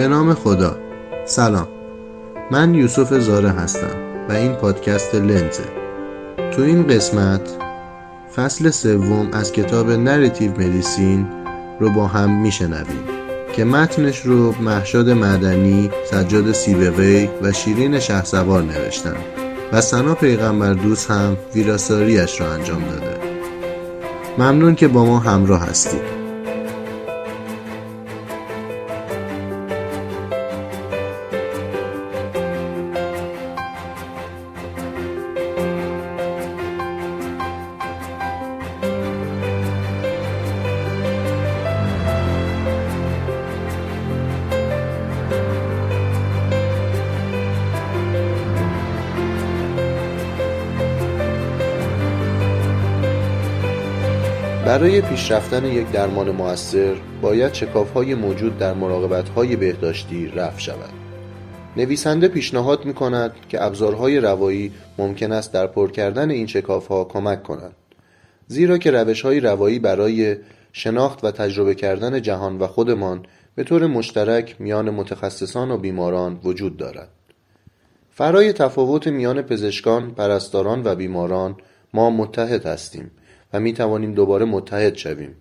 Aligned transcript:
به 0.00 0.08
نام 0.08 0.34
خدا. 0.34 0.76
سلام. 1.24 1.68
من 2.50 2.74
یوسف 2.74 3.18
زاره 3.18 3.48
هستم 3.48 3.96
و 4.28 4.32
این 4.32 4.52
پادکست 4.52 5.14
لنزه. 5.14 5.64
تو 6.50 6.62
این 6.62 6.86
قسمت 6.86 7.40
فصل 8.36 8.70
سوم 8.70 9.28
از 9.32 9.52
کتاب 9.52 9.90
Narrative 9.90 10.50
Medicine 10.50 11.26
رو 11.80 11.90
با 11.90 12.06
هم 12.06 12.40
میشنویم 12.40 13.04
که 13.52 13.64
متنش 13.64 14.20
رو 14.20 14.54
مهشاد 14.60 15.10
مدنی، 15.10 15.90
سجاد 16.10 16.52
سیبوی 16.52 17.28
و 17.42 17.52
شیرین 17.52 17.98
شهسوار 17.98 18.62
نوشتن 18.62 19.16
و 19.72 19.80
سنا 19.80 20.14
پیغمبر 20.14 20.72
دوست 20.72 21.10
هم 21.10 21.36
ویراستاریش 21.54 22.40
رو 22.40 22.46
انجام 22.50 22.82
داده. 22.90 23.18
ممنون 24.38 24.74
که 24.74 24.88
با 24.88 25.04
ما 25.04 25.18
همراه 25.18 25.62
هستید. 25.62 26.09
برای 54.80 55.00
پیشرفتن 55.00 55.64
یک 55.64 55.92
درمان 55.92 56.30
موثر 56.30 56.94
باید 57.22 57.52
های 57.94 58.14
موجود 58.14 58.58
در 58.58 58.74
های 59.36 59.56
بهداشتی 59.56 60.26
رفع 60.26 60.58
شود. 60.58 60.92
نویسنده 61.76 62.28
پیشنهاد 62.28 62.84
می 62.84 62.94
کند 62.94 63.32
که 63.48 63.64
ابزارهای 63.64 64.20
روایی 64.20 64.72
ممکن 64.98 65.32
است 65.32 65.52
در 65.52 65.66
پر 65.66 65.90
کردن 65.90 66.30
این 66.30 66.48
ها 66.88 67.04
کمک 67.04 67.42
کنند. 67.42 67.74
زیرا 68.46 68.78
که 68.78 68.90
روش 68.90 69.22
های 69.22 69.40
روایی 69.40 69.78
برای 69.78 70.36
شناخت 70.72 71.24
و 71.24 71.30
تجربه 71.30 71.74
کردن 71.74 72.22
جهان 72.22 72.58
و 72.58 72.66
خودمان 72.66 73.26
به 73.54 73.64
طور 73.64 73.86
مشترک 73.86 74.56
میان 74.58 74.90
متخصصان 74.90 75.70
و 75.70 75.76
بیماران 75.76 76.40
وجود 76.44 76.76
دارد. 76.76 77.08
فرای 78.10 78.52
تفاوت 78.52 79.06
میان 79.06 79.42
پزشکان، 79.42 80.10
پرستاران 80.10 80.82
و 80.84 80.94
بیماران 80.94 81.56
ما 81.94 82.10
متحد 82.10 82.66
هستیم 82.66 83.10
و 83.52 83.60
می 83.60 83.72
توانیم 83.72 84.14
دوباره 84.14 84.44
متحد 84.44 84.96
شویم 84.96 85.34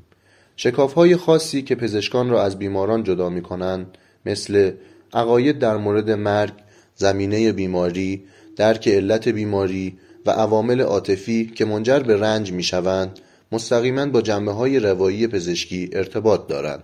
شکاف 0.56 0.94
های 0.94 1.16
خاصی 1.16 1.62
که 1.62 1.76
پزشکان 1.76 2.30
را 2.30 2.44
از 2.44 2.60
بیماران 2.60 3.04
جدا 3.04 3.30
می 3.30 3.42
کنند 3.42 3.98
مثل 4.26 4.72
عقاید 5.14 5.60
در 5.60 5.78
مورد 5.78 6.12
مرگ، 6.12 6.54
زمینه 6.96 7.52
بیماری، 7.52 8.24
درک 8.56 8.88
علت 8.88 9.28
بیماری 9.28 9.98
و 10.26 10.32
عوامل 10.32 10.82
عاطفی 10.82 11.52
که 11.56 11.66
منجر 11.66 12.00
به 12.00 12.18
رنج 12.18 12.52
می 12.52 12.64
شوند 12.64 13.20
مستقیما 13.52 14.06
با 14.06 14.22
جنبه 14.22 14.52
های 14.52 14.80
روایی 14.80 15.28
پزشکی 15.28 15.90
ارتباط 15.94 16.48
دارند. 16.48 16.84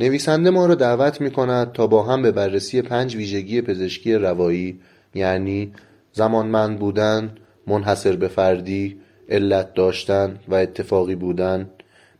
نویسنده 0.00 0.50
ما 0.50 0.66
را 0.66 0.74
دعوت 0.74 1.20
می 1.20 1.30
کند 1.30 1.72
تا 1.72 1.86
با 1.86 2.02
هم 2.02 2.22
به 2.22 2.32
بررسی 2.32 2.82
پنج 2.82 3.16
ویژگی 3.16 3.62
پزشکی 3.62 4.14
روایی 4.14 4.80
یعنی 5.14 5.72
زمانمند 6.12 6.78
بودن، 6.78 7.34
منحصر 7.66 8.16
به 8.16 8.28
فردی، 8.28 9.00
علت 9.28 9.74
داشتن 9.74 10.38
و 10.48 10.54
اتفاقی 10.54 11.14
بودن 11.14 11.70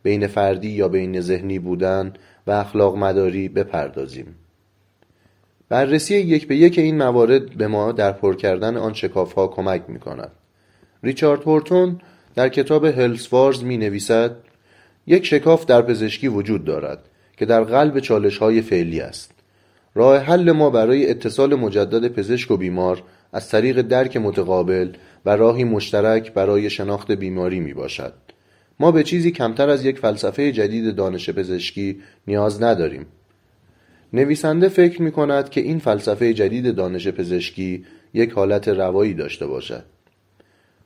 بین 0.03 0.27
فردی 0.27 0.69
یا 0.69 0.87
بین 0.87 1.21
ذهنی 1.21 1.59
بودن 1.59 2.13
و 2.47 2.51
اخلاق 2.51 2.97
مداری 2.97 3.49
بپردازیم. 3.49 4.35
بررسی 5.69 6.15
یک 6.15 6.47
به 6.47 6.55
یک 6.55 6.79
این 6.79 6.97
موارد 6.97 7.57
به 7.57 7.67
ما 7.67 7.91
در 7.91 8.11
پر 8.11 8.35
کردن 8.35 8.77
آن 8.77 8.93
شکاف 8.93 9.33
ها 9.33 9.47
کمک 9.47 9.83
می 9.87 9.99
کند 9.99 10.31
ریچارد 11.03 11.41
هورتون 11.41 11.99
در 12.35 12.49
کتاب 12.49 12.85
هلسوارز 12.85 13.63
می 13.63 13.77
نویسد 13.77 14.35
یک 15.07 15.25
شکاف 15.25 15.65
در 15.65 15.81
پزشکی 15.81 16.27
وجود 16.27 16.65
دارد 16.65 16.99
که 17.37 17.45
در 17.45 17.63
قلب 17.63 17.99
چالش 17.99 18.37
های 18.37 18.61
فعلی 18.61 19.01
است. 19.01 19.31
راه 19.95 20.17
حل 20.17 20.51
ما 20.51 20.69
برای 20.69 21.09
اتصال 21.09 21.55
مجدد 21.55 22.07
پزشک 22.07 22.51
و 22.51 22.57
بیمار 22.57 23.03
از 23.33 23.49
طریق 23.49 23.81
درک 23.81 24.17
متقابل 24.17 24.89
و 25.25 25.29
راهی 25.29 25.63
مشترک 25.63 26.33
برای 26.33 26.69
شناخت 26.69 27.11
بیماری 27.11 27.59
می 27.59 27.73
باشد. 27.73 28.13
ما 28.79 28.91
به 28.91 29.03
چیزی 29.03 29.31
کمتر 29.31 29.69
از 29.69 29.85
یک 29.85 29.99
فلسفه 29.99 30.51
جدید 30.51 30.95
دانش 30.95 31.29
پزشکی 31.29 32.01
نیاز 32.27 32.63
نداریم. 32.63 33.05
نویسنده 34.13 34.69
فکر 34.69 35.01
می 35.01 35.11
کند 35.11 35.49
که 35.49 35.61
این 35.61 35.79
فلسفه 35.79 36.33
جدید 36.33 36.75
دانش 36.75 37.07
پزشکی 37.07 37.85
یک 38.13 38.31
حالت 38.31 38.67
روایی 38.67 39.13
داشته 39.13 39.47
باشد. 39.47 39.83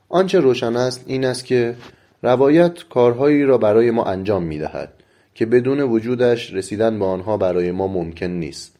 آنچه 0.08 0.40
روشن 0.40 0.76
است 0.76 1.04
این 1.06 1.24
است 1.24 1.44
که 1.44 1.74
روایت 2.22 2.88
کارهایی 2.88 3.44
را 3.44 3.58
برای 3.58 3.90
ما 3.90 4.04
انجام 4.04 4.42
می 4.42 4.58
دهد 4.58 4.92
که 5.34 5.46
بدون 5.46 5.80
وجودش 5.80 6.54
رسیدن 6.54 6.98
به 6.98 7.04
آنها 7.04 7.36
برای 7.36 7.72
ما 7.72 7.86
ممکن 7.86 8.26
نیست. 8.26 8.76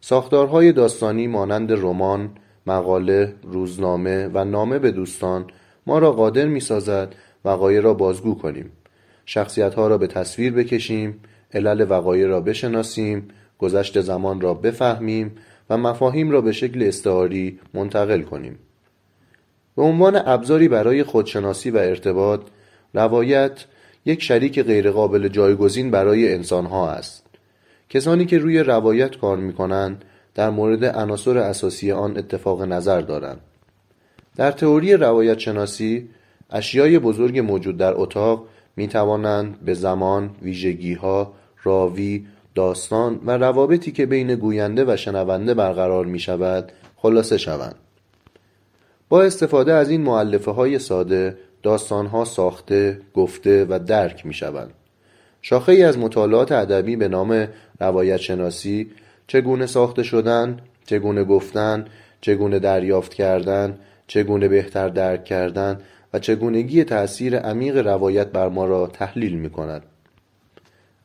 ساختارهای 0.00 0.72
داستانی 0.72 1.26
مانند 1.26 1.72
رمان، 1.72 2.30
مقاله، 2.68 3.34
روزنامه 3.42 4.30
و 4.34 4.44
نامه 4.44 4.78
به 4.78 4.90
دوستان 4.90 5.44
ما 5.86 5.98
را 5.98 6.12
قادر 6.12 6.46
می 6.46 6.60
سازد 6.60 7.14
وقایع 7.44 7.80
را 7.80 7.94
بازگو 7.94 8.34
کنیم. 8.34 8.70
شخصیت 9.26 9.74
ها 9.74 9.88
را 9.88 9.98
به 9.98 10.06
تصویر 10.06 10.52
بکشیم 10.52 11.20
علل 11.54 11.86
وقایع 11.88 12.26
را 12.26 12.40
بشناسیم 12.40 13.28
گذشت 13.58 14.00
زمان 14.00 14.40
را 14.40 14.54
بفهمیم 14.54 15.32
و 15.70 15.78
مفاهیم 15.78 16.30
را 16.30 16.40
به 16.40 16.52
شکل 16.52 16.82
استعاری 16.82 17.58
منتقل 17.74 18.22
کنیم. 18.22 18.58
به 19.76 19.82
عنوان 19.82 20.22
ابزاری 20.26 20.68
برای 20.68 21.04
خودشناسی 21.04 21.70
و 21.70 21.76
ارتباط 21.76 22.40
روایت 22.94 23.64
یک 24.06 24.22
شریک 24.22 24.62
غیرقابل 24.62 25.28
جایگزین 25.28 25.90
برای 25.90 26.34
انسانها 26.34 26.90
است. 26.90 27.26
کسانی 27.88 28.26
که 28.26 28.38
روی 28.38 28.58
روایت 28.58 29.18
کار 29.18 29.36
می 29.36 29.52
کنند 29.52 30.04
در 30.38 30.50
مورد 30.50 30.84
عناصر 30.84 31.38
اساسی 31.38 31.92
آن 31.92 32.18
اتفاق 32.18 32.62
نظر 32.62 33.00
دارند 33.00 33.40
در 34.36 34.50
تئوری 34.50 34.94
روایت 34.94 35.38
شناسی 35.38 36.08
اشیای 36.50 36.98
بزرگ 36.98 37.38
موجود 37.38 37.76
در 37.76 37.92
اتاق 37.96 38.44
می 38.76 38.88
توانند 38.88 39.60
به 39.64 39.74
زمان، 39.74 40.30
ویژگی 40.42 40.94
ها، 40.94 41.32
راوی، 41.62 42.26
داستان 42.54 43.20
و 43.26 43.30
روابطی 43.30 43.92
که 43.92 44.06
بین 44.06 44.34
گوینده 44.34 44.84
و 44.92 44.96
شنونده 44.96 45.54
برقرار 45.54 46.06
می 46.06 46.18
شود 46.18 46.72
خلاصه 46.96 47.38
شوند. 47.38 47.74
با 49.08 49.22
استفاده 49.22 49.72
از 49.72 49.90
این 49.90 50.00
معلفه 50.00 50.50
های 50.50 50.78
ساده 50.78 51.38
داستان 51.62 52.06
ها 52.06 52.24
ساخته، 52.24 53.00
گفته 53.14 53.66
و 53.68 53.78
درک 53.86 54.26
می 54.26 54.34
شوند. 54.34 54.70
شاخه 55.42 55.72
ای 55.72 55.82
از 55.82 55.98
مطالعات 55.98 56.52
ادبی 56.52 56.96
به 56.96 57.08
نام 57.08 57.48
روایت 57.80 58.16
شناسی 58.16 58.90
چگونه 59.28 59.66
ساخته 59.66 60.02
شدن، 60.02 60.60
چگونه 60.86 61.24
گفتن، 61.24 61.86
چگونه 62.20 62.58
دریافت 62.58 63.14
کردن، 63.14 63.78
چگونه 64.06 64.48
بهتر 64.48 64.88
درک 64.88 65.24
کردن 65.24 65.80
و 66.14 66.18
چگونگی 66.18 66.84
تأثیر 66.84 67.38
عمیق 67.38 67.76
روایت 67.76 68.26
بر 68.26 68.48
ما 68.48 68.64
را 68.64 68.86
تحلیل 68.86 69.34
می 69.34 69.50
کند. 69.50 69.82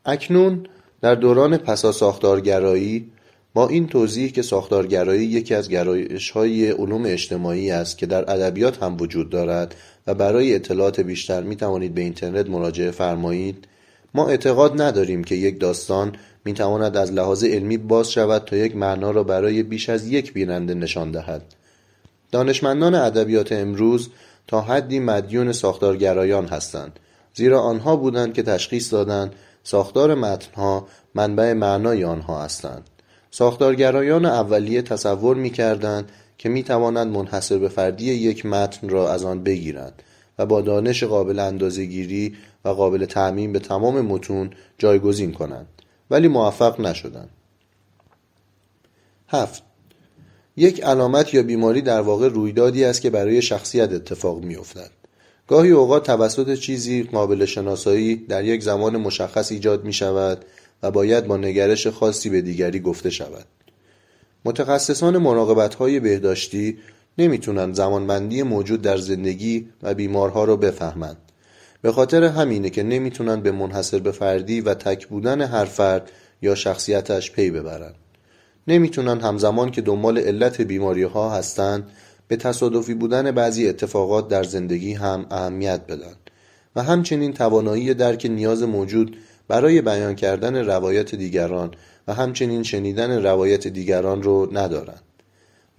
اکنون 0.06 0.66
در 1.02 1.16
دوران 1.16 1.58
پسا 1.58 1.92
ساختارگرایی 1.92 3.12
با 3.54 3.68
این 3.68 3.88
توضیح 3.88 4.32
که 4.32 4.42
ساختارگرایی 4.42 5.26
یکی 5.26 5.56
از 5.56 5.70
گرایش 5.70 6.32
های 6.32 6.72
علوم 6.72 7.04
اجتماعی 7.06 7.72
است 7.72 7.98
که 7.98 8.06
در 8.06 8.32
ادبیات 8.32 8.84
هم 8.84 8.98
وجود 9.00 9.30
دارد 9.30 9.76
و 10.08 10.14
برای 10.14 10.56
اطلاعات 10.56 11.00
بیشتر 11.00 11.42
می 11.42 11.56
توانید 11.56 11.94
به 11.94 12.02
اینترنت 12.02 12.50
مراجعه 12.50 12.92
فرمایید 12.92 13.68
ما 14.14 14.28
اعتقاد 14.28 14.82
نداریم 14.82 15.24
که 15.24 15.36
یک 15.36 15.60
داستان 15.60 16.16
می 16.46 16.54
تواند 16.54 16.98
از 16.98 17.12
لحاظ 17.12 17.44
علمی 17.44 17.78
باز 17.78 18.12
شود 18.12 18.46
تا 18.46 18.56
یک 18.56 18.76
معنا 18.76 19.12
را 19.12 19.24
برای 19.24 19.64
بیش 19.64 19.90
از 19.90 20.08
یک 20.08 20.34
بیننده 20.34 20.74
نشان 20.74 21.12
دهد. 21.12 21.42
دانشمندان 22.32 22.96
ادبیات 22.96 23.52
امروز 23.52 24.10
تا 24.48 24.62
حدی 24.62 25.00
مدیون 25.00 25.52
ساختارگرایان 25.52 26.46
هستند 26.46 27.00
زیرا 27.34 27.62
آنها 27.62 27.96
بودند 27.96 28.34
که 28.34 28.44
تشخیص 28.44 28.94
دادند 28.94 29.34
ساختار 29.64 30.16
متنها 30.16 30.88
منبع 31.16 31.54
معنای 31.54 32.04
آنها 32.04 32.44
هستند. 32.44 32.90
ساختارگرایان 33.32 34.26
اولیه 34.26 34.82
تصور 34.82 35.36
می 35.36 35.50
کردند 35.50 36.12
که 36.38 36.50
می 36.50 36.64
توانند 36.64 37.08
منحصر 37.08 37.58
به 37.58 37.70
فردی 37.70 38.06
یک 38.06 38.46
متن 38.46 38.90
را 38.90 39.14
از 39.14 39.24
آن 39.24 39.44
بگیرند 39.44 40.04
و 40.40 40.46
با 40.46 40.62
دانش 40.62 41.04
قابل 41.04 41.40
اندازهگیری 41.40 42.36
و 42.66 42.70
قابل 42.70 43.06
تعمین 43.06 43.54
به 43.54 43.60
تمام 43.60 44.02
متون 44.02 44.50
جایگزین 44.78 45.32
کنند. 45.32 45.73
ولی 46.12 46.28
موفق 46.28 46.82
نشدند. 46.82 47.30
هفت. 49.28 49.64
یک 50.58 50.84
علامت 50.84 51.34
یا 51.34 51.44
بیماری 51.44 51.82
در 51.82 52.02
واقع 52.02 52.28
رویدادی 52.28 52.84
است 52.84 53.02
که 53.02 53.10
برای 53.10 53.42
شخصیت 53.42 53.92
اتفاق 53.92 54.44
میافتد. 54.44 54.90
گاهی 55.48 55.72
اوقات 55.72 56.06
توسط 56.06 56.56
چیزی 56.56 57.04
قابل 57.04 57.46
شناسایی 57.46 58.16
در 58.16 58.44
یک 58.44 58.64
زمان 58.64 58.98
مشخص 58.98 59.52
ایجاد 59.52 59.84
می 59.84 59.94
شود 59.94 60.46
و 60.84 60.92
باید 60.92 61.28
با 61.28 61.38
نگرش 61.38 61.88
خاصی 61.88 62.30
به 62.30 62.42
دیگری 62.42 62.80
گفته 62.80 63.10
شود. 63.10 63.46
متخصصان 64.46 65.18
مراقبت 65.18 65.76
های 65.76 66.00
بهداشتی 66.00 66.78
نمی‌تونن 67.18 67.74
زمانبندی 67.74 68.44
موجود 68.44 68.82
در 68.82 68.98
زندگی 68.98 69.70
و 69.84 69.94
بیمارها 69.94 70.44
رو 70.44 70.58
بفهمند. 70.58 71.23
به 71.84 71.92
خاطر 71.92 72.24
همینه 72.24 72.70
که 72.70 72.84
نمی‌تونن 72.84 73.42
به 73.42 73.52
منحصر 73.52 74.00
به 74.00 74.12
فردی 74.12 74.62
و 74.62 74.74
تک 74.74 75.08
بودن 75.08 75.42
هر 75.42 75.66
فرد 75.66 76.12
یا 76.42 76.56
شخصیتش 76.56 77.32
پی 77.32 77.52
ببرن 77.52 77.94
نمی‌تونن 78.68 79.20
همزمان 79.20 79.72
که 79.72 79.82
دنبال 79.82 80.18
علت 80.18 80.62
بیماری 80.62 81.04
ها 81.04 81.30
هستن 81.30 81.84
به 82.28 82.36
تصادفی 82.36 82.94
بودن 82.94 83.32
بعضی 83.32 83.68
اتفاقات 83.70 84.28
در 84.28 84.44
زندگی 84.44 84.94
هم 84.94 85.26
اهمیت 85.32 85.82
بدن 85.88 86.14
و 86.76 86.84
همچنین 86.84 87.34
توانایی 87.34 87.94
درک 87.94 88.26
نیاز 88.26 88.64
موجود 88.64 89.18
برای 89.48 89.82
بیان 89.82 90.16
کردن 90.16 90.66
روایت 90.66 91.16
دیگران 91.16 91.72
و 92.08 92.14
همچنین 92.14 92.64
شنیدن 92.64 93.24
روایت 93.24 93.68
دیگران 93.68 94.24
رو 94.24 94.50
ندارند. 94.58 95.04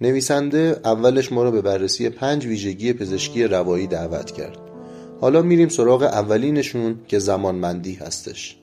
نویسنده 0.01 0.79
اولش 0.83 1.31
ما 1.31 1.43
رو 1.43 1.51
به 1.51 1.61
بررسی 1.61 2.09
پنج 2.09 2.45
ویژگی 2.45 2.93
پزشکی 2.93 3.43
روایی 3.43 3.87
دعوت 3.87 4.31
کرد. 4.31 4.64
حالا 5.21 5.41
میریم 5.41 5.69
سراغ 5.69 6.03
اولینشون 6.03 6.95
که 7.07 7.19
زمانمندی 7.19 7.93
هستش. 7.93 8.57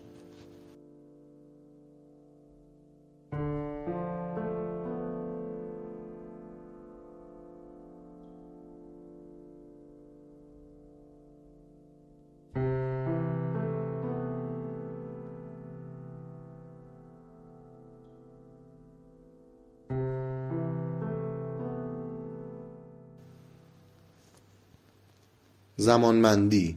زمانمندی. 25.82 26.76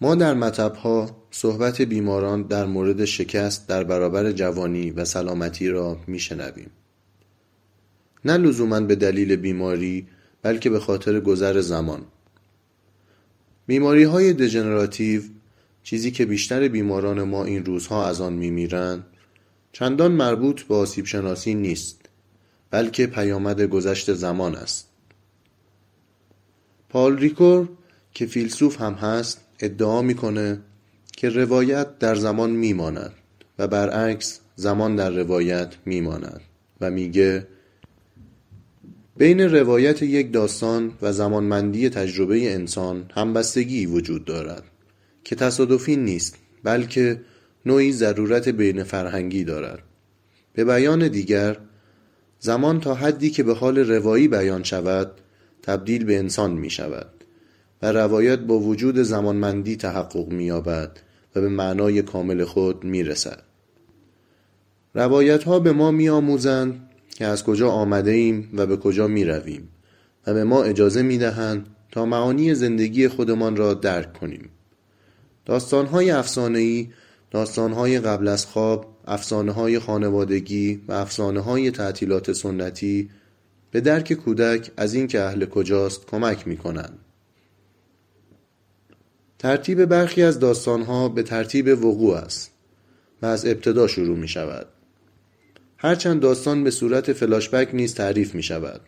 ما 0.00 0.14
در 0.14 0.34
مطبها 0.34 1.16
صحبت 1.30 1.82
بیماران 1.82 2.42
در 2.42 2.66
مورد 2.66 3.04
شکست 3.04 3.68
در 3.68 3.84
برابر 3.84 4.32
جوانی 4.32 4.90
و 4.90 5.04
سلامتی 5.04 5.68
را 5.68 5.98
میشنویم. 6.06 6.70
نه 8.24 8.36
لزوما 8.36 8.80
به 8.80 8.94
دلیل 8.94 9.36
بیماری 9.36 10.06
بلکه 10.42 10.70
به 10.70 10.80
خاطر 10.80 11.20
گذر 11.20 11.60
زمان. 11.60 12.02
بیماری 13.66 14.02
های 14.02 14.32
دژنراتیو 14.32 15.22
چیزی 15.82 16.10
که 16.10 16.26
بیشتر 16.26 16.68
بیماران 16.68 17.22
ما 17.22 17.44
این 17.44 17.64
روزها 17.64 18.06
از 18.06 18.20
آن 18.20 18.32
میمیرند 18.32 19.04
چندان 19.72 20.12
مربوط 20.12 20.62
به 20.62 20.74
آسیب 20.74 21.06
شناسی 21.06 21.54
نیست 21.54 22.00
بلکه 22.70 23.06
پیامد 23.06 23.62
گذشت 23.62 24.12
زمان 24.12 24.54
است. 24.54 24.91
پال 26.92 27.18
ریکور 27.18 27.68
که 28.14 28.26
فیلسوف 28.26 28.80
هم 28.80 28.92
هست 28.92 29.40
ادعا 29.60 30.02
می‌کنه 30.02 30.60
که 31.16 31.28
روایت 31.28 31.98
در 31.98 32.14
زمان 32.14 32.50
میماند 32.50 33.12
و 33.58 33.68
برعکس 33.68 34.40
زمان 34.56 34.96
در 34.96 35.10
روایت 35.10 35.74
میماند 35.86 36.40
و 36.80 36.90
میگه 36.90 37.46
بین 39.16 39.40
روایت 39.40 40.02
یک 40.02 40.32
داستان 40.32 40.92
و 41.02 41.12
زمانمندی 41.12 41.88
تجربه 41.88 42.54
انسان 42.54 43.10
همبستگی 43.14 43.86
وجود 43.86 44.24
دارد 44.24 44.64
که 45.24 45.36
تصادفی 45.36 45.96
نیست 45.96 46.36
بلکه 46.64 47.20
نوعی 47.66 47.92
ضرورت 47.92 48.48
بین 48.48 48.84
فرهنگی 48.84 49.44
دارد. 49.44 49.82
به 50.52 50.64
بیان 50.64 51.08
دیگر 51.08 51.56
زمان 52.38 52.80
تا 52.80 52.94
حدی 52.94 53.30
که 53.30 53.42
به 53.42 53.54
حال 53.54 53.78
روایی 53.78 54.28
بیان 54.28 54.62
شود 54.62 55.10
تبدیل 55.62 56.04
به 56.04 56.18
انسان 56.18 56.50
می 56.50 56.70
شود 56.70 57.06
و 57.82 57.92
روایت 57.92 58.38
با 58.38 58.58
وجود 58.58 58.98
زمانمندی 58.98 59.76
تحقق 59.76 60.28
می 60.28 60.44
یابد 60.44 61.00
و 61.36 61.40
به 61.40 61.48
معنای 61.48 62.02
کامل 62.02 62.44
خود 62.44 62.84
می 62.84 63.02
رسد. 63.02 63.42
روایت 64.94 65.44
ها 65.44 65.58
به 65.58 65.72
ما 65.72 65.90
می 65.90 66.08
آموزند 66.08 66.90
که 67.14 67.26
از 67.26 67.44
کجا 67.44 67.70
آمده 67.70 68.10
ایم 68.10 68.50
و 68.52 68.66
به 68.66 68.76
کجا 68.76 69.06
می 69.06 69.24
رویم 69.24 69.68
و 70.26 70.34
به 70.34 70.44
ما 70.44 70.62
اجازه 70.62 71.02
می 71.02 71.18
دهند 71.18 71.66
تا 71.90 72.06
معانی 72.06 72.54
زندگی 72.54 73.08
خودمان 73.08 73.56
را 73.56 73.74
درک 73.74 74.12
کنیم. 74.12 74.50
داستان 75.44 75.86
های 75.86 76.10
افسانه‌ای، 76.10 76.88
داستان 77.30 77.72
های 77.72 78.00
قبل 78.00 78.28
از 78.28 78.46
خواب، 78.46 78.96
افسانه 79.06 79.52
های 79.52 79.78
خانوادگی 79.78 80.82
و 80.88 80.92
افسانه 80.92 81.40
های 81.40 81.70
تعطیلات 81.70 82.32
سنتی 82.32 83.10
به 83.72 83.80
درک 83.80 84.12
کودک 84.12 84.70
از 84.76 84.94
اینکه 84.94 85.20
اهل 85.20 85.44
کجاست 85.44 86.06
کمک 86.06 86.48
می 86.48 86.56
کنند. 86.56 86.98
ترتیب 89.38 89.84
برخی 89.84 90.22
از 90.22 90.38
داستانها 90.38 91.08
به 91.08 91.22
ترتیب 91.22 91.84
وقوع 91.84 92.16
است 92.16 92.50
و 93.22 93.26
از 93.26 93.46
ابتدا 93.46 93.86
شروع 93.86 94.16
می 94.16 94.28
شود. 94.28 94.66
هرچند 95.76 96.20
داستان 96.20 96.64
به 96.64 96.70
صورت 96.70 97.12
فلاشبک 97.12 97.70
نیز 97.72 97.94
تعریف 97.94 98.34
می 98.34 98.42
شود 98.42 98.80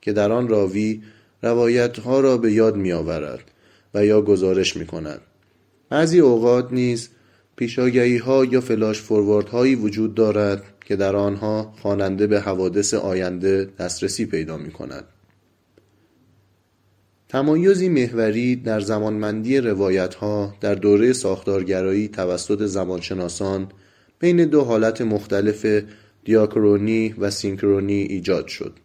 که 0.00 0.12
در 0.12 0.32
آن 0.32 0.48
راوی 0.48 1.02
روایت 1.42 1.98
ها 1.98 2.20
را 2.20 2.38
به 2.38 2.52
یاد 2.52 2.76
می 2.76 2.92
آورد 2.92 3.50
و 3.94 4.04
یا 4.04 4.22
گزارش 4.22 4.76
می 4.76 4.86
کند. 4.86 5.20
بعضی 5.88 6.20
اوقات 6.20 6.72
نیز 6.72 7.08
پیشاگهی 7.56 8.16
ها 8.16 8.44
یا 8.44 8.60
فلاش 8.60 9.00
فوروارد 9.00 9.48
هایی 9.48 9.74
وجود 9.74 10.14
دارد 10.14 10.62
که 10.84 10.96
در 10.96 11.16
آنها 11.16 11.74
خواننده 11.82 12.26
به 12.26 12.40
حوادث 12.40 12.94
آینده 12.94 13.68
دسترسی 13.78 14.26
پیدا 14.26 14.56
می 14.56 14.70
کند. 14.70 15.04
تمایزی 17.28 17.88
محوری 17.88 18.56
در 18.56 18.80
زمانمندی 18.80 19.58
روایت 19.58 20.14
ها 20.14 20.54
در 20.60 20.74
دوره 20.74 21.12
ساختارگرایی 21.12 22.08
توسط 22.08 22.62
زمانشناسان 22.62 23.68
بین 24.18 24.44
دو 24.44 24.64
حالت 24.64 25.00
مختلف 25.00 25.66
دیاکرونی 26.24 27.14
و 27.18 27.30
سینکرونی 27.30 28.02
ایجاد 28.02 28.46
شد. 28.46 28.76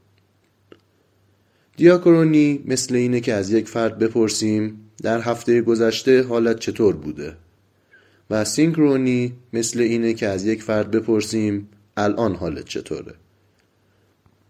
دیاکرونی 1.77 2.63
مثل 2.66 2.96
اینه 2.96 3.20
که 3.20 3.34
از 3.34 3.51
یک 3.51 3.68
فرد 3.68 4.00
بپرسیم 4.00 4.80
در 5.04 5.22
هفته 5.22 5.62
گذشته 5.62 6.24
حالت 6.24 6.60
چطور 6.60 6.96
بوده 6.96 7.34
و 8.30 8.46
سینکرونی 8.46 9.34
مثل 9.54 9.80
اینه 9.80 10.13
که 10.13 10.27
از 10.27 10.46
یک 10.46 10.63
فرد 10.63 10.92
بپرسیم 10.92 11.70
الان 11.98 12.36
حالت 12.36 12.66
چطوره؟ 12.66 13.13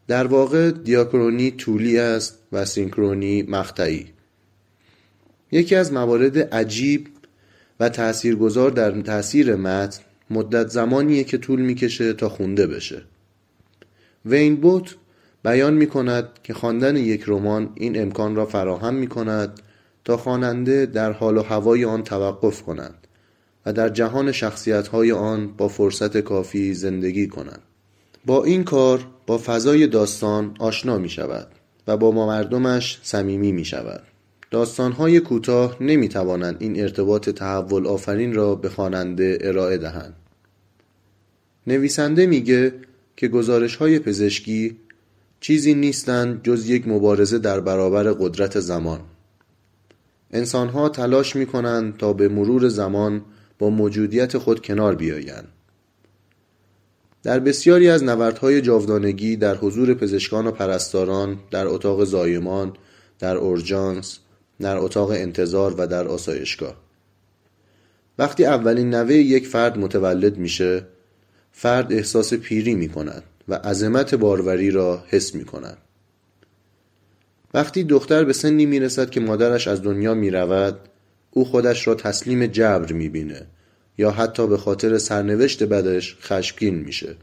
در 0.08 0.28
واقع 0.28 0.72
دیاکرونی 0.72 1.52
طولی 1.52 2.00
است 2.00 2.40
و 2.52 2.66
سینکرونی 2.66 3.42
مقطعی. 3.44 4.08
یکی 5.52 5.76
از 5.76 5.94
موارد 5.94 6.54
عجیب 6.54 7.08
و 7.80 7.90
تاثیرگذار 7.90 8.72
در 8.72 9.02
تاثیر 9.02 9.56
متن 9.56 10.02
مدت 10.30 10.68
زمانیه 10.68 11.24
که 11.24 11.38
طول 11.38 11.62
می‌کشه 11.62 12.14
تا 12.14 12.30
خونده 12.30 12.68
بشه. 12.68 13.04
وین 14.26 14.56
بوت 14.56 14.96
بیان 15.44 15.74
می 15.74 15.88
کند 15.88 16.30
که 16.44 16.54
خواندن 16.54 16.98
یک 16.98 17.24
رمان 17.28 17.70
این 17.76 18.02
امکان 18.02 18.36
را 18.36 18.46
فراهم 18.46 18.96
می 18.96 19.08
کند 19.08 19.62
تا 20.06 20.18
خواننده 20.18 20.86
در 20.86 21.12
حال 21.12 21.38
و 21.38 21.42
هوای 21.42 21.86
آن 21.86 22.04
توقف 22.04 22.62
کند. 22.62 23.07
در 23.74 23.90
جهان 23.90 24.34
های 24.92 25.12
آن 25.12 25.54
با 25.58 25.68
فرصت 25.68 26.18
کافی 26.18 26.74
زندگی 26.74 27.28
کنند. 27.28 27.62
با 28.26 28.44
این 28.44 28.64
کار 28.64 29.08
با 29.28 29.38
فضای 29.38 29.88
داستان 29.88 30.56
آشنا 30.60 30.98
می 30.98 31.10
شود 31.10 31.48
و 31.88 31.98
با 31.98 32.12
مردمش 32.12 33.00
صمیمی 33.04 33.52
می 33.52 33.66
شود 33.66 34.04
های 34.98 35.20
کوتاه 35.20 35.78
نمی 35.82 36.10
توانند 36.10 36.58
این 36.60 36.80
ارتباط 36.80 37.30
تحول 37.30 37.88
آفرین 37.88 38.34
را 38.34 38.56
به 38.56 38.70
خواننده 38.70 39.38
ارائه 39.42 39.78
دهند. 39.78 40.14
نویسنده 41.68 42.26
میگه 42.26 42.74
که 43.16 43.28
گزارش 43.28 43.76
های 43.76 44.00
پزشکی 44.00 44.78
چیزی 45.40 45.74
نیستند 45.74 46.44
جز 46.44 46.70
یک 46.70 46.88
مبارزه 46.88 47.40
در 47.40 47.60
برابر 47.60 48.04
قدرت 48.04 48.60
زمان. 48.60 49.00
انسانها 50.32 50.90
تلاش 50.90 51.36
می 51.36 51.46
کنند 51.46 51.98
تا 51.98 52.14
به 52.14 52.28
مرور 52.28 52.68
زمان 52.68 53.22
با 53.60 53.70
موجودیت 53.70 54.38
خود 54.38 54.62
کنار 54.62 54.96
بیایند. 54.96 55.48
در 57.24 57.40
بسیاری 57.40 57.90
از 57.90 58.04
نبردهای 58.04 58.62
جاودانگی 58.62 59.36
در 59.36 59.56
حضور 59.56 59.94
پزشکان 59.94 60.48
و 60.48 60.52
پرستاران 60.52 61.40
در 61.52 61.68
اتاق 61.68 62.04
زایمان 62.04 62.74
در 63.20 63.38
اورژانس 63.38 64.20
در 64.60 64.78
اتاق 64.78 65.10
انتظار 65.10 65.74
و 65.78 65.88
در 65.88 66.08
آسایشگاه. 66.08 66.76
وقتی 68.20 68.46
اولین 68.46 68.90
نوه 68.90 69.14
یک 69.14 69.48
فرد 69.48 69.78
متولد 69.78 70.38
میشه 70.38 70.84
فرد 71.52 71.94
احساس 71.94 72.34
پیری 72.34 72.76
می 72.76 72.90
کند 72.90 73.24
و 73.48 73.54
عظمت 73.56 74.16
باروری 74.16 74.72
را 74.72 75.04
حس 75.08 75.36
می 75.36 75.46
کند 75.46 75.78
وقتی 77.54 77.84
دختر 77.84 78.24
به 78.24 78.34
سنی 78.34 78.66
می 78.66 78.80
رسد 78.80 79.10
که 79.10 79.20
مادرش 79.20 79.68
از 79.68 79.84
دنیا 79.84 80.14
می 80.14 80.30
رود 80.30 80.80
او 81.38 81.46
خودش 81.46 81.88
را 81.88 81.96
تسلیم 81.96 82.46
جبر 82.46 82.94
می‌بینه 82.94 83.46
یا 83.98 84.12
حتی 84.12 84.48
به 84.48 84.58
خاطر 84.58 84.98
سرنوشت 84.98 85.64
بدش 85.64 86.18
خشمگین 86.22 86.76
میشه 86.76 87.16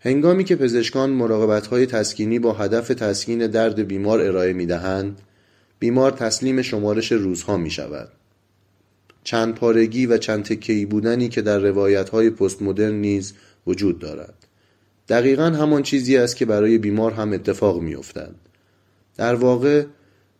هنگامی 0.00 0.44
که 0.44 0.56
پزشکان 0.56 1.10
مراقبت 1.10 1.66
های 1.66 1.86
تسکینی 1.86 2.38
با 2.38 2.52
هدف 2.52 2.88
تسکین 2.88 3.46
درد 3.46 3.80
بیمار 3.80 4.20
ارائه 4.20 4.52
می 4.52 4.66
دهند، 4.66 5.20
بیمار 5.78 6.10
تسلیم 6.10 6.62
شمارش 6.62 7.12
روزها 7.12 7.56
می 7.56 7.70
شود. 7.70 8.08
چند 9.24 9.54
پارگی 9.54 10.06
و 10.06 10.18
چند 10.18 10.44
تکهی 10.44 10.86
بودنی 10.86 11.28
که 11.28 11.42
در 11.42 11.58
روایت 11.58 12.08
های 12.08 12.30
پست 12.30 12.62
مدرن 12.62 12.94
نیز 12.94 13.34
وجود 13.66 13.98
دارد. 13.98 14.34
دقیقا 15.08 15.44
همان 15.44 15.82
چیزی 15.82 16.16
است 16.16 16.36
که 16.36 16.44
برای 16.44 16.78
بیمار 16.78 17.12
هم 17.12 17.32
اتفاق 17.32 17.80
می 17.80 17.94
افتد. 17.94 18.34
در 19.16 19.34
واقع 19.34 19.84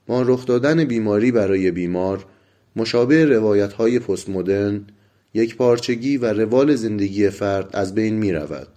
ما 0.09 0.23
رخ 0.23 0.47
دادن 0.47 0.85
بیماری 0.85 1.32
برای 1.32 1.71
بیمار 1.71 2.26
مشابه 2.76 3.25
روایت 3.25 3.73
های 3.73 3.99
پست 3.99 4.28
مدرن 4.28 4.87
یک 5.35 5.56
پارچگی 5.56 6.16
و 6.16 6.32
روال 6.32 6.75
زندگی 6.75 7.30
فرد 7.30 7.76
از 7.76 7.94
بین 7.94 8.14
می 8.14 8.32
رود 8.32 8.68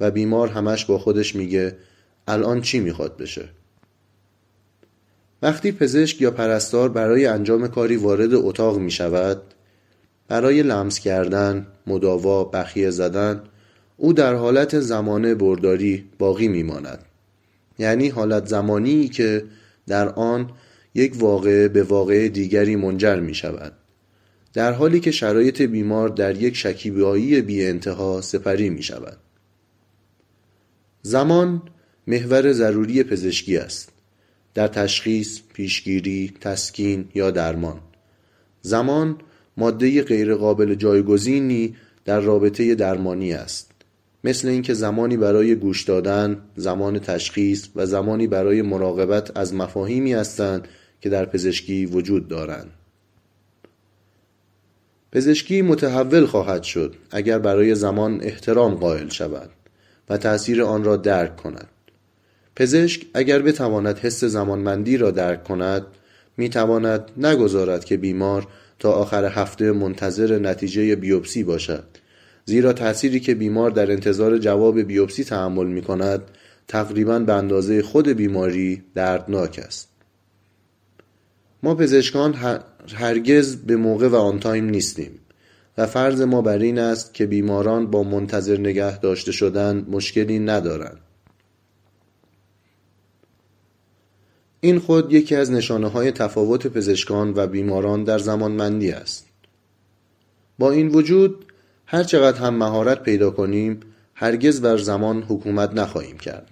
و 0.00 0.10
بیمار 0.10 0.48
همش 0.48 0.84
با 0.84 0.98
خودش 0.98 1.36
میگه 1.36 1.76
الان 2.28 2.60
چی 2.60 2.80
می‌خواد 2.80 3.16
بشه؟ 3.16 3.48
وقتی 5.42 5.72
پزشک 5.72 6.20
یا 6.20 6.30
پرستار 6.30 6.88
برای 6.88 7.26
انجام 7.26 7.68
کاری 7.68 7.96
وارد 7.96 8.34
اتاق 8.34 8.78
می 8.78 8.90
شود 8.90 9.42
برای 10.28 10.62
لمس 10.62 10.98
کردن، 10.98 11.66
مداوا، 11.86 12.44
بخیه 12.44 12.90
زدن 12.90 13.42
او 13.96 14.12
در 14.12 14.34
حالت 14.34 14.80
زمانه 14.80 15.34
برداری 15.34 16.04
باقی 16.18 16.48
میماند. 16.48 17.04
یعنی 17.78 18.08
حالت 18.08 18.46
زمانی 18.46 19.08
که 19.08 19.44
در 19.86 20.08
آن 20.08 20.50
یک 20.94 21.12
واقعه 21.16 21.68
به 21.68 21.82
واقعه 21.82 22.28
دیگری 22.28 22.76
منجر 22.76 23.20
می 23.20 23.34
شود 23.34 23.72
در 24.52 24.72
حالی 24.72 25.00
که 25.00 25.10
شرایط 25.10 25.62
بیمار 25.62 26.08
در 26.08 26.42
یک 26.42 26.56
شکیبایی 26.56 27.40
بی 27.40 27.66
انتها 27.66 28.20
سپری 28.20 28.70
می 28.70 28.82
شود 28.82 29.18
زمان 31.02 31.62
محور 32.06 32.52
ضروری 32.52 33.02
پزشکی 33.02 33.56
است. 33.56 33.92
در 34.54 34.68
تشخیص، 34.68 35.40
پیشگیری، 35.54 36.32
تسکین 36.40 37.08
یا 37.14 37.30
درمان. 37.30 37.80
زمان 38.62 39.16
ماده 39.56 40.02
غیرقابل 40.02 40.74
جایگزینی 40.74 41.76
در 42.04 42.20
رابطه 42.20 42.74
درمانی 42.74 43.32
است. 43.32 43.69
مثل 44.24 44.48
اینکه 44.48 44.74
زمانی 44.74 45.16
برای 45.16 45.54
گوش 45.54 45.84
دادن، 45.84 46.42
زمان 46.56 46.98
تشخیص 46.98 47.68
و 47.76 47.86
زمانی 47.86 48.26
برای 48.26 48.62
مراقبت 48.62 49.36
از 49.36 49.54
مفاهیمی 49.54 50.12
هستند 50.12 50.68
که 51.00 51.08
در 51.08 51.24
پزشکی 51.24 51.86
وجود 51.86 52.28
دارند. 52.28 52.70
پزشکی 55.12 55.62
متحول 55.62 56.26
خواهد 56.26 56.62
شد 56.62 56.94
اگر 57.10 57.38
برای 57.38 57.74
زمان 57.74 58.20
احترام 58.22 58.74
قائل 58.74 59.08
شود 59.08 59.50
و 60.08 60.16
تأثیر 60.16 60.62
آن 60.62 60.84
را 60.84 60.96
درک 60.96 61.36
کند. 61.36 61.68
پزشک 62.56 63.06
اگر 63.14 63.42
بتواند 63.42 63.98
حس 63.98 64.24
زمانمندی 64.24 64.96
را 64.96 65.10
درک 65.10 65.44
کند 65.44 65.86
می 66.36 66.48
تواند 66.48 67.10
نگذارد 67.16 67.84
که 67.84 67.96
بیمار 67.96 68.46
تا 68.78 68.92
آخر 68.92 69.24
هفته 69.24 69.72
منتظر 69.72 70.38
نتیجه 70.38 70.96
بیوپسی 70.96 71.44
باشد 71.44 71.84
زیرا 72.50 72.72
تأثیری 72.72 73.20
که 73.20 73.34
بیمار 73.34 73.70
در 73.70 73.90
انتظار 73.90 74.38
جواب 74.38 74.80
بیوپسی 74.80 75.24
تحمل 75.24 75.66
می 75.66 75.82
کند 75.82 76.22
تقریبا 76.68 77.18
به 77.18 77.34
اندازه 77.34 77.82
خود 77.82 78.08
بیماری 78.08 78.82
دردناک 78.94 79.60
است. 79.66 79.88
ما 81.62 81.74
پزشکان 81.74 82.34
هرگز 82.94 83.56
به 83.56 83.76
موقع 83.76 84.08
و 84.08 84.14
آن 84.14 84.40
تایم 84.40 84.64
نیستیم 84.64 85.10
و 85.78 85.86
فرض 85.86 86.20
ما 86.20 86.42
بر 86.42 86.58
این 86.58 86.78
است 86.78 87.14
که 87.14 87.26
بیماران 87.26 87.86
با 87.86 88.02
منتظر 88.02 88.58
نگه 88.58 88.98
داشته 88.98 89.32
شدن 89.32 89.86
مشکلی 89.90 90.38
ندارند. 90.38 91.00
این 94.60 94.78
خود 94.78 95.12
یکی 95.12 95.34
از 95.34 95.50
نشانه 95.50 95.88
های 95.88 96.12
تفاوت 96.12 96.66
پزشکان 96.66 97.32
و 97.36 97.46
بیماران 97.46 98.04
در 98.04 98.18
زمانمندی 98.18 98.90
است. 98.90 99.26
با 100.58 100.70
این 100.70 100.88
وجود 100.88 101.49
هر 101.92 102.02
چقدر 102.02 102.38
هم 102.38 102.54
مهارت 102.54 103.02
پیدا 103.02 103.30
کنیم 103.30 103.80
هرگز 104.14 104.60
بر 104.60 104.76
زمان 104.76 105.22
حکومت 105.22 105.74
نخواهیم 105.74 106.18
کرد 106.18 106.48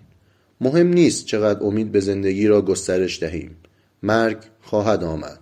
مهم 0.61 0.87
نیست 0.87 1.27
چقدر 1.27 1.63
امید 1.63 1.93
به 1.93 2.01
زندگی 2.01 2.47
را 2.47 2.63
گسترش 2.63 3.21
دهیم 3.21 3.57
مرگ 4.03 4.39
خواهد 4.63 5.05
آمد 5.05 5.39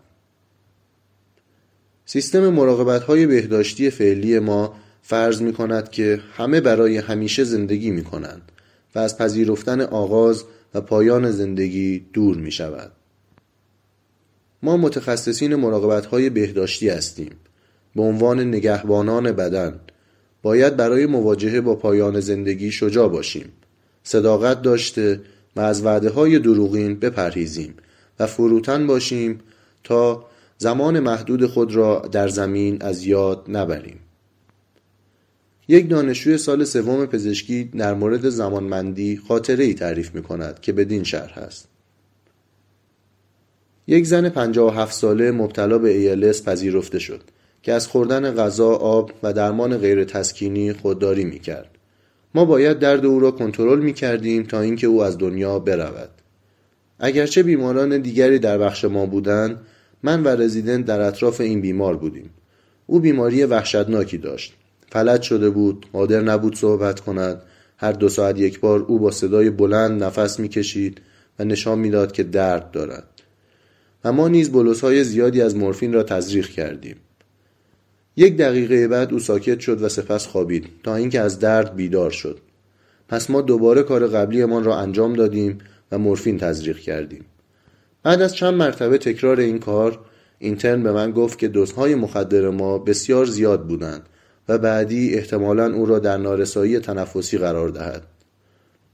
سیستم 2.04 2.48
مراقبت 2.48 3.02
های 3.02 3.26
بهداشتی 3.26 3.90
فعلی 3.90 4.38
ما 4.38 4.76
فرض 5.02 5.42
می 5.42 5.52
کند 5.52 5.90
که 5.90 6.20
همه 6.36 6.60
برای 6.60 6.98
همیشه 6.98 7.44
زندگی 7.44 7.90
می 7.90 8.04
کنند 8.04 8.52
و 8.94 8.98
از 8.98 9.18
پذیرفتن 9.18 9.80
آغاز 9.80 10.44
و 10.74 10.80
پایان 10.80 11.30
زندگی 11.30 12.06
دور 12.12 12.36
می 12.36 12.50
شود. 12.50 12.92
ما 14.62 14.76
متخصصین 14.76 15.54
مراقبت 15.54 16.06
های 16.06 16.30
بهداشتی 16.30 16.88
هستیم. 16.88 17.30
به 17.96 18.02
عنوان 18.02 18.40
نگهبانان 18.40 19.32
بدن 19.32 19.80
باید 20.42 20.76
برای 20.76 21.06
مواجهه 21.06 21.60
با 21.60 21.74
پایان 21.74 22.20
زندگی 22.20 22.70
شجاع 22.70 23.08
باشیم. 23.08 23.52
صداقت 24.02 24.62
داشته 24.62 25.20
و 25.56 25.60
از 25.60 25.84
وعده 25.84 26.10
های 26.10 26.38
دروغین 26.38 26.94
بپرهیزیم 26.94 27.74
و 28.18 28.26
فروتن 28.26 28.86
باشیم 28.86 29.40
تا 29.84 30.24
زمان 30.58 31.00
محدود 31.00 31.46
خود 31.46 31.74
را 31.74 32.08
در 32.12 32.28
زمین 32.28 32.82
از 32.82 33.06
یاد 33.06 33.44
نبریم. 33.48 33.98
یک 35.68 35.90
دانشجوی 35.90 36.38
سال 36.38 36.64
سوم 36.64 37.06
پزشکی 37.06 37.64
در 37.64 37.94
مورد 37.94 38.28
زمانمندی 38.28 39.20
خاطره 39.28 39.64
ای 39.64 39.74
تعریف 39.74 40.14
می 40.14 40.22
کند 40.22 40.60
که 40.60 40.72
بدین 40.72 41.04
شرح 41.04 41.38
است. 41.38 41.68
یک 43.86 44.06
زن 44.06 44.28
57 44.28 44.94
ساله 44.94 45.30
مبتلا 45.30 45.78
به 45.78 46.16
ALS 46.16 46.42
پذیرفته 46.42 46.98
شد 46.98 47.20
که 47.66 47.72
از 47.72 47.86
خوردن 47.86 48.34
غذا، 48.34 48.68
آب 48.68 49.12
و 49.22 49.32
درمان 49.32 49.78
غیر 49.78 50.04
تسکینی 50.04 50.72
خودداری 50.72 51.24
می 51.24 51.38
کرد. 51.38 51.70
ما 52.34 52.44
باید 52.44 52.78
درد 52.78 53.06
او 53.06 53.20
را 53.20 53.30
کنترل 53.30 53.78
می 53.78 53.92
کردیم 53.92 54.42
تا 54.42 54.60
اینکه 54.60 54.86
او 54.86 55.02
از 55.02 55.18
دنیا 55.18 55.58
برود. 55.58 56.10
اگرچه 56.98 57.42
بیماران 57.42 57.98
دیگری 57.98 58.38
در 58.38 58.58
بخش 58.58 58.84
ما 58.84 59.06
بودند، 59.06 59.60
من 60.02 60.22
و 60.22 60.28
رزیدنت 60.28 60.84
در 60.84 61.00
اطراف 61.00 61.40
این 61.40 61.60
بیمار 61.60 61.96
بودیم. 61.96 62.30
او 62.86 63.00
بیماری 63.00 63.44
وحشتناکی 63.44 64.18
داشت. 64.18 64.54
فلج 64.92 65.22
شده 65.22 65.50
بود 65.50 65.86
قادر 65.92 66.20
نبود 66.20 66.56
صحبت 66.56 67.00
کند 67.00 67.42
هر 67.76 67.92
دو 67.92 68.08
ساعت 68.08 68.38
یک 68.38 68.60
بار 68.60 68.80
او 68.80 68.98
با 68.98 69.10
صدای 69.10 69.50
بلند 69.50 70.04
نفس 70.04 70.40
می‌کشید 70.40 71.00
و 71.38 71.44
نشان 71.44 71.78
می‌داد 71.78 72.12
که 72.12 72.22
درد 72.22 72.70
دارد 72.70 73.08
و 74.04 74.12
ما 74.12 74.28
نیز 74.28 74.52
بلوس 74.52 74.80
های 74.80 75.04
زیادی 75.04 75.42
از 75.42 75.56
مورفین 75.56 75.92
را 75.92 76.02
تزریق 76.02 76.48
کردیم 76.48 76.96
یک 78.16 78.36
دقیقه 78.36 78.88
بعد 78.88 79.12
او 79.12 79.18
ساکت 79.18 79.60
شد 79.60 79.82
و 79.82 79.88
سپس 79.88 80.26
خوابید 80.26 80.66
تا 80.82 80.94
اینکه 80.94 81.20
از 81.20 81.38
درد 81.38 81.76
بیدار 81.76 82.10
شد. 82.10 82.38
پس 83.08 83.30
ما 83.30 83.40
دوباره 83.40 83.82
کار 83.82 84.06
قبلیمان 84.06 84.64
را 84.64 84.76
انجام 84.76 85.12
دادیم 85.12 85.58
و 85.92 85.98
مورفین 85.98 86.38
تزریق 86.38 86.78
کردیم. 86.78 87.24
بعد 88.02 88.22
از 88.22 88.34
چند 88.34 88.54
مرتبه 88.54 88.98
تکرار 88.98 89.40
این 89.40 89.58
کار 89.58 89.98
اینترن 90.38 90.82
به 90.82 90.92
من 90.92 91.10
گفت 91.10 91.38
که 91.38 91.48
دوزهای 91.48 91.94
مخدر 91.94 92.50
ما 92.50 92.78
بسیار 92.78 93.26
زیاد 93.26 93.66
بودند 93.66 94.02
و 94.48 94.58
بعدی 94.58 95.14
احتمالا 95.14 95.74
او 95.74 95.86
را 95.86 95.98
در 95.98 96.16
نارسایی 96.16 96.78
تنفسی 96.78 97.38
قرار 97.38 97.68
دهد. 97.68 98.02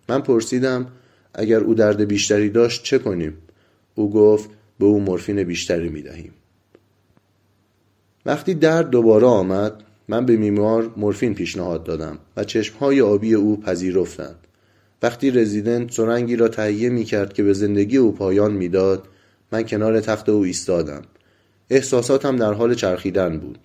من 0.09 0.21
پرسیدم 0.21 0.87
اگر 1.35 1.61
او 1.61 1.75
درد 1.75 2.05
بیشتری 2.05 2.51
داشت 2.51 2.83
چه 2.83 2.99
کنیم؟ 2.99 3.39
او 3.95 4.11
گفت 4.11 4.51
به 4.79 4.85
او 4.85 5.01
مورفین 5.01 5.43
بیشتری 5.43 5.89
می 5.89 6.03
دهیم 6.03 6.33
وقتی 8.27 8.55
درد 8.55 8.91
دوباره 8.91 9.27
آمد 9.27 9.83
من 10.09 10.27
به 10.27 10.37
بیمار 10.37 10.91
مورفین 10.97 11.35
پیشنهاد 11.35 11.85
دادم 11.85 12.19
و 12.37 12.45
چشمهای 12.45 13.01
آبی 13.01 13.35
او 13.35 13.61
پذیرفتند. 13.61 14.47
وقتی 15.03 15.31
رزیدنت 15.31 15.93
سرنگی 15.93 16.37
را 16.37 16.49
تهیه 16.49 16.89
می 16.89 17.05
کرد 17.05 17.33
که 17.33 17.43
به 17.43 17.53
زندگی 17.53 17.97
او 17.97 18.13
پایان 18.13 18.53
می‌داد 18.53 19.09
من 19.53 19.63
کنار 19.63 20.01
تخت 20.01 20.29
او 20.29 20.43
ایستادم. 20.43 21.03
احساساتم 21.71 22.37
در 22.37 22.53
حال 22.53 22.75
چرخیدن 22.75 23.39
بود. 23.39 23.59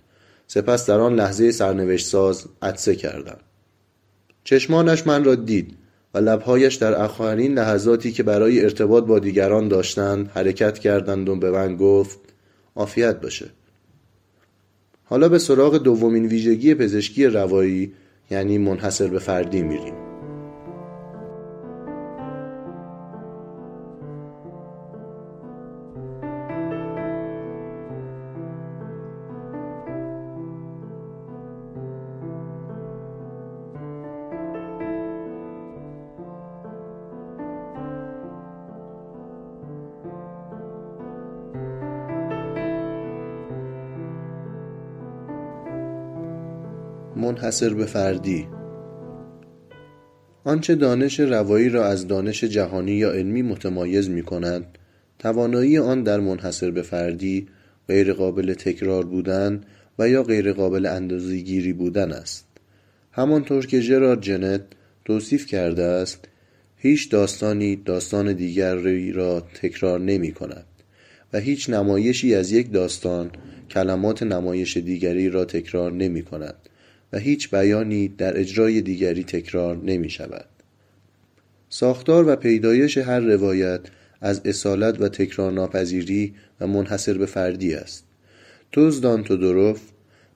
سپس 0.47 0.85
در 0.85 0.99
آن 0.99 1.15
لحظه 1.15 1.51
سرنوشت 1.51 2.07
ساز 2.07 2.45
عدسه 2.61 2.95
کردم. 2.95 3.37
چشمانش 4.43 5.07
من 5.07 5.23
را 5.23 5.35
دید 5.35 5.77
و 6.13 6.17
لبهایش 6.17 6.75
در 6.75 6.95
آخرین 6.95 7.53
لحظاتی 7.53 8.11
که 8.11 8.23
برای 8.23 8.63
ارتباط 8.63 9.03
با 9.03 9.19
دیگران 9.19 9.67
داشتند 9.67 10.27
حرکت 10.27 10.79
کردند 10.79 11.29
و 11.29 11.35
به 11.35 11.51
من 11.51 11.77
گفت 11.77 12.19
عافیت 12.75 13.21
باشه. 13.21 13.45
حالا 15.09 15.29
به 15.29 15.37
سراغ 15.37 15.77
دومین 15.77 16.25
ویژگی 16.25 16.75
پزشکی 16.75 17.25
روایی 17.25 17.93
یعنی 18.31 18.57
منحصر 18.57 19.07
به 19.07 19.19
فردی 19.19 19.61
میریم. 19.61 20.06
منحصر 47.37 47.73
به 47.73 47.85
فردی. 47.85 48.47
آنچه 50.43 50.75
دانش 50.75 51.19
روایی 51.19 51.69
را 51.69 51.85
از 51.85 52.07
دانش 52.07 52.43
جهانی 52.43 52.91
یا 52.91 53.11
علمی 53.11 53.41
متمایز 53.41 54.09
می 54.09 54.23
کند 54.23 54.77
توانایی 55.19 55.77
آن 55.77 56.03
در 56.03 56.19
منحصر 56.19 56.71
به 56.71 56.81
فردی 56.81 57.47
غیر 57.87 58.13
قابل 58.13 58.53
تکرار 58.53 59.05
بودن 59.05 59.61
و 59.99 60.09
یا 60.09 60.23
غیر 60.23 60.53
قابل 60.53 60.85
اندازه‌گیری 60.85 61.73
بودن 61.73 62.11
است. 62.11 62.47
همانطور 63.11 63.65
که 63.65 63.79
ژرارد 63.79 64.21
جنت 64.21 64.61
توصیف 65.05 65.45
کرده 65.45 65.83
است 65.83 66.27
هیچ 66.77 67.11
داستانی 67.11 67.75
داستان 67.75 68.33
دیگری 68.33 69.11
را 69.11 69.39
تکرار 69.39 69.99
نمی 69.99 70.31
کند 70.31 70.65
و 71.33 71.39
هیچ 71.39 71.69
نمایشی 71.69 72.35
از 72.35 72.51
یک 72.51 72.71
داستان 72.71 73.31
کلمات 73.69 74.23
نمایش 74.23 74.77
دیگری 74.77 75.29
را 75.29 75.45
تکرار 75.45 75.91
نمی 75.91 76.21
کند 76.21 76.55
و 77.13 77.17
هیچ 77.17 77.49
بیانی 77.51 78.07
در 78.07 78.39
اجرای 78.39 78.81
دیگری 78.81 79.23
تکرار 79.23 79.77
نمی 79.77 80.09
شود. 80.09 80.45
ساختار 81.69 82.27
و 82.27 82.35
پیدایش 82.35 82.97
هر 82.97 83.19
روایت 83.19 83.81
از 84.21 84.41
اصالت 84.45 85.01
و 85.01 85.09
تکرار 85.09 85.51
ناپذیری 85.51 86.33
و 86.61 86.67
منحصر 86.67 87.17
به 87.17 87.25
فردی 87.25 87.73
است. 87.73 88.03
توزدان 88.71 89.23
تودوروف 89.23 89.81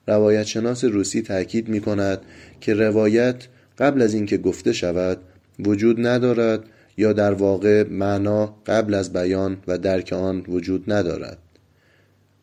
روایت 0.08 0.42
شناس 0.42 0.84
روسی 0.84 1.22
تأکید 1.22 1.68
می 1.68 1.80
کند 1.80 2.20
که 2.60 2.74
روایت 2.74 3.36
قبل 3.78 4.02
از 4.02 4.14
اینکه 4.14 4.38
گفته 4.38 4.72
شود 4.72 5.18
وجود 5.58 6.06
ندارد 6.06 6.64
یا 6.96 7.12
در 7.12 7.32
واقع 7.32 7.88
معنا 7.88 8.56
قبل 8.66 8.94
از 8.94 9.12
بیان 9.12 9.56
و 9.66 9.78
درک 9.78 10.12
آن 10.12 10.44
وجود 10.48 10.92
ندارد 10.92 11.38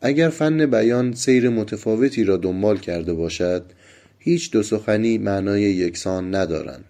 اگر 0.00 0.28
فن 0.28 0.66
بیان 0.66 1.12
سیر 1.12 1.48
متفاوتی 1.48 2.24
را 2.24 2.36
دنبال 2.36 2.78
کرده 2.78 3.12
باشد 3.14 3.64
هیچ 4.22 4.50
دو 4.50 4.62
سخنی 4.62 5.18
معنای 5.18 5.62
یکسان 5.62 6.34
ندارند. 6.34 6.84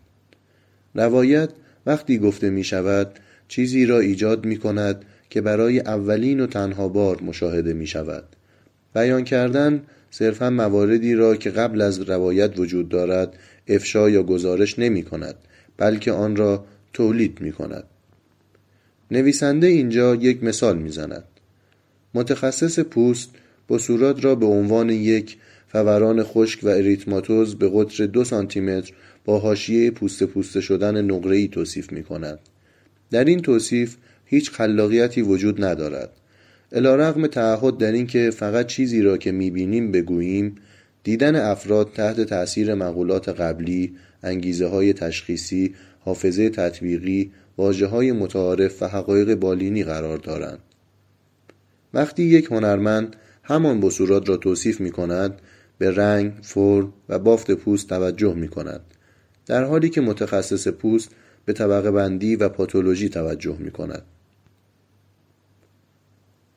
روایت 0.94 1.50
وقتی 1.86 2.18
گفته 2.18 2.50
می 2.50 2.64
شود 2.64 3.18
چیزی 3.48 3.86
را 3.86 3.98
ایجاد 3.98 4.44
می 4.44 4.56
کند 4.56 5.04
که 5.30 5.40
برای 5.40 5.80
اولین 5.80 6.40
و 6.40 6.46
تنها 6.46 6.88
بار 6.88 7.22
مشاهده 7.22 7.72
می 7.72 7.86
شود 7.86 8.24
بیان 8.94 9.24
کردن 9.24 9.82
صرفا 10.10 10.50
مواردی 10.50 11.14
را 11.14 11.36
که 11.36 11.50
قبل 11.50 11.80
از 11.80 12.00
روایت 12.00 12.58
وجود 12.58 12.88
دارد 12.88 13.38
افشا 13.68 14.10
یا 14.10 14.22
گزارش 14.22 14.78
نمی 14.78 15.02
کند 15.02 15.34
بلکه 15.76 16.12
آن 16.12 16.36
را 16.36 16.64
تولید 16.92 17.40
می 17.40 17.52
کند 17.52 17.84
نویسنده 19.10 19.66
اینجا 19.66 20.14
یک 20.14 20.44
مثال 20.44 20.78
می 20.78 20.90
زند 20.90 21.24
متخصص 22.14 22.78
پوست 22.78 23.30
بسورات 23.68 24.24
را 24.24 24.34
به 24.34 24.46
عنوان 24.46 24.90
یک 24.90 25.36
فوران 25.72 26.22
خشک 26.22 26.60
و 26.62 26.68
اریتماتوز 26.68 27.54
به 27.54 27.70
قطر 27.74 28.06
دو 28.06 28.24
سانتیمتر 28.24 28.92
با 29.24 29.38
حاشیه 29.38 29.90
پوست 29.90 30.24
پوسته 30.24 30.60
شدن 30.60 31.04
نقره‌ای 31.04 31.48
توصیف 31.48 31.92
می 31.92 32.02
کند. 32.02 32.38
در 33.10 33.24
این 33.24 33.42
توصیف 33.42 33.96
هیچ 34.24 34.50
خلاقیتی 34.50 35.22
وجود 35.22 35.64
ندارد. 35.64 36.10
رغم 36.72 37.26
تعهد 37.26 37.78
در 37.78 37.92
اینکه 37.92 38.30
فقط 38.30 38.66
چیزی 38.66 39.02
را 39.02 39.16
که 39.16 39.32
می‌بینیم 39.32 39.92
بگوییم 39.92 40.54
دیدن 41.04 41.36
افراد 41.36 41.92
تحت 41.92 42.20
تأثیر 42.20 42.74
مقولات 42.74 43.28
قبلی، 43.28 43.92
انگیزه 44.22 44.66
های 44.66 44.92
تشخیصی، 44.92 45.74
حافظه 46.00 46.50
تطبیقی، 46.50 47.30
واجه 47.58 47.86
های 47.86 48.12
متعارف 48.12 48.82
و 48.82 48.86
حقایق 48.86 49.34
بالینی 49.34 49.84
قرار 49.84 50.18
دارند. 50.18 50.58
وقتی 51.94 52.22
یک 52.22 52.46
هنرمند 52.50 53.16
همان 53.42 53.80
بصورات 53.80 54.28
را 54.28 54.36
توصیف 54.36 54.80
می 54.80 54.90
کند 54.90 55.40
به 55.80 55.90
رنگ، 55.90 56.32
فرم 56.42 56.92
و 57.08 57.18
بافت 57.18 57.50
پوست 57.50 57.88
توجه 57.88 58.34
می 58.34 58.48
کند 58.48 58.80
در 59.46 59.64
حالی 59.64 59.90
که 59.90 60.00
متخصص 60.00 60.68
پوست 60.68 61.10
به 61.44 61.52
طبقه 61.52 61.90
بندی 61.90 62.36
و 62.36 62.48
پاتولوژی 62.48 63.08
توجه 63.08 63.56
می 63.58 63.70
کند 63.70 64.02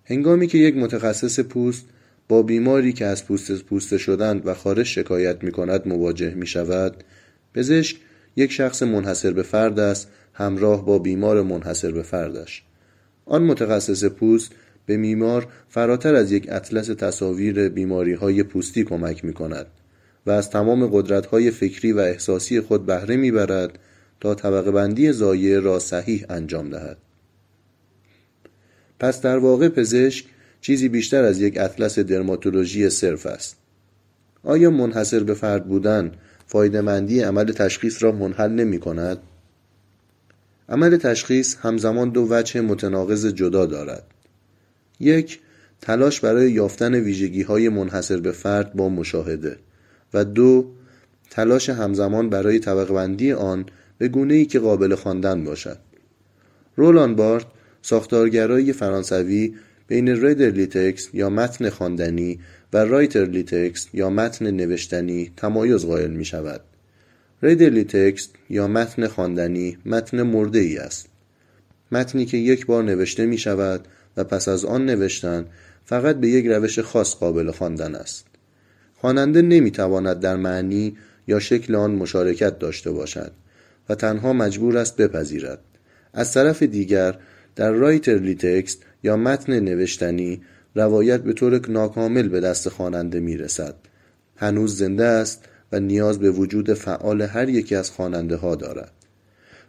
هنگامی 0.05 0.47
که 0.47 0.57
یک 0.57 0.77
متخصص 0.77 1.39
پوست 1.39 1.85
با 2.27 2.41
بیماری 2.41 2.93
که 2.93 3.05
از 3.05 3.25
پوست 3.25 3.63
پوسته 3.63 3.97
شدند 3.97 4.47
و 4.47 4.53
خارش 4.53 4.95
شکایت 4.95 5.43
می 5.43 5.51
کند 5.51 5.87
مواجه 5.87 6.33
می 6.33 6.47
شود 6.47 7.03
پزشک 7.53 7.97
یک 8.35 8.51
شخص 8.51 8.83
منحصر 8.83 9.31
به 9.31 9.43
فرد 9.43 9.79
است 9.79 10.07
همراه 10.33 10.85
با 10.85 10.99
بیمار 10.99 11.41
منحصر 11.41 11.91
به 11.91 12.03
فردش. 12.03 12.63
آن 13.25 13.43
متخصص 13.43 14.05
پوست 14.05 14.51
به 14.85 14.97
بیمار 14.97 15.47
فراتر 15.69 16.15
از 16.15 16.31
یک 16.31 16.47
اطلس 16.49 16.87
تصاویر 16.87 17.69
بیماری 17.69 18.13
های 18.13 18.43
پوستی 18.43 18.83
کمک 18.83 19.25
می 19.25 19.33
کند 19.33 19.65
و 20.25 20.31
از 20.31 20.49
تمام 20.49 20.87
قدرت 20.87 21.25
های 21.25 21.51
فکری 21.51 21.91
و 21.91 21.99
احساسی 21.99 22.61
خود 22.61 22.85
بهره 22.85 23.15
می 23.15 23.31
برد 23.31 23.79
تا 24.19 24.35
طبقه 24.35 24.71
بندی 24.71 25.11
زایه 25.11 25.59
را 25.59 25.79
صحیح 25.79 26.25
انجام 26.29 26.69
دهد. 26.69 26.97
پس 28.99 29.21
در 29.21 29.37
واقع 29.37 29.69
پزشک 29.69 30.25
چیزی 30.61 30.89
بیشتر 30.89 31.23
از 31.23 31.41
یک 31.41 31.57
اطلس 31.57 31.99
درماتولوژی 31.99 32.89
صرف 32.89 33.25
است. 33.25 33.57
آیا 34.43 34.69
منحصر 34.69 35.23
به 35.23 35.33
فرد 35.33 35.67
بودن 35.67 36.11
فایدهمندی 36.47 37.19
عمل 37.19 37.51
تشخیص 37.51 38.03
را 38.03 38.11
منحل 38.11 38.51
نمی 38.51 38.79
کند؟ 38.79 39.17
عمل 40.69 40.97
تشخیص 40.97 41.55
همزمان 41.61 42.09
دو 42.09 42.27
وجه 42.29 42.61
متناقض 42.61 43.25
جدا 43.25 43.65
دارد. 43.65 44.12
یک 44.99 45.39
تلاش 45.81 46.19
برای 46.19 46.51
یافتن 46.51 46.95
ویژگی 46.95 47.41
های 47.41 47.69
منحصر 47.69 48.19
به 48.19 48.31
فرد 48.31 48.73
با 48.73 48.89
مشاهده. 48.89 49.57
و 50.13 50.25
دو 50.25 50.71
تلاش 51.29 51.69
همزمان 51.69 52.29
برای 52.29 52.59
طبقه 52.59 52.93
بندی 52.93 53.31
آن 53.31 53.65
به 53.97 54.07
گونه 54.07 54.33
ای 54.33 54.45
که 54.45 54.59
قابل 54.59 54.95
خواندن 54.95 55.43
باشد. 55.43 55.77
رولان 56.75 57.15
بارت 57.15 57.45
ساختارگرای 57.81 58.73
فرانسوی 58.73 59.55
بین 59.87 60.09
readerly 60.09 60.49
text 60.49 61.09
یا 61.13 61.29
متن 61.29 61.69
خواندنی 61.69 62.39
و 62.73 62.77
writerly 62.77 63.25
text 63.25 63.87
یا 63.93 64.09
متن 64.09 64.51
نوشتنی 64.51 65.31
تمایز 65.37 65.85
قائل 65.85 66.11
می 66.11 66.25
شود 66.25 66.61
readerly 67.43 67.69
text 67.69 68.29
یا 68.49 68.67
متن 68.67 69.07
خواندنی 69.07 69.77
متن 69.85 70.21
مرده 70.21 70.59
ای 70.59 70.77
است. 70.77 71.07
متنی 71.91 72.25
که 72.25 72.37
یک 72.37 72.65
بار 72.65 72.83
نوشته 72.83 73.25
می 73.25 73.37
شود 73.37 73.87
و 74.17 74.23
پس 74.23 74.47
از 74.47 74.65
آن 74.65 74.85
نوشتن 74.85 75.45
فقط 75.85 76.15
به 76.15 76.27
یک 76.27 76.45
روش 76.45 76.79
خاص 76.79 77.15
قابل 77.15 77.51
خواندن 77.51 77.95
است. 77.95 78.25
خواننده 78.95 79.41
نمی‌تواند 79.41 80.19
در 80.19 80.35
معنی 80.35 80.97
یا 81.27 81.39
شکل 81.39 81.75
آن 81.75 81.91
مشارکت 81.91 82.59
داشته 82.59 82.91
باشد 82.91 83.31
و 83.89 83.95
تنها 83.95 84.33
مجبور 84.33 84.77
است 84.77 84.97
بپذیرد. 84.97 85.59
از 86.13 86.33
طرف 86.33 86.63
دیگر 86.63 87.15
در 87.55 87.71
رایتر 87.71 88.33
تکست 88.33 88.83
یا 89.03 89.17
متن 89.17 89.59
نوشتنی 89.59 90.41
روایت 90.75 91.21
به 91.21 91.33
طور 91.33 91.69
ناکامل 91.69 92.27
به 92.27 92.39
دست 92.39 92.69
خواننده 92.69 93.19
می‌رسد. 93.19 93.75
هنوز 94.35 94.77
زنده 94.77 95.05
است 95.05 95.45
و 95.71 95.79
نیاز 95.79 96.19
به 96.19 96.31
وجود 96.31 96.73
فعال 96.73 97.21
هر 97.21 97.49
یکی 97.49 97.75
از 97.75 97.91
خواننده 97.91 98.35
ها 98.35 98.55
دارد. 98.55 98.91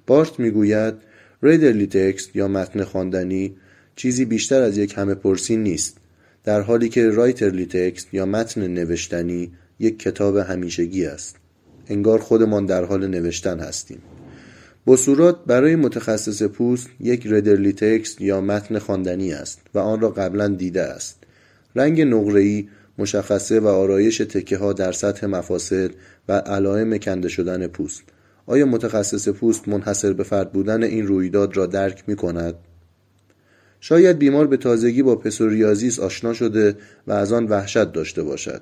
بارت 0.07 0.41
می‌گوید 0.41 0.95
ریدرلی 1.43 1.87
تکست 1.87 2.37
یا 2.37 2.49
متن 2.49 2.85
خواندنی 2.85 3.57
چیزی 3.97 4.25
بیشتر 4.25 4.63
از 4.63 4.79
یک 4.79 4.95
همه 4.97 5.15
پرسی 5.15 5.57
نیست. 5.57 5.97
در 6.45 6.61
حالی 6.61 6.89
که 6.89 7.11
رایترلی 7.11 7.67
تکست 7.67 8.15
یا 8.15 8.27
متن 8.27 8.67
نوشتنی 8.67 9.53
یک 9.79 9.99
کتاب 9.99 10.37
همیشگی 10.37 11.07
است. 11.07 11.37
انگار 11.89 12.19
خودمان 12.19 12.67
در 12.67 12.85
حال 12.85 13.07
نوشتن 13.07 13.61
هستیم. 13.61 13.99
بصورات 14.87 15.45
برای 15.47 15.77
متخصص 15.77 16.43
پوست 16.43 16.89
یک 17.01 17.27
ردرلی 17.27 17.73
تکست 17.73 18.21
یا 18.21 18.41
متن 18.41 18.79
خواندنی 18.79 19.33
است 19.33 19.61
و 19.75 19.79
آن 19.79 20.01
را 20.01 20.11
قبلا 20.11 20.49
دیده 20.49 20.83
است. 20.83 21.25
رنگ 21.77 22.01
نقره‌ای 22.01 22.69
مشخصه 22.99 23.61
و 23.61 23.67
آرایش 23.67 24.19
تکه 24.19 24.57
ها 24.57 24.73
در 24.73 24.93
سطح 24.93 25.27
مفاصل 25.27 25.89
و 26.29 26.33
علائم 26.33 26.99
کنده 26.99 27.29
شدن 27.29 27.67
پوست. 27.67 28.03
آیا 28.47 28.67
متخصص 28.67 29.29
پوست 29.29 29.69
منحصر 29.69 30.13
به 30.13 30.23
فرد 30.23 30.53
بودن 30.53 30.83
این 30.83 31.07
رویداد 31.07 31.57
را 31.57 31.67
درک 31.67 32.05
می 32.07 32.17
کند؟ 32.17 32.55
شاید 33.87 34.19
بیمار 34.19 34.47
به 34.47 34.57
تازگی 34.57 35.03
با 35.03 35.17
پسوریازیس 35.17 36.01
آشنا 36.01 36.33
شده 36.33 36.77
و 37.07 37.13
از 37.13 37.33
آن 37.33 37.47
وحشت 37.47 37.93
داشته 37.93 38.23
باشد. 38.23 38.61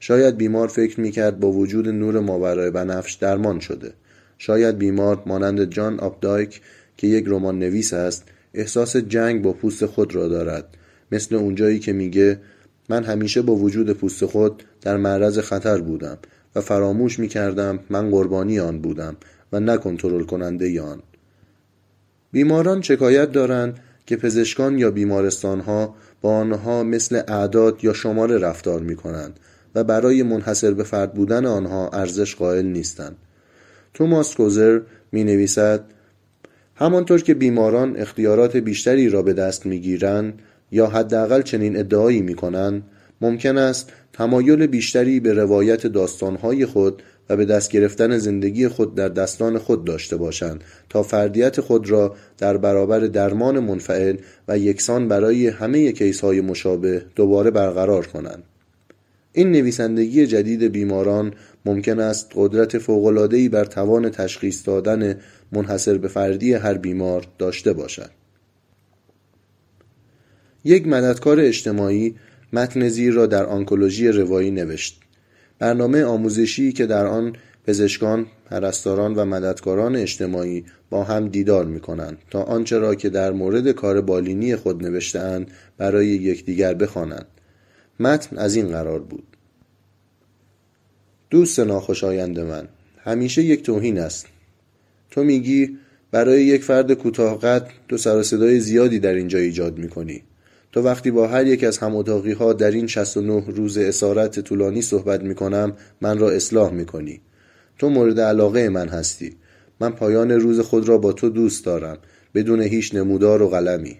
شاید 0.00 0.36
بیمار 0.36 0.68
فکر 0.68 1.00
می‌کرد 1.00 1.40
با 1.40 1.52
وجود 1.52 1.88
نور 1.88 2.20
ماورای 2.20 2.70
بنفش 2.70 3.12
درمان 3.12 3.60
شده. 3.60 3.92
شاید 4.38 4.78
بیمار 4.78 5.22
مانند 5.26 5.64
جان 5.64 6.00
آبدایک 6.00 6.60
که 6.96 7.06
یک 7.06 7.24
رمان 7.26 7.58
نویس 7.58 7.92
است 7.92 8.24
احساس 8.54 8.96
جنگ 8.96 9.42
با 9.42 9.52
پوست 9.52 9.86
خود 9.86 10.14
را 10.14 10.28
دارد. 10.28 10.76
مثل 11.12 11.34
اونجایی 11.34 11.78
که 11.78 11.92
میگه 11.92 12.40
من 12.88 13.04
همیشه 13.04 13.42
با 13.42 13.56
وجود 13.56 13.92
پوست 13.92 14.26
خود 14.26 14.62
در 14.82 14.96
معرض 14.96 15.38
خطر 15.38 15.80
بودم 15.80 16.18
و 16.54 16.60
فراموش 16.60 17.18
می‌کردم 17.18 17.78
من 17.90 18.10
قربانی 18.10 18.60
آن 18.60 18.78
بودم 18.78 19.16
و 19.52 19.60
نه 19.60 19.76
کنترل 19.76 20.24
کننده 20.24 20.82
آن. 20.82 21.02
بیماران 22.32 22.82
شکایت 22.82 23.32
دارند 23.32 23.80
که 24.06 24.16
پزشکان 24.16 24.78
یا 24.78 24.90
بیمارستانها 24.90 25.94
با 26.20 26.36
آنها 26.36 26.82
مثل 26.82 27.22
اعداد 27.28 27.84
یا 27.84 27.92
شمار 27.92 28.38
رفتار 28.38 28.80
می 28.80 28.96
کنند 28.96 29.40
و 29.74 29.84
برای 29.84 30.22
منحصر 30.22 30.74
به 30.74 30.84
فرد 30.84 31.14
بودن 31.14 31.46
آنها 31.46 31.88
ارزش 31.88 32.34
قائل 32.34 32.66
نیستند. 32.66 33.16
توماس 33.94 34.34
کوزر 34.34 34.80
می 35.12 35.24
نویسد 35.24 35.84
همانطور 36.74 37.22
که 37.22 37.34
بیماران 37.34 37.96
اختیارات 37.96 38.56
بیشتری 38.56 39.08
را 39.08 39.22
به 39.22 39.32
دست 39.32 39.66
می‌گیرند 39.66 40.38
یا 40.70 40.86
حداقل 40.86 41.42
چنین 41.42 41.76
ادعایی 41.76 42.22
می‌کنند 42.22 42.82
ممکن 43.20 43.58
است 43.58 43.92
تمایل 44.12 44.66
بیشتری 44.66 45.20
به 45.20 45.32
روایت 45.32 45.86
داستانهای 45.86 46.66
خود 46.66 47.02
و 47.28 47.36
به 47.36 47.44
دست 47.44 47.70
گرفتن 47.70 48.18
زندگی 48.18 48.68
خود 48.68 48.94
در 48.94 49.08
دستان 49.08 49.58
خود 49.58 49.84
داشته 49.84 50.16
باشند 50.16 50.64
تا 50.88 51.02
فردیت 51.02 51.60
خود 51.60 51.90
را 51.90 52.16
در 52.38 52.56
برابر 52.56 53.00
درمان 53.00 53.58
منفعل 53.58 54.16
و 54.48 54.58
یکسان 54.58 55.08
برای 55.08 55.48
همه 55.48 55.92
کیس 55.92 56.20
های 56.20 56.40
مشابه 56.40 57.02
دوباره 57.16 57.50
برقرار 57.50 58.06
کنند. 58.06 58.42
این 59.32 59.52
نویسندگی 59.52 60.26
جدید 60.26 60.62
بیماران 60.62 61.34
ممکن 61.64 62.00
است 62.00 62.32
قدرت 62.34 62.78
فوق‌العاده‌ای 62.78 63.48
بر 63.48 63.64
توان 63.64 64.10
تشخیص 64.10 64.66
دادن 64.68 65.20
منحصر 65.52 65.98
به 65.98 66.08
فردی 66.08 66.52
هر 66.52 66.74
بیمار 66.74 67.26
داشته 67.38 67.72
باشد. 67.72 68.10
یک 70.64 70.86
مددکار 70.86 71.40
اجتماعی 71.40 72.14
متن 72.52 72.88
زیر 72.88 73.14
را 73.14 73.26
در 73.26 73.46
آنکولوژی 73.46 74.08
روایی 74.08 74.50
نوشت. 74.50 75.03
برنامه 75.64 76.04
آموزشی 76.04 76.72
که 76.72 76.86
در 76.86 77.06
آن 77.06 77.36
پزشکان، 77.66 78.26
پرستاران 78.50 79.14
و 79.14 79.24
مددکاران 79.24 79.96
اجتماعی 79.96 80.64
با 80.90 81.04
هم 81.04 81.28
دیدار 81.28 81.64
می 81.64 81.80
کنند 81.80 82.18
تا 82.30 82.42
آنچه 82.42 82.78
را 82.78 82.94
که 82.94 83.08
در 83.08 83.32
مورد 83.32 83.70
کار 83.70 84.00
بالینی 84.00 84.56
خود 84.56 84.86
نوشتهاند 84.86 85.50
برای 85.78 86.06
یکدیگر 86.06 86.74
بخوانند. 86.74 87.26
متن 88.00 88.38
از 88.38 88.56
این 88.56 88.68
قرار 88.68 88.98
بود. 88.98 89.24
دوست 91.30 91.60
ناخوشایند 91.60 92.40
من 92.40 92.68
همیشه 92.98 93.42
یک 93.42 93.62
توهین 93.62 93.98
است 93.98 94.26
تو 95.10 95.24
میگی 95.24 95.78
برای 96.10 96.44
یک 96.44 96.64
فرد 96.64 96.92
کوتاه 96.92 97.38
قد 97.40 97.70
تو 97.88 97.96
سر 97.96 98.22
صدای 98.22 98.60
زیادی 98.60 98.98
در 98.98 99.14
اینجا 99.14 99.38
ایجاد 99.38 99.78
می‌کنی 99.78 100.22
تو 100.74 100.82
وقتی 100.82 101.10
با 101.10 101.28
هر 101.28 101.46
یک 101.46 101.64
از 101.64 101.78
هم 101.78 101.92
ها 102.38 102.52
در 102.52 102.70
این 102.70 102.86
69 102.86 103.44
روز 103.46 103.78
اسارت 103.78 104.40
طولانی 104.40 104.82
صحبت 104.82 105.22
می‌کنم 105.22 105.72
من 106.00 106.18
را 106.18 106.30
اصلاح 106.30 106.72
می‌کنی. 106.72 107.20
تو 107.78 107.88
مورد 107.88 108.20
علاقه 108.20 108.68
من 108.68 108.88
هستی. 108.88 109.36
من 109.80 109.90
پایان 109.90 110.30
روز 110.30 110.60
خود 110.60 110.88
را 110.88 110.98
با 110.98 111.12
تو 111.12 111.28
دوست 111.28 111.64
دارم 111.64 111.98
بدون 112.34 112.60
هیچ 112.60 112.94
نمودار 112.94 113.42
و 113.42 113.48
قلمی. 113.48 113.96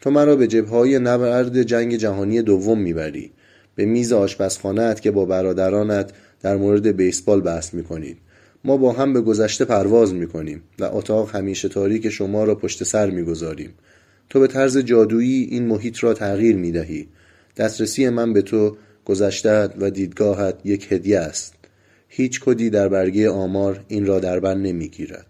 تو 0.00 0.10
مرا 0.10 0.36
به 0.36 0.46
جبههای 0.46 0.98
نبرد 0.98 1.62
جنگ 1.62 1.96
جهانی 1.96 2.42
دوم 2.42 2.80
می‌بری. 2.80 3.32
به 3.74 3.84
میز 3.84 4.12
آشپزخانهات 4.12 5.00
که 5.00 5.10
با 5.10 5.24
برادرانت 5.24 6.12
در 6.42 6.56
مورد 6.56 6.86
بیسبال 6.86 7.40
بحث 7.40 7.74
می‌کنید 7.74 8.18
ما 8.64 8.76
با 8.76 8.92
هم 8.92 9.12
به 9.12 9.20
گذشته 9.20 9.64
پرواز 9.64 10.14
می‌کنیم 10.14 10.62
و 10.78 10.84
اتاق 10.84 11.36
همیشه 11.36 11.68
تاریک 11.68 12.08
شما 12.08 12.44
را 12.44 12.54
پشت 12.54 12.84
سر 12.84 13.10
می‌گذاریم. 13.10 13.74
تو 14.30 14.40
به 14.40 14.46
طرز 14.46 14.78
جادویی 14.78 15.44
این 15.50 15.66
محیط 15.66 16.04
را 16.04 16.14
تغییر 16.14 16.56
می‌دهی. 16.56 17.08
دسترسی 17.56 18.08
من 18.08 18.32
به 18.32 18.42
تو 18.42 18.76
گذشتهت 19.04 19.74
و 19.78 19.90
دیدگاهت 19.90 20.54
یک 20.64 20.92
هدیه 20.92 21.18
است. 21.18 21.54
هیچ 22.08 22.40
کدی 22.40 22.70
در 22.70 22.88
برگه 22.88 23.30
آمار 23.30 23.84
این 23.88 24.06
را 24.06 24.20
در 24.20 24.40
بر 24.40 24.54
نمی‌گیرد. 24.54 25.26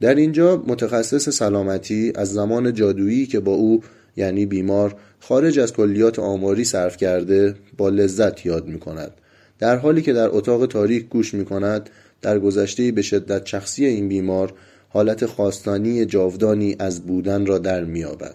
در 0.00 0.14
اینجا 0.14 0.64
متخصص 0.66 1.28
سلامتی 1.28 2.12
از 2.14 2.32
زمان 2.32 2.74
جادویی 2.74 3.26
که 3.26 3.40
با 3.40 3.52
او 3.52 3.82
یعنی 4.16 4.46
بیمار 4.46 4.96
خارج 5.20 5.58
از 5.58 5.72
کلیات 5.72 6.18
آماری 6.18 6.64
صرف 6.64 6.96
کرده 6.96 7.54
با 7.76 7.88
لذت 7.88 8.46
یاد 8.46 8.66
می 8.66 8.78
کند 8.78 9.12
در 9.58 9.76
حالی 9.76 10.02
که 10.02 10.12
در 10.12 10.28
اتاق 10.28 10.66
تاریک 10.66 11.08
گوش 11.08 11.34
می 11.34 11.44
کند 11.44 11.90
در 12.22 12.38
گذشته 12.38 12.92
به 12.92 13.02
شدت 13.02 13.46
شخصی 13.46 13.86
این 13.86 14.08
بیمار 14.08 14.52
حالت 14.92 15.26
خواستانی 15.26 16.04
جاودانی 16.04 16.76
از 16.78 17.00
بودن 17.00 17.46
را 17.46 17.58
در 17.58 17.84
میابد 17.84 18.34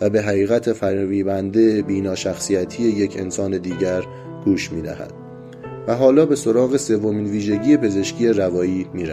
و 0.00 0.10
به 0.10 0.22
حقیقت 0.22 0.72
فرویبنده 0.72 1.82
بینا 1.82 2.14
شخصیتی 2.14 2.82
یک 2.82 3.16
انسان 3.18 3.58
دیگر 3.58 4.02
گوش 4.44 4.72
می 4.72 4.82
دهد. 4.82 5.12
و 5.86 5.94
حالا 5.94 6.26
به 6.26 6.36
سراغ 6.36 6.76
سومین 6.76 7.26
ویژگی 7.26 7.76
پزشکی 7.76 8.28
روایی 8.28 8.86
می 8.94 9.04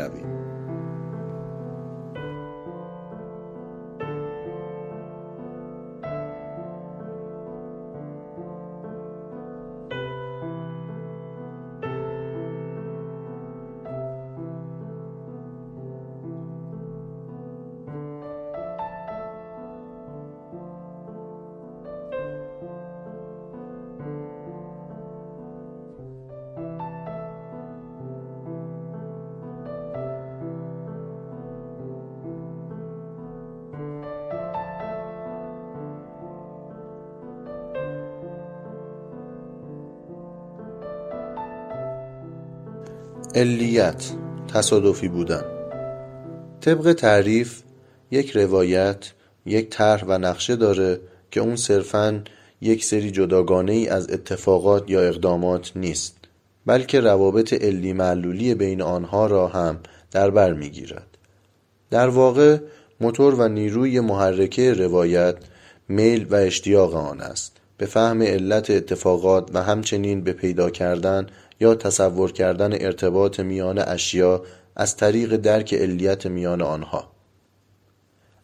علیت 43.38 44.12
تصادفی 44.54 45.08
بودن. 45.08 45.44
طبق 46.62 46.94
تعریف 46.94 47.62
یک 48.12 48.32
روایت 48.32 49.12
یک 49.46 49.70
طرح 49.70 50.04
و 50.08 50.18
نقشه 50.18 50.56
داره 50.56 51.00
که 51.32 51.40
اون 51.40 51.56
صرفا 51.56 52.24
یک 52.62 52.86
سری 52.86 53.12
جداگانه 53.12 53.72
ای 53.72 53.88
از 53.88 54.10
اتفاقات 54.10 54.90
یا 54.90 55.02
اقدامات 55.02 55.72
نیست 55.76 56.18
بلکه 56.66 57.00
روابط 57.00 57.54
علی 57.54 57.94
معلولی 57.94 58.56
بین 58.56 58.82
آنها 58.82 59.26
را 59.26 59.48
هم 59.48 59.80
در 60.12 60.30
بر 60.30 60.54
می‌گیرد. 60.54 61.18
در 61.90 62.08
واقع 62.08 62.58
موتور 63.02 63.36
و 63.36 63.48
نیروی 63.48 64.00
محرکه 64.00 64.74
روایت 64.74 65.36
میل 65.90 66.28
و 66.30 66.36
اشتیاق 66.36 66.96
آن 66.96 67.22
است. 67.22 67.58
به 67.78 67.86
فهم 67.86 68.22
علت 68.22 68.70
اتفاقات 68.70 69.50
و 69.54 69.64
همچنین 69.64 70.24
به 70.24 70.34
پیدا 70.34 70.70
کردن 70.70 71.28
یا 71.60 71.76
تصور 71.76 72.32
کردن 72.32 72.74
ارتباط 72.74 73.40
میان 73.40 73.80
اشیا 73.80 74.44
از 74.76 74.98
طریق 74.98 75.36
درک 75.36 75.74
علیت 75.74 76.26
میان 76.26 76.62
آنها. 76.62 77.12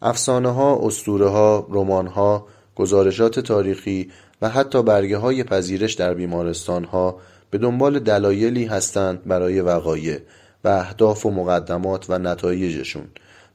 افسانه 0.02 0.50
ها، 0.50 0.78
اسطوره 0.82 1.28
ها، 1.28 1.66
رمان 1.70 2.06
ها، 2.06 2.46
گزارشات 2.76 3.40
تاریخی 3.40 4.10
و 4.42 4.48
حتی 4.48 4.82
برگه 4.82 5.16
های 5.16 5.44
پذیرش 5.44 5.94
در 5.94 6.14
بیمارستان 6.14 6.84
ها 6.84 7.18
به 7.50 7.58
دنبال 7.58 7.98
دلایلی 7.98 8.64
هستند 8.64 9.24
برای 9.24 9.60
وقایع 9.60 10.18
و 10.64 10.68
اهداف 10.68 11.26
و 11.26 11.30
مقدمات 11.30 12.06
و 12.08 12.18
نتایجشون 12.18 13.06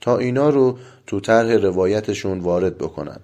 تا 0.02 0.18
اینا 0.18 0.50
رو 0.50 0.78
تو 1.08 1.20
طرح 1.20 1.52
روایتشون 1.52 2.40
وارد 2.40 2.78
بکنن. 2.78 3.20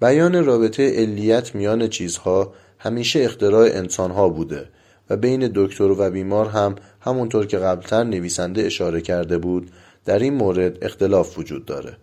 بیان 0.00 0.44
رابطه 0.44 0.96
علیت 0.96 1.54
میان 1.54 1.88
چیزها 1.88 2.52
همیشه 2.78 3.20
اختراع 3.20 3.68
انسانها 3.72 4.28
بوده 4.28 4.68
و 5.10 5.16
بین 5.16 5.50
دکتر 5.54 5.84
و 5.84 6.10
بیمار 6.10 6.48
هم 6.48 6.74
همونطور 7.00 7.46
که 7.46 7.58
قبلتر 7.58 8.04
نویسنده 8.04 8.62
اشاره 8.62 9.00
کرده 9.00 9.38
بود 9.38 9.70
در 10.04 10.18
این 10.18 10.34
مورد 10.34 10.84
اختلاف 10.84 11.38
وجود 11.38 11.64
داره. 11.64 11.96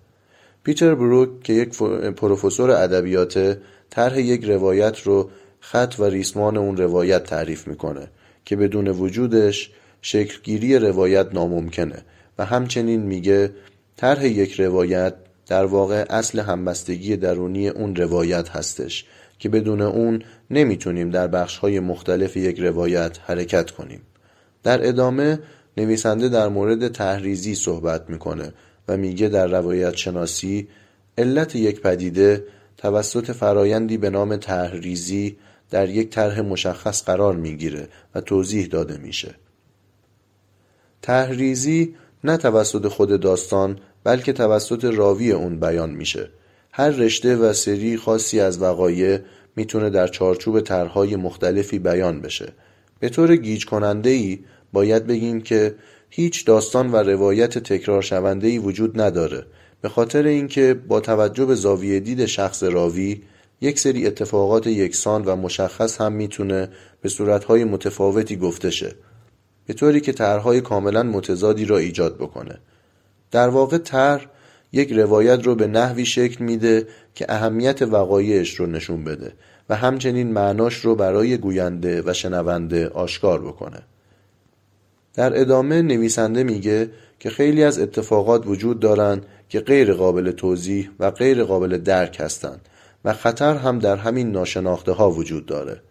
پیتر 0.64 0.96
بروک 0.96 1.44
که 1.44 1.54
یک 1.54 1.78
پروفسور 2.16 2.72
ادبیات 2.72 3.58
طرح 3.90 4.20
یک 4.20 4.44
روایت 4.44 5.00
رو 5.00 5.30
خط 5.60 5.96
و 6.00 6.04
ریسمان 6.04 6.58
اون 6.58 6.78
روایت 6.78 7.24
تعریف 7.24 7.68
می‌کنه 7.68 8.08
که 8.46 8.56
بدون 8.56 8.88
وجودش 8.88 9.72
شکلگیری 10.02 10.78
روایت 10.80 11.28
ناممکنه 11.34 12.06
و 12.38 12.46
همچنین 12.46 13.02
میگه 13.02 13.52
طرح 13.98 14.26
یک 14.26 14.60
روایت 14.60 15.14
در 15.48 15.66
واقع 15.66 16.06
اصل 16.10 16.40
همبستگی 16.40 17.18
درونی 17.18 17.70
اون 17.70 17.96
روایت 17.96 18.50
هستش 18.50 19.06
که 19.40 19.50
بدون 19.50 19.82
اون 19.82 20.24
نمی‌تونیم 20.54 21.10
در 21.10 21.28
بخشهای 21.28 21.80
مختلف 21.80 22.38
یک 22.38 22.60
روایت 22.60 23.18
حرکت 23.26 23.72
کنیم. 23.72 24.02
در 24.64 24.88
ادامه 24.88 25.40
نویسنده 25.78 26.30
در 26.30 26.48
مورد 26.48 26.88
تحریزی 26.88 27.56
صحبت 27.56 28.10
می‌کنه 28.10 28.54
و 28.88 28.98
میگه 28.98 29.30
در 29.30 29.48
روایت 29.48 29.96
شناسی 29.96 30.68
علت 31.18 31.56
یک 31.56 31.82
پدیده 31.82 32.44
توسط 32.78 33.32
فرایندی 33.32 33.98
به 33.98 34.10
نام 34.10 34.36
تحریزی 34.36 35.38
در 35.70 35.90
یک 35.90 36.10
طرح 36.10 36.42
مشخص 36.42 37.04
قرار 37.04 37.36
می‌گیره 37.36 37.88
و 38.16 38.22
توضیح 38.22 38.68
داده 38.68 38.98
میشه. 38.98 39.36
تحریزی 41.02 41.96
نه 42.24 42.38
توسط 42.38 42.88
خود 42.88 43.20
داستان 43.20 43.80
بلکه 44.04 44.34
توسط 44.34 44.86
راوی 44.86 45.32
اون 45.32 45.60
بیان 45.60 45.90
میشه. 45.90 46.30
هر 46.72 46.90
رشته 46.90 47.36
و 47.36 47.54
سری 47.54 47.98
خاصی 47.98 48.40
از 48.40 48.62
وقایع 48.62 49.20
می‌تونه 49.56 49.90
در 49.90 50.08
چارچوب 50.08 50.62
طرحهای 50.62 51.16
مختلفی 51.16 51.80
بیان 51.80 52.22
بشه. 52.22 52.54
به 53.00 53.10
طور 53.10 53.36
گیج 53.36 53.66
کننده 53.66 54.10
ای 54.10 54.40
باید 54.74 55.08
بگیم 55.08 55.42
که 55.42 55.76
هیچ 56.10 56.46
داستان 56.46 56.92
و 56.92 56.96
روایت 56.96 57.58
تکرار 57.58 58.02
شونده 58.02 58.48
ای 58.48 58.58
وجود 58.58 59.02
نداره. 59.02 59.46
به 59.82 59.90
خاطر 59.90 60.26
اینکه 60.26 60.74
با 60.74 61.00
توجه 61.00 61.46
به 61.46 61.56
زاویه 61.56 62.00
دید 62.00 62.26
شخص 62.26 62.64
راوی 62.64 63.22
یک 63.62 63.80
سری 63.80 64.08
اتفاقات 64.08 64.68
یکسان 64.68 65.26
و 65.26 65.36
مشخص 65.36 66.02
هم 66.02 66.14
می‌تونه 66.14 66.70
به 67.02 67.10
صورتهای 67.10 67.64
متفاوتی 67.64 68.36
گفته 68.36 68.70
شه 68.70 68.96
به 69.66 69.74
طوری 69.74 70.02
که 70.02 70.12
طرحهای 70.12 70.62
کاملا 70.62 71.04
متضادی 71.04 71.66
را 71.66 71.78
ایجاد 71.78 72.18
بکنه. 72.18 72.60
در 73.32 73.50
واقع 73.50 73.78
طرح 73.78 74.26
یک 74.74 74.92
روایت 74.92 75.46
رو 75.46 75.56
به 75.56 75.68
نحوی 75.68 76.06
شکل 76.06 76.44
میده 76.44 76.88
که 77.16 77.26
اهمیت 77.30 77.82
وقایعش 77.82 78.56
رو 78.56 78.66
نشون 78.66 79.04
بده 79.04 79.32
و 79.70 79.76
همچنین 79.76 80.32
معناش 80.32 80.76
رو 80.76 80.96
برای 80.96 81.38
گوینده 81.38 82.04
و 82.06 82.14
شنونده 82.14 82.88
آشکار 82.88 83.42
بکنه. 83.42 83.80
در 85.14 85.42
ادامه 85.42 85.82
نویسنده 85.82 86.44
میگه 86.44 86.90
که 87.20 87.30
خیلی 87.30 87.64
از 87.64 87.80
اتفاقات 87.80 88.48
وجود 88.48 88.80
دارند 88.80 89.26
که 89.50 89.60
غیر 89.60 89.94
قابل 89.94 90.32
توضیح 90.32 90.90
و 91.00 91.12
غیر 91.12 91.44
قابل 91.44 91.78
درک 91.78 92.18
هستند 92.20 92.70
و 93.06 93.14
خطر 93.14 93.56
هم 93.56 93.80
در 93.80 93.96
همین 93.96 94.32
ناشناخته 94.32 94.92
ها 94.92 95.12
وجود 95.12 95.46
داره 95.46 95.82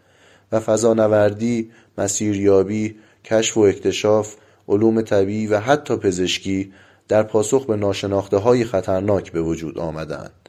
و 0.53 0.61
فضانوردی، 0.61 1.71
مسیریابی، 1.99 2.97
کشف 3.25 3.57
و 3.57 3.61
اکتشاف، 3.61 4.35
علوم 4.69 5.03
طبیعی 5.03 5.47
و 5.47 5.59
حتی 5.59 5.97
پزشکی 5.97 6.73
در 7.09 7.23
پاسخ 7.23 7.67
به 7.67 7.77
ناشناخته 7.77 8.37
های 8.37 8.65
خطرناک 8.65 9.33
به 9.33 9.43
وجود 9.43 9.79
آمدند. 9.79 10.49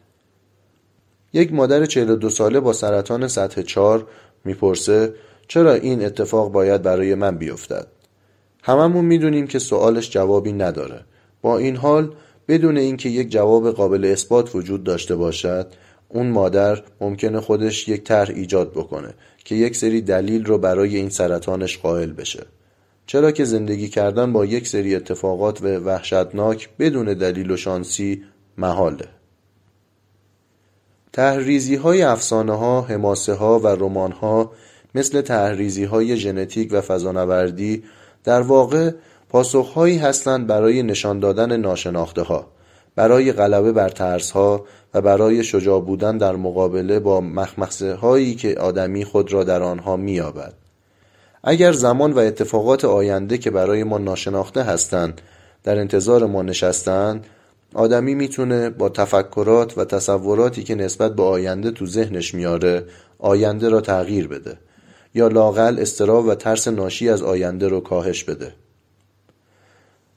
یک 1.33 1.53
مادر 1.53 1.85
42 1.85 2.29
ساله 2.29 2.59
با 2.59 2.73
سرطان 2.73 3.27
سطح 3.27 3.61
4 3.61 4.07
می‌پرسه 4.45 5.13
چرا 5.47 5.73
این 5.73 6.05
اتفاق 6.05 6.51
باید 6.51 6.81
برای 6.81 7.15
من 7.15 7.37
بیفتد؟ 7.37 7.87
هممون 8.63 9.05
می‌دونیم 9.05 9.47
که 9.47 9.59
سوالش 9.59 10.09
جوابی 10.09 10.53
نداره. 10.53 11.05
با 11.41 11.57
این 11.57 11.75
حال 11.75 12.15
بدون 12.47 12.77
اینکه 12.77 13.09
یک 13.09 13.29
جواب 13.31 13.71
قابل 13.71 14.05
اثبات 14.05 14.55
وجود 14.55 14.83
داشته 14.83 15.15
باشد 15.15 15.67
اون 16.09 16.29
مادر 16.29 16.83
ممکنه 17.01 17.41
خودش 17.41 17.87
یک 17.87 18.03
طرح 18.03 18.29
ایجاد 18.29 18.71
بکنه 18.71 19.13
که 19.45 19.55
یک 19.55 19.75
سری 19.75 20.01
دلیل 20.01 20.45
رو 20.45 20.57
برای 20.57 20.95
این 20.95 21.09
سرطانش 21.09 21.77
قائل 21.77 22.11
بشه 22.11 22.45
چرا 23.05 23.31
که 23.31 23.45
زندگی 23.45 23.87
کردن 23.87 24.33
با 24.33 24.45
یک 24.45 24.67
سری 24.67 24.95
اتفاقات 24.95 25.61
و 25.61 25.65
وحشتناک 25.65 26.69
بدون 26.79 27.13
دلیل 27.13 27.51
و 27.51 27.57
شانسی 27.57 28.23
محاله. 28.57 29.07
تحریزی 31.13 31.75
های 31.75 32.01
افسانه 32.01 32.57
ها، 32.57 32.81
حماسه 32.81 33.33
ها 33.33 33.59
و 33.59 33.67
رمان 33.67 34.11
ها 34.11 34.51
مثل 34.95 35.21
تحریزی 35.21 35.83
های 35.83 36.17
ژنتیک 36.17 36.69
و 36.71 36.81
فضانوردی 36.81 37.83
در 38.23 38.41
واقع 38.41 38.91
پاسخهایی 39.29 39.97
هستند 39.97 40.47
برای 40.47 40.83
نشان 40.83 41.19
دادن 41.19 41.57
ناشناخته 41.57 42.21
ها 42.21 42.47
برای 42.95 43.31
غلبه 43.31 43.71
بر 43.71 43.89
ترس 43.89 44.31
ها 44.31 44.65
و 44.93 45.01
برای 45.01 45.43
شجاع 45.43 45.81
بودن 45.81 46.17
در 46.17 46.35
مقابله 46.35 46.99
با 46.99 47.21
مخمخصه 47.21 47.95
هایی 47.95 48.35
که 48.35 48.55
آدمی 48.55 49.05
خود 49.05 49.33
را 49.33 49.43
در 49.43 49.63
آنها 49.63 49.97
مییابد. 49.97 50.53
اگر 51.43 51.71
زمان 51.71 52.13
و 52.13 52.19
اتفاقات 52.19 52.85
آینده 52.85 53.37
که 53.37 53.51
برای 53.51 53.83
ما 53.83 53.97
ناشناخته 53.97 54.63
هستند 54.63 55.21
در 55.63 55.79
انتظار 55.79 56.25
ما 56.25 56.41
نشستند 56.41 57.25
آدمی 57.73 58.15
می‌تونه 58.15 58.69
با 58.69 58.89
تفکرات 58.89 59.77
و 59.77 59.85
تصوراتی 59.85 60.63
که 60.63 60.75
نسبت 60.75 61.15
به 61.15 61.23
آینده 61.23 61.71
تو 61.71 61.85
ذهنش 61.87 62.33
میاره 62.33 62.85
آینده 63.19 63.69
را 63.69 63.81
تغییر 63.81 64.27
بده. 64.27 64.57
یا 65.15 65.27
لاقل 65.27 65.79
استراب 65.79 66.25
و 66.25 66.35
ترس 66.35 66.67
ناشی 66.67 67.09
از 67.09 67.23
آینده 67.23 67.67
رو 67.67 67.79
کاهش 67.79 68.23
بده. 68.23 68.53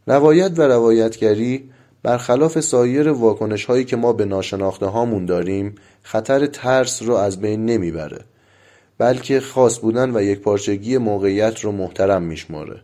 روایت 0.07 0.53
و 0.57 0.63
روایتگری 0.63 1.71
برخلاف 2.03 2.61
سایر 2.61 3.09
واکنش 3.09 3.65
هایی 3.65 3.85
که 3.85 3.97
ما 3.97 4.13
به 4.13 4.25
ناشناخته 4.25 4.87
هامون 4.87 5.27
داریم 5.27 5.75
خطر 6.03 6.47
ترس 6.47 7.03
رو 7.03 7.15
از 7.15 7.41
بین 7.41 7.67
نمی‌بره. 7.67 8.25
بلکه 8.99 9.41
خاص 9.41 9.79
بودن 9.79 10.17
و 10.17 10.23
یک 10.23 10.41
پارچگی 10.41 10.99
موقعیت 10.99 11.61
رو 11.61 11.73
محترم 11.73 12.23
میشماره. 12.23 12.81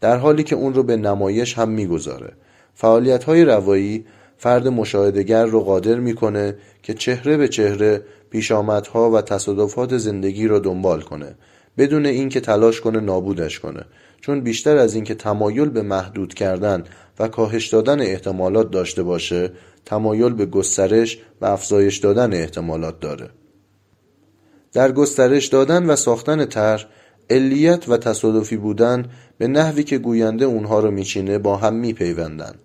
در 0.00 0.16
حالی 0.16 0.42
که 0.42 0.56
اون 0.56 0.74
رو 0.74 0.82
به 0.82 0.96
نمایش 0.96 1.58
هم 1.58 1.68
می‌گذاره. 1.68 2.32
فعالیت 2.74 3.24
های 3.24 3.44
روایی 3.44 4.04
فرد 4.38 4.68
مشاهدگر 4.68 5.44
رو 5.44 5.60
قادر 5.60 5.94
می‌کنه 5.94 6.56
که 6.82 6.94
چهره 6.94 7.36
به 7.36 7.48
چهره 7.48 8.02
پیشامدها 8.30 9.10
و 9.10 9.20
تصادفات 9.20 9.96
زندگی 9.96 10.48
رو 10.48 10.58
دنبال 10.58 11.00
کنه. 11.00 11.34
بدون 11.78 12.06
اینکه 12.06 12.40
تلاش 12.40 12.80
کنه 12.80 13.00
نابودش 13.00 13.60
کنه. 13.60 13.84
چون 14.20 14.40
بیشتر 14.40 14.76
از 14.76 14.94
اینکه 14.94 15.14
تمایل 15.14 15.68
به 15.68 15.82
محدود 15.82 16.34
کردن 16.34 16.84
و 17.18 17.28
کاهش 17.28 17.68
دادن 17.68 18.00
احتمالات 18.00 18.70
داشته 18.70 19.02
باشه 19.02 19.52
تمایل 19.84 20.32
به 20.32 20.46
گسترش 20.46 21.18
و 21.40 21.46
افزایش 21.46 21.98
دادن 21.98 22.32
احتمالات 22.32 23.00
داره. 23.00 23.30
در 24.74 24.92
گسترش 24.92 25.46
دادن 25.46 25.86
و 25.86 25.96
ساختن 25.96 26.44
طرح 26.44 26.84
علیت 27.30 27.88
و 27.88 27.96
تصادفی 27.96 28.56
بودن 28.56 29.04
به 29.38 29.48
نحوی 29.48 29.82
که 29.82 29.98
گوینده 29.98 30.44
اونها 30.44 30.80
رو 30.80 30.90
میچینه 30.90 31.38
با 31.38 31.56
هم 31.56 31.74
میپیوندند 31.74 32.58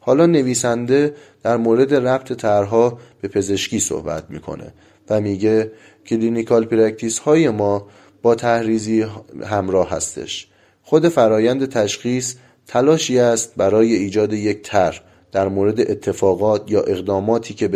حالا 0.00 0.26
نویسنده 0.26 1.14
در 1.42 1.56
مورد 1.56 1.94
ربط 1.94 2.32
طرحها 2.32 2.98
به 3.20 3.28
پزشکی 3.28 3.80
صحبت 3.80 4.24
می‌کنه 4.30 4.72
و 5.10 5.20
میگه 5.20 5.72
clinical 6.06 6.64
practice 6.64 7.18
های 7.18 7.50
ما 7.50 7.86
با 8.22 8.34
طرح‌ریزی 8.34 9.06
همراه 9.46 9.90
هستش 9.90 10.48
خود 10.82 11.08
فرایند 11.08 11.68
تشخیص 11.68 12.34
تلاشی 12.66 13.18
است 13.18 13.52
برای 13.56 13.94
ایجاد 13.94 14.32
یک 14.32 14.62
طرح 14.62 15.00
در 15.32 15.48
مورد 15.48 15.80
اتفاقات 15.80 16.70
یا 16.70 16.80
اقداماتی 16.80 17.54
که 17.54 17.68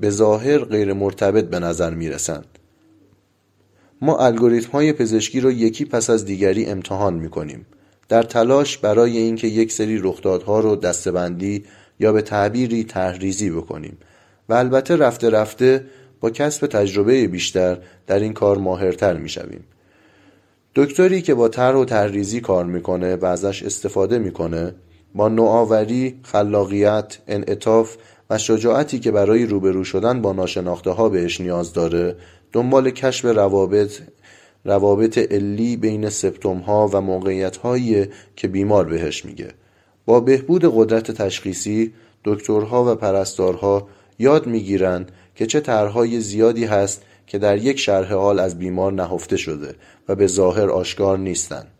به 0.00 0.10
ظاهر 0.10 0.58
غیر 0.58 0.92
مرتبط 0.92 1.44
به 1.44 1.58
نظر 1.58 1.94
می 1.94 2.08
رسند. 2.08 2.55
ما 4.00 4.16
الگوریتم 4.16 4.70
های 4.70 4.92
پزشکی 4.92 5.40
را 5.40 5.50
یکی 5.50 5.84
پس 5.84 6.10
از 6.10 6.24
دیگری 6.24 6.66
امتحان 6.66 7.14
می 7.14 7.28
کنیم. 7.28 7.66
در 8.08 8.22
تلاش 8.22 8.78
برای 8.78 9.18
اینکه 9.18 9.46
یک 9.46 9.72
سری 9.72 9.98
رخدادها 9.98 10.60
رو 10.60 10.76
دستبندی 10.76 11.64
یا 12.00 12.12
به 12.12 12.22
تعبیری 12.22 12.84
تحریزی 12.84 13.50
بکنیم 13.50 13.98
و 14.48 14.54
البته 14.54 14.96
رفته 14.96 15.30
رفته 15.30 15.84
با 16.20 16.30
کسب 16.30 16.66
تجربه 16.66 17.26
بیشتر 17.26 17.78
در 18.06 18.18
این 18.18 18.32
کار 18.32 18.58
ماهرتر 18.58 19.16
می 19.16 19.28
شویم. 19.28 19.64
دکتری 20.74 21.22
که 21.22 21.34
با 21.34 21.48
طرح 21.48 21.76
و 21.76 21.84
تحریزی 21.84 22.40
کار 22.40 22.64
می‌کنه 22.64 23.16
و 23.16 23.24
ازش 23.24 23.62
استفاده 23.62 24.18
می‌کنه 24.18 24.74
با 25.14 25.28
نوآوری، 25.28 26.20
خلاقیت، 26.22 27.18
انعطاف 27.28 27.96
و 28.30 28.38
شجاعتی 28.38 28.98
که 28.98 29.10
برای 29.10 29.46
روبرو 29.46 29.84
شدن 29.84 30.22
با 30.22 30.32
ناشناخته 30.32 30.90
ها 30.90 31.08
بهش 31.08 31.40
نیاز 31.40 31.72
داره 31.72 32.16
دنبال 32.56 32.90
کشف 32.90 33.24
روابط 33.24 34.00
روابط 34.64 35.18
علی 35.18 35.76
بین 35.76 36.10
سپتوم 36.10 36.58
ها 36.58 36.90
و 36.92 37.00
موقعیت 37.00 37.56
هایی 37.56 38.06
که 38.36 38.48
بیمار 38.48 38.84
بهش 38.84 39.24
میگه. 39.24 39.48
با 40.06 40.20
بهبود 40.20 40.64
قدرت 40.74 41.10
تشخیصی 41.10 41.92
دکترها 42.24 42.92
و 42.92 42.94
پرستارها 42.94 43.88
یاد 44.18 44.46
می‌گیرند 44.46 45.12
که 45.34 45.46
چه 45.46 45.60
طرحهای 45.60 46.20
زیادی 46.20 46.64
هست 46.64 47.02
که 47.26 47.38
در 47.38 47.58
یک 47.58 47.78
شرح 47.78 48.14
حال 48.14 48.38
از 48.38 48.58
بیمار 48.58 48.92
نهفته 48.92 49.36
شده 49.36 49.74
و 50.08 50.14
به 50.14 50.26
ظاهر 50.26 50.70
آشکار 50.70 51.18
نیستند 51.18 51.72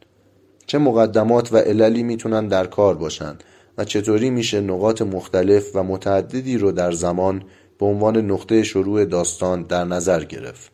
چه 0.66 0.78
مقدمات 0.78 1.52
و 1.52 1.56
عللی 1.56 2.02
می‌تونن 2.02 2.48
در 2.48 2.66
کار 2.66 2.94
باشند 2.94 3.44
و 3.78 3.84
چطوری 3.84 4.30
میشه 4.30 4.60
نقاط 4.60 5.02
مختلف 5.02 5.70
و 5.74 5.82
متعددی 5.82 6.58
رو 6.58 6.72
در 6.72 6.92
زمان 6.92 7.42
به 7.78 7.86
عنوان 7.86 8.16
نقطه 8.16 8.62
شروع 8.62 9.04
داستان 9.04 9.62
در 9.62 9.84
نظر 9.84 10.24
گرفت. 10.24 10.72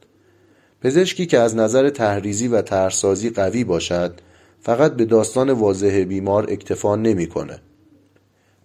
پزشکی 0.83 1.27
که 1.27 1.39
از 1.39 1.57
نظر 1.57 1.91
تحریزی 1.91 2.49
و 2.49 2.63
طرحسازی 2.63 3.31
قوی 3.31 3.65
باشد 3.65 4.21
فقط 4.61 4.93
به 4.93 5.05
داستان 5.05 5.51
واضح 5.51 6.05
بیمار 6.09 6.47
اکتفا 6.51 6.97
نمی‌کنه. 6.97 7.59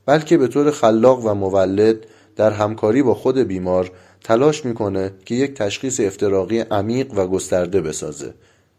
بلکه 0.06 0.38
به 0.38 0.48
طور 0.48 0.72
خلاق 0.72 1.26
و 1.26 1.34
مولد 1.34 1.98
در 2.36 2.52
همکاری 2.52 3.04
با 3.04 3.14
خود 3.14 3.38
بیمار 3.38 3.92
تلاش 4.24 4.66
می‌کنه 4.66 5.12
که 5.26 5.36
یک 5.36 5.54
تشخیص 5.54 6.00
افتراقی 6.00 6.60
عمیق 6.60 7.14
و 7.14 7.28
گسترده 7.28 7.82
بسازه. 7.82 8.34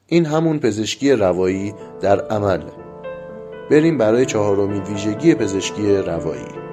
این 0.07 0.27
همون 0.27 0.59
پزشکی 0.59 1.13
روایی 1.13 1.75
در 2.01 2.21
عمل 2.21 2.63
بریم 3.71 3.99
برای 3.99 4.27
چهارمین 4.27 4.83
ویژگی 4.83 5.35
پزشکی 5.35 5.97
روایی. 5.97 6.68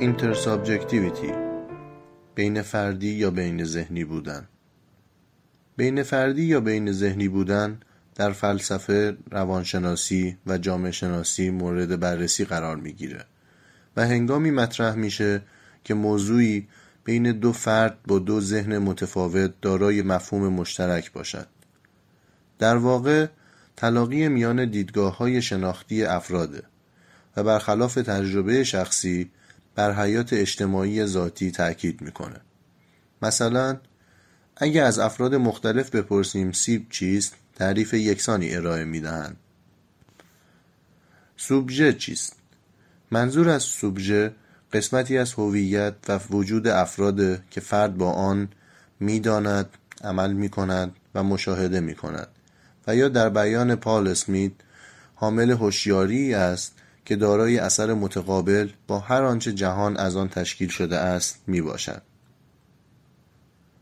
intersubjectivity 0.00 1.32
بین 2.34 2.62
فردی 2.62 3.08
یا 3.08 3.30
بین 3.30 3.64
ذهنی 3.64 4.04
بودن. 4.04 4.48
بین 5.76 6.02
فردی 6.02 6.42
یا 6.42 6.60
بین 6.60 6.92
ذهنی 6.92 7.28
بودن 7.28 7.80
در 8.14 8.32
فلسفه 8.32 9.16
روانشناسی 9.30 10.36
و 10.46 10.58
جامعه 10.58 10.92
شناسی 10.92 11.50
مورد 11.50 12.00
بررسی 12.00 12.44
قرار 12.44 12.76
می‌گیره 12.76 13.24
و 13.96 14.06
هنگامی 14.06 14.50
مطرح 14.50 14.94
میشه 14.94 15.42
که 15.84 15.94
موضوعی 15.94 16.68
بین 17.04 17.32
دو 17.32 17.52
فرد 17.52 17.98
با 18.06 18.18
دو 18.18 18.40
ذهن 18.40 18.78
متفاوت 18.78 19.54
دارای 19.62 20.02
مفهوم 20.02 20.52
مشترک 20.52 21.12
باشد. 21.12 21.46
در 22.58 22.76
واقع 22.76 23.26
تلاقی 23.76 24.28
میان 24.28 24.70
دیدگاه 24.70 25.16
های 25.16 25.42
شناختی 25.42 26.04
افراده 26.04 26.62
و 27.36 27.42
برخلاف 27.44 27.94
تجربه 27.94 28.64
شخصی 28.64 29.30
بر 29.74 29.92
حیات 29.92 30.32
اجتماعی 30.32 31.06
ذاتی 31.06 31.50
تأکید 31.50 32.00
می‌کنه. 32.00 32.40
مثلا 33.22 33.78
اگر 34.56 34.84
از 34.84 34.98
افراد 34.98 35.34
مختلف 35.34 35.90
بپرسیم 35.90 36.52
سیب 36.52 36.86
چیست 36.90 37.34
تعریف 37.54 37.94
یکسانی 37.94 38.54
ارائه 38.54 38.84
می‌دهند. 38.84 39.36
سوبژه 41.36 41.92
چیست؟ 41.92 42.36
منظور 43.10 43.48
از 43.48 43.62
سوبژه 43.62 44.32
قسمتی 44.72 45.18
از 45.18 45.32
هویت 45.32 45.94
و 46.08 46.20
وجود 46.30 46.66
افراد 46.66 47.48
که 47.50 47.60
فرد 47.60 47.96
با 47.96 48.12
آن 48.12 48.48
می‌داند 49.00 49.66
عمل 50.04 50.32
می 50.32 50.48
کند 50.48 50.96
و 51.14 51.22
مشاهده 51.22 51.80
می 51.80 51.94
کند 51.94 52.28
و 52.86 52.96
یا 52.96 53.08
در 53.08 53.28
بیان 53.28 53.74
پال 53.74 54.08
اسمیت 54.08 54.52
حامل 55.14 55.50
هوشیاری 55.50 56.34
است 56.34 56.74
که 57.10 57.16
دارای 57.16 57.58
اثر 57.58 57.94
متقابل 57.94 58.68
با 58.86 58.98
هر 58.98 59.22
آنچه 59.22 59.52
جهان 59.52 59.96
از 59.96 60.16
آن 60.16 60.28
تشکیل 60.28 60.68
شده 60.68 60.98
است 60.98 61.42
می 61.46 61.60
باشد. 61.60 62.02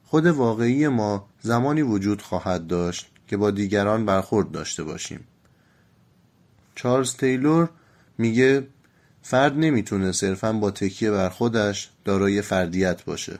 خود 0.05 0.27
واقعی 0.27 0.89
ما 0.89 1.29
زمانی 1.41 1.83
وجود 1.83 2.23
خواهد 2.23 2.67
داشت 2.67 3.11
که 3.27 3.37
با 3.37 3.51
دیگران 3.51 4.07
برخورد 4.07 4.51
داشته 4.51 4.85
باشیم. 4.85 5.21
چارلز 6.75 7.17
تیلور 7.17 7.69
میگه 8.19 8.67
فرد 9.23 9.59
نمی‌تونه 9.59 10.13
صرفا 10.13 10.53
با 10.53 10.71
تکیه 10.71 11.11
بر 11.11 11.29
خودش 11.29 11.91
دارای 12.05 12.43
فردیت 12.43 13.05
باشه. 13.05 13.39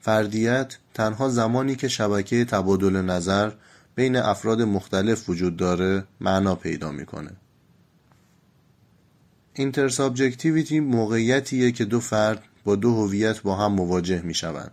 فردیت 0.00 0.76
تنها 0.94 1.28
زمانی 1.28 1.76
که 1.76 1.88
شبکه 1.88 2.44
تبادل 2.44 2.96
نظر 2.96 3.52
بین 3.94 4.16
افراد 4.16 4.62
مختلف 4.62 5.28
وجود 5.28 5.56
داره 5.56 6.04
معنا 6.20 6.54
پیدا 6.54 6.90
می‌کنه. 6.90 7.30
intersubjectivity 9.54 10.80
موقعیتیه 10.80 11.72
که 11.72 11.84
دو 11.84 12.00
فرد 12.00 12.42
با 12.64 12.76
دو 12.76 12.94
هویت 12.94 13.42
با 13.42 13.56
هم 13.56 13.72
مواجه 13.72 14.22
می 14.22 14.34
شوند. 14.34 14.72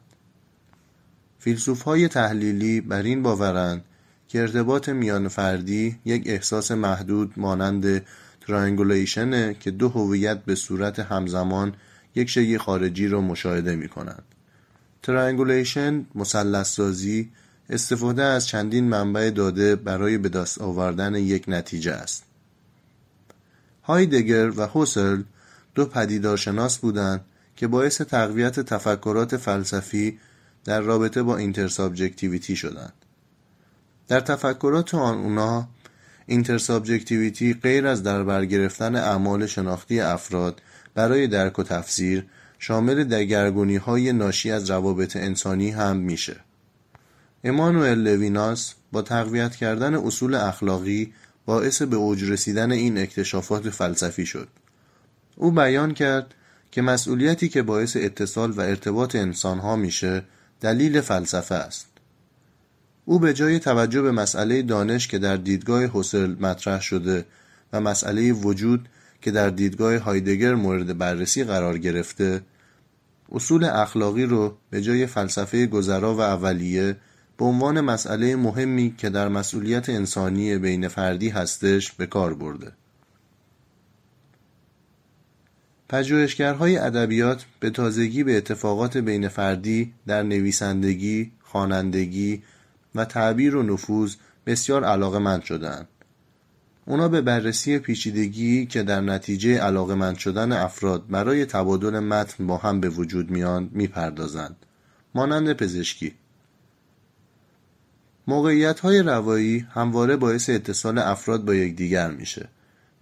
فیلسوف 1.39 1.81
های 1.81 2.07
تحلیلی 2.07 2.81
بر 2.81 3.01
این 3.01 3.23
باورند 3.23 3.85
که 4.27 4.41
ارتباط 4.41 4.89
میان 4.89 5.27
فردی 5.27 5.99
یک 6.05 6.23
احساس 6.25 6.71
محدود 6.71 7.33
مانند 7.37 8.05
triangulation 8.41 9.47
ه 9.47 9.55
که 9.59 9.71
دو 9.71 9.89
هویت 9.89 10.43
به 10.43 10.55
صورت 10.55 10.99
همزمان 10.99 11.73
یک 12.15 12.29
شی 12.29 12.57
خارجی 12.57 13.07
را 13.07 13.21
مشاهده 13.21 13.75
می 13.75 13.89
کنند. 13.89 14.23
triangulation 15.03 16.05
مثلث 16.15 16.75
سازی 16.75 17.29
استفاده 17.69 18.23
از 18.23 18.47
چندین 18.47 18.89
منبع 18.89 19.29
داده 19.29 19.75
برای 19.75 20.17
به 20.17 20.29
دست 20.29 20.61
آوردن 20.61 21.15
یک 21.15 21.45
نتیجه 21.47 21.91
است. 21.91 22.28
هایدگر 23.89 24.51
و 24.59 24.67
هوسرل 24.67 25.23
دو 25.75 25.85
پدیدارشناس 25.85 26.77
بودند 26.77 27.25
که 27.55 27.67
باعث 27.67 28.01
تقویت 28.01 28.59
تفکرات 28.59 29.37
فلسفی 29.37 30.19
در 30.65 30.81
رابطه 30.81 31.23
با 31.23 31.37
intersubjectivity 31.37 32.55
شدند. 32.55 32.93
در 34.07 34.19
تفکرات 34.19 34.95
آن 34.95 35.17
اونا 35.17 35.67
intersubjectivity 36.25 37.53
غیر 37.53 37.87
از 37.87 38.03
در 38.03 38.23
برگرفتن 38.23 38.95
اعمال 38.95 39.45
شناختی 39.45 39.99
افراد 39.99 40.61
برای 40.95 41.27
درک 41.27 41.59
و 41.59 41.63
تفسیر 41.63 42.25
شامل 42.59 43.03
دگرگونی 43.03 43.75
های 43.75 44.13
ناشی 44.13 44.51
از 44.51 44.69
روابط 44.69 45.15
انسانی 45.15 45.69
هم 45.71 45.97
میشه. 45.97 46.35
امانوئل 47.43 47.99
لویناس 47.99 48.73
با 48.91 49.01
تقویت 49.01 49.55
کردن 49.55 49.95
اصول 49.95 50.35
اخلاقی 50.35 51.13
باعث 51.49 51.81
به 51.81 51.95
اوج 51.95 52.23
رسیدن 52.23 52.71
این 52.71 52.97
اکتشافات 52.97 53.69
فلسفی 53.69 54.25
شد. 54.25 54.47
او 55.35 55.51
بیان 55.51 55.93
کرد 55.93 56.35
که 56.71 56.81
مسئولیتی 56.81 57.49
که 57.49 57.61
باعث 57.61 57.97
اتصال 57.97 58.51
و 58.51 58.61
ارتباط 58.61 59.15
انسانها 59.15 59.75
میشه 59.75 60.23
دلیل 60.61 61.01
فلسفه 61.01 61.55
است. 61.55 61.87
او 63.05 63.19
به 63.19 63.33
جای 63.33 63.59
توجه 63.59 64.01
به 64.01 64.11
مسئله 64.11 64.61
دانش 64.61 65.07
که 65.07 65.17
در 65.17 65.37
دیدگاه 65.37 65.83
حسل 65.93 66.35
مطرح 66.39 66.81
شده 66.81 67.25
و 67.73 67.81
مسئله 67.81 68.31
وجود 68.31 68.89
که 69.21 69.31
در 69.31 69.49
دیدگاه 69.49 69.97
هایدگر 69.97 70.55
مورد 70.55 70.97
بررسی 70.97 71.43
قرار 71.43 71.77
گرفته 71.77 72.41
اصول 73.31 73.63
اخلاقی 73.63 74.25
رو 74.25 74.57
به 74.69 74.81
جای 74.81 75.05
فلسفه 75.05 75.65
گذرا 75.65 76.15
و 76.15 76.21
اولیه 76.21 76.95
به 77.39 77.45
عنوان 77.45 77.81
مسئله 77.81 78.35
مهمی 78.35 78.95
که 78.97 79.09
در 79.09 79.27
مسئولیت 79.27 79.89
انسانی 79.89 80.57
بین 80.57 80.87
فردی 80.87 81.29
هستش 81.29 81.91
به 81.91 82.05
کار 82.05 82.33
برده. 82.33 82.71
پژوهشگرهای 85.89 86.77
ادبیات 86.77 87.45
به 87.59 87.69
تازگی 87.69 88.23
به 88.23 88.37
اتفاقات 88.37 88.97
بین 88.97 89.27
فردی 89.27 89.93
در 90.07 90.23
نویسندگی، 90.23 91.31
خوانندگی 91.43 92.43
و 92.95 93.05
تعبیر 93.05 93.55
و 93.55 93.63
نفوذ 93.63 94.15
بسیار 94.45 94.83
علاقمند 94.83 95.43
شدند. 95.43 95.87
اونا 96.85 97.07
به 97.07 97.21
بررسی 97.21 97.79
پیچیدگی 97.79 98.65
که 98.65 98.83
در 98.83 99.01
نتیجه 99.01 99.59
علاقمند 99.59 100.17
شدن 100.17 100.51
افراد 100.51 101.07
برای 101.09 101.45
تبادل 101.45 101.99
متن 101.99 102.47
با 102.47 102.57
هم 102.57 102.79
به 102.79 102.89
وجود 102.89 103.31
میان 103.31 103.69
می‌پردازند. 103.73 104.55
مانند 105.15 105.53
پزشکی 105.53 106.13
موقعیت 108.29 108.79
های 108.79 109.01
روایی 109.01 109.67
همواره 109.73 110.15
باعث 110.15 110.49
اتصال 110.49 110.97
افراد 110.97 111.45
با 111.45 111.55
یکدیگر 111.55 112.11
میشه 112.11 112.49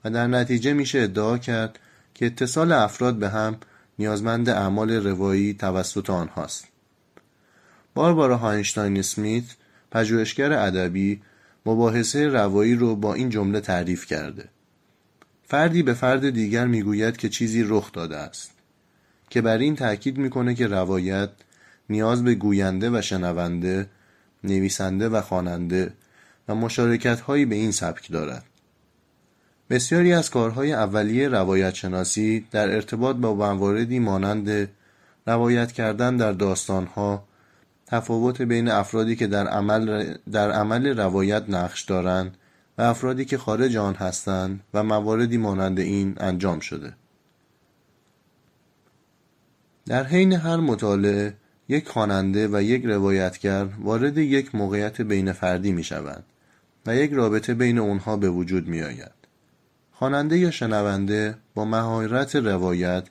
و 0.05 0.09
در 0.09 0.27
نتیجه 0.27 0.73
میشه 0.73 0.99
ادعا 0.99 1.37
کرد 1.37 1.79
که 2.13 2.25
اتصال 2.25 2.71
افراد 2.71 3.15
به 3.15 3.29
هم 3.29 3.57
نیازمند 3.99 4.49
اعمال 4.49 4.91
روایی 4.91 5.53
توسط 5.53 6.09
آنهاست. 6.09 6.67
باربارا 7.93 8.37
هاینشتاین 8.37 8.99
اسمیت 8.99 9.43
پژوهشگر 9.91 10.53
ادبی 10.53 11.21
مباحثه 11.65 12.27
روایی 12.27 12.75
رو 12.75 12.95
با 12.95 13.13
این 13.13 13.29
جمله 13.29 13.59
تعریف 13.59 14.05
کرده. 14.05 14.45
فردی 15.47 15.83
به 15.83 15.93
فرد 15.93 16.29
دیگر 16.29 16.67
می‌گوید 16.67 17.17
که 17.17 17.29
چیزی 17.29 17.63
رخ 17.63 17.91
داده 17.91 18.17
است 18.17 18.51
که 19.29 19.41
بر 19.41 19.57
این 19.57 19.75
تأکید 19.75 20.17
می‌کنه 20.17 20.55
که 20.55 20.67
روایت 20.67 21.29
نیاز 21.89 22.23
به 22.23 22.35
گوینده 22.35 22.89
و 22.89 23.01
شنونده 23.01 23.89
نویسنده 24.47 25.09
و 25.09 25.21
خواننده 25.21 25.93
و 26.47 26.55
مشارکت 26.55 27.19
هایی 27.19 27.45
به 27.45 27.55
این 27.55 27.71
سبک 27.71 28.11
دارد. 28.11 28.43
بسیاری 29.69 30.13
از 30.13 30.29
کارهای 30.29 30.73
اولیه 30.73 31.27
روایت 31.27 31.75
شناسی 31.75 32.47
در 32.51 32.75
ارتباط 32.75 33.15
با 33.15 33.33
مواردی 33.33 33.99
مانند 33.99 34.69
روایت 35.27 35.71
کردن 35.71 36.17
در 36.17 36.31
داستانها 36.31 37.23
تفاوت 37.85 38.41
بین 38.41 38.69
افرادی 38.69 39.15
که 39.15 39.27
در 39.27 39.47
عمل, 39.47 40.13
در 40.31 40.51
عمل 40.51 40.99
روایت 40.99 41.43
نقش 41.49 41.83
دارند 41.83 42.37
و 42.77 42.81
افرادی 42.81 43.25
که 43.25 43.37
خارج 43.37 43.77
آن 43.77 43.93
هستند 43.93 44.63
و 44.73 44.83
مواردی 44.83 45.37
مانند 45.37 45.79
این 45.79 46.13
انجام 46.17 46.59
شده. 46.59 46.93
در 49.85 50.03
حین 50.03 50.33
هر 50.33 50.57
مطالعه 50.57 51.33
یک 51.69 51.87
خواننده 51.87 52.47
و 52.47 52.61
یک 52.61 52.85
روایتگر 52.85 53.67
وارد 53.79 54.17
یک 54.17 54.55
موقعیت 54.55 55.01
بین 55.01 55.31
فردی 55.31 55.71
می 55.71 55.83
شوند 55.83 56.23
و 56.85 56.95
یک 56.95 57.11
رابطه 57.11 57.53
بین 57.53 57.79
اونها 57.79 58.17
به 58.17 58.29
وجود 58.29 58.67
می 58.67 58.81
آید. 58.81 59.11
خواننده 59.91 60.37
یا 60.37 60.51
شنونده 60.51 61.35
با 61.55 61.65
مهارت 61.65 62.35
روایت 62.35 63.03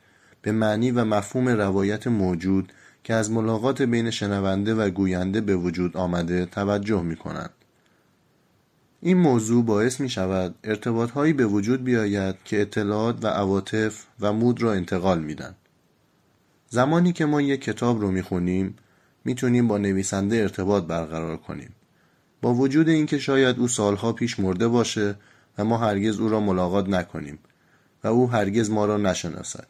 به 0.43 0.53
معنی 0.53 0.91
و 0.91 1.05
مفهوم 1.05 1.49
روایت 1.49 2.07
موجود 2.07 2.73
که 3.05 3.15
از 3.15 3.31
ملاقات 3.31 3.83
بین 3.83 4.11
شنونده 4.11 4.75
و 4.75 4.91
گوینده 4.91 5.41
به 5.41 5.57
وجود 5.57 5.97
آمده 5.97 6.47
توجه 6.47 7.03
می 7.03 7.17
کنند. 7.17 7.51
این 9.01 9.17
موضوع 9.17 9.65
باعث 9.65 10.01
می 10.01 10.09
شود 10.09 10.55
ارتباط 10.65 11.11
هایی 11.11 11.33
به 11.33 11.47
وجود 11.47 11.85
بیاید 11.85 12.37
که 12.45 12.61
اطلاعات 12.61 13.25
و 13.25 13.27
عواطف 13.27 14.05
و 14.21 14.33
مود 14.33 14.63
را 14.63 14.73
انتقال 14.73 15.19
میدن. 15.19 15.55
زمانی 16.69 17.13
که 17.13 17.27
ما 17.27 17.41
یک 17.41 17.61
کتاب 17.61 18.01
رو 18.01 18.11
می‌خونیم 18.11 18.77
می‌تونیم 19.25 19.69
با 19.69 19.79
نویسنده 19.79 20.37
ارتباط 20.37 20.85
برقرار 20.85 21.37
کنیم. 21.37 21.75
با 22.43 22.55
وجود 22.55 22.89
اینکه 22.89 23.19
شاید 23.19 23.59
او 23.59 23.69
سالها 23.69 24.13
پیش 24.13 24.41
مرده 24.41 24.69
باشه 24.69 25.15
و 25.59 25.65
ما 25.65 25.79
هرگز 25.79 26.21
او 26.21 26.29
را 26.29 26.41
ملاقات 26.41 26.89
نکنیم 26.89 27.39
و 28.05 28.09
او 28.09 28.31
هرگز 28.31 28.71
ما 28.71 28.87
را 28.87 28.97
نشناسد. 28.97 29.69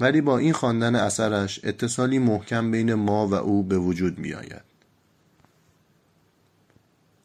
ولی 0.00 0.20
با 0.20 0.38
این 0.38 0.52
خواندن 0.52 0.94
اثرش 0.94 1.60
اتصالی 1.64 2.18
محکم 2.18 2.70
بین 2.70 2.94
ما 2.94 3.28
و 3.28 3.34
او 3.34 3.62
به 3.62 3.78
وجود 3.78 4.18
می 4.18 4.34
آید. 4.34 4.62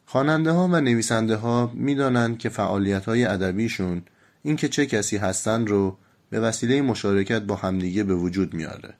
خواننده 0.06 0.50
ها 0.50 0.68
و 0.68 0.80
نویسنده 0.80 1.36
ها 1.36 1.72
می 1.74 1.94
دانند 1.94 2.38
که 2.38 2.48
فعالیت 2.48 3.04
های 3.04 3.24
ادبیشون 3.24 4.02
اینکه 4.42 4.68
چه 4.68 4.86
کسی 4.86 5.16
هستند 5.16 5.68
رو 5.68 5.96
به 6.32 6.40
وسیله 6.40 6.82
مشارکت 6.82 7.42
با 7.42 7.56
همدیگه 7.56 8.04
به 8.04 8.14
وجود 8.14 8.54
میاره. 8.54 8.94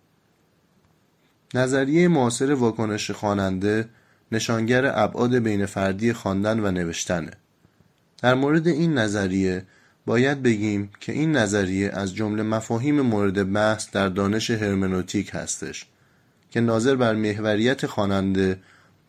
نظریه 1.54 2.08
معاصر 2.08 2.54
واکنش 2.54 3.10
خواننده 3.10 3.88
نشانگر 4.32 4.86
ابعاد 4.86 5.34
بین 5.34 5.66
فردی 5.66 6.12
خواندن 6.12 6.60
و 6.60 6.70
نوشتنه. 6.70 7.30
در 8.22 8.34
مورد 8.34 8.68
این 8.68 8.98
نظریه 8.98 9.64
باید 10.06 10.42
بگیم 10.42 10.90
که 11.00 11.12
این 11.12 11.36
نظریه 11.36 11.90
از 11.90 12.14
جمله 12.14 12.42
مفاهیم 12.42 13.00
مورد 13.00 13.52
بحث 13.52 13.90
در 13.90 14.08
دانش 14.08 14.50
هرمنوتیک 14.50 15.30
هستش 15.34 15.86
که 16.50 16.60
ناظر 16.60 16.96
بر 16.96 17.14
محوریت 17.14 17.86
خواننده 17.86 18.60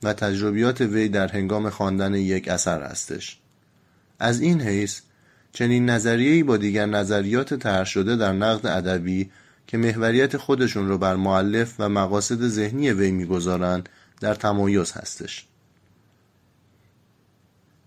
و 0.03 0.13
تجربیات 0.13 0.81
وی 0.81 1.09
در 1.09 1.27
هنگام 1.27 1.69
خواندن 1.69 2.13
یک 2.13 2.47
اثر 2.47 2.83
هستش. 2.83 3.39
از 4.19 4.41
این 4.41 4.61
حیث 4.61 5.01
چنین 5.53 5.89
نظریه‌ای 5.89 6.43
با 6.43 6.57
دیگر 6.57 6.85
نظریات 6.85 7.53
طرح 7.53 7.85
شده 7.85 8.15
در 8.15 8.33
نقد 8.33 8.67
ادبی 8.67 9.31
که 9.67 9.77
محوریت 9.77 10.37
خودشون 10.37 10.87
رو 10.87 10.97
بر 10.97 11.15
معلف 11.15 11.75
و 11.79 11.89
مقاصد 11.89 12.47
ذهنی 12.47 12.91
وی 12.91 13.11
می‌گذارند 13.11 13.89
در 14.21 14.35
تمایز 14.35 14.91
هستش. 14.91 15.45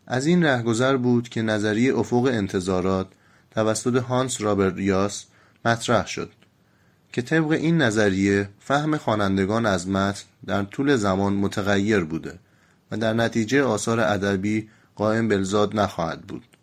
از 0.06 0.26
این 0.26 0.44
رهگذر 0.44 0.96
بود 0.96 1.28
که 1.28 1.42
نظریه 1.42 1.98
افق 1.98 2.24
انتظارات 2.32 3.06
توسط 3.50 3.96
هانس 3.96 4.40
رابرت 4.40 4.74
ریاس 4.74 5.26
مطرح 5.64 6.06
شد 6.06 6.30
که 7.12 7.22
طبق 7.22 7.50
این 7.50 7.82
نظریه 7.82 8.48
فهم 8.60 8.96
خوانندگان 8.96 9.66
از 9.66 9.88
متن 9.88 10.24
در 10.46 10.62
طول 10.62 10.96
زمان 10.96 11.32
متغیر 11.32 12.00
بوده 12.04 12.38
و 12.90 12.96
در 12.96 13.12
نتیجه 13.12 13.62
آثار 13.62 14.00
ادبی 14.00 14.68
قائم 14.96 15.28
بلزاد 15.28 15.80
نخواهد 15.80 16.22
بود. 16.22 16.55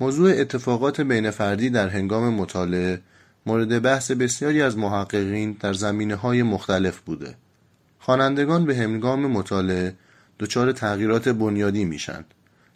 موضوع 0.00 0.30
اتفاقات 0.30 1.00
بین 1.00 1.30
فردی 1.30 1.70
در 1.70 1.88
هنگام 1.88 2.34
مطالعه 2.34 3.00
مورد 3.46 3.82
بحث 3.82 4.10
بسیاری 4.10 4.62
از 4.62 4.78
محققین 4.78 5.56
در 5.60 5.72
زمینه 5.72 6.14
های 6.14 6.42
مختلف 6.42 7.00
بوده. 7.00 7.34
خوانندگان 7.98 8.64
به 8.66 8.76
هنگام 8.76 9.26
مطالعه 9.26 9.94
دچار 10.38 10.72
تغییرات 10.72 11.28
بنیادی 11.28 11.84
میشن 11.84 12.24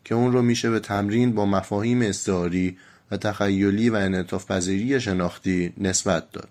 که 0.05 0.15
اون 0.15 0.33
رو 0.33 0.43
میشه 0.43 0.71
به 0.71 0.81
تمرین 0.81 1.33
با 1.33 1.47
مفاهیم 1.47 2.03
استعاری 2.03 2.79
و 3.11 3.17
تخیلی 3.17 3.91
و 3.91 3.95
انعطاف 3.95 4.51
پذیری 4.51 5.01
شناختی 5.01 5.73
نسبت 5.79 6.31
داد. 6.33 6.49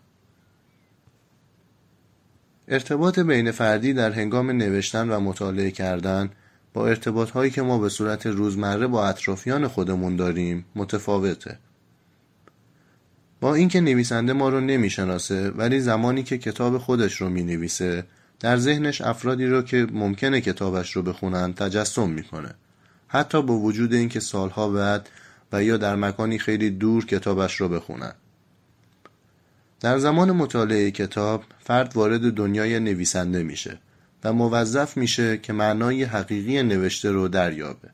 ارتباط 2.68 3.20
بین 3.20 3.52
فردی 3.52 3.94
در 3.94 4.12
هنگام 4.12 4.52
نوشتن 4.52 5.10
و 5.10 5.20
مطالعه 5.20 5.72
کردن 5.72 6.30
با 6.74 6.88
ارتباط 6.88 7.30
هایی 7.30 7.52
که 7.52 7.62
ما 7.62 7.78
به 7.78 7.90
صورت 7.90 8.26
روزمره 8.28 8.88
با 8.88 9.08
اطرافیان 9.08 9.68
خودمون 9.68 10.16
داریم 10.16 10.66
متفاوته. 10.76 11.60
با 13.42 13.56
اینکه 13.56 13.82
نویسنده 13.82 14.34
ما 14.34 14.50
رو 14.50 14.62
نمی‌شناسه 14.62 15.50
ولی 15.50 15.80
زمانی 15.80 16.24
که 16.24 16.38
کتاب 16.38 16.78
خودش 16.78 17.22
رو 17.22 17.30
می 17.30 17.44
نویسه 17.44 18.04
در 18.40 18.58
ذهنش 18.58 19.02
افرادی 19.02 19.46
رو 19.46 19.62
که 19.62 19.88
ممکنه 19.92 20.42
کتابش 20.42 20.96
رو 20.96 21.02
بخونن 21.02 21.54
تجسم 21.54 22.10
می‌کنه. 22.10 22.54
حتی 23.08 23.42
با 23.42 23.54
وجود 23.54 23.94
اینکه 23.94 24.20
سالها 24.20 24.70
بعد 24.70 25.10
و 25.52 25.64
یا 25.64 25.78
در 25.78 25.96
مکانی 25.96 26.40
خیلی 26.40 26.70
دور 26.70 27.06
کتابش 27.06 27.56
رو 27.56 27.70
بخونن. 27.70 28.14
در 29.80 29.98
زمان 29.98 30.32
مطالعه 30.32 30.92
کتاب 30.92 31.44
فرد 31.60 31.96
وارد 31.96 32.34
دنیای 32.34 32.80
نویسنده 32.80 33.44
میشه. 33.44 33.80
و 34.24 34.34
موظف 34.34 34.98
میشه 34.98 35.38
که 35.38 35.54
معنای 35.54 36.04
حقیقی 36.04 36.64
نوشته 36.64 37.12
رو 37.12 37.28
دریابه. 37.28 37.90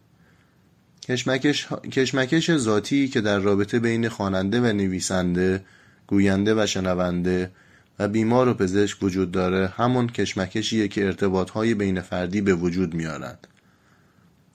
کشمکش, 1.02 1.68
کشمکش 1.92 2.58
ذاتی 2.58 3.08
که 3.08 3.22
در 3.22 3.40
رابطه 3.40 3.80
بین 3.80 4.10
خواننده 4.10 4.62
و 4.62 4.66
نویسنده 4.66 5.64
گوینده 6.08 6.64
و 6.64 6.66
شنونده 6.66 7.52
و 8.00 8.08
بیمار 8.08 8.48
و 8.48 8.54
پزشک 8.54 9.04
وجود 9.04 9.32
داره 9.32 9.68
همون 9.68 10.08
کشمکشیه 10.08 10.88
که 10.88 11.06
ارتباطهای 11.06 11.74
بین 11.74 12.02
فردی 12.02 12.42
به 12.42 12.54
وجود 12.54 12.94
میارند. 12.94 13.48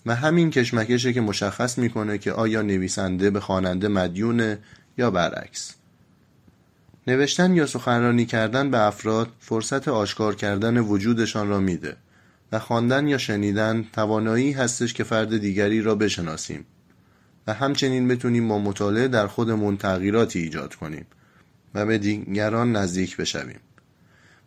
و 0.07 0.15
همین 0.15 0.51
کشمکشه 0.51 1.13
که 1.13 1.21
مشخص 1.21 1.79
می‌کنه 1.79 2.19
که 2.19 2.33
آیا 2.33 2.63
نویسنده 2.63 3.31
به 3.31 3.41
خواننده 3.41 3.89
مدیونه 3.89 4.59
یا 4.99 5.11
برعکس. 5.11 5.75
نوشتن 7.07 7.55
یا 7.55 7.67
سخنرانی 7.67 8.27
کردن 8.27 8.71
به 8.71 8.79
افراد 8.79 9.29
فرصت 9.41 9.89
آشکار 9.89 10.35
کردن 10.35 10.79
وجودشان 10.79 11.49
را 11.49 11.61
میده 11.61 11.97
و 12.53 12.59
خواندن 12.59 13.09
یا 13.09 13.19
شنیدن 13.19 13.85
توانایی 13.93 14.53
هستش 14.53 14.95
که 14.95 15.05
فرد 15.05 15.37
دیگری 15.37 15.83
را 15.83 15.95
بشناسیم 15.95 16.65
و 17.47 17.55
همچنین 17.55 18.09
بتونیم 18.09 18.49
با 18.49 18.59
مطالعه 18.59 19.09
در 19.09 19.27
خودمون 19.27 19.77
تغییراتی 19.77 20.39
ایجاد 20.39 20.75
کنیم 20.75 21.07
و 21.75 21.87
به 21.87 21.99
دیگران 21.99 22.77
نزدیک 22.77 23.17
بشویم 23.17 23.61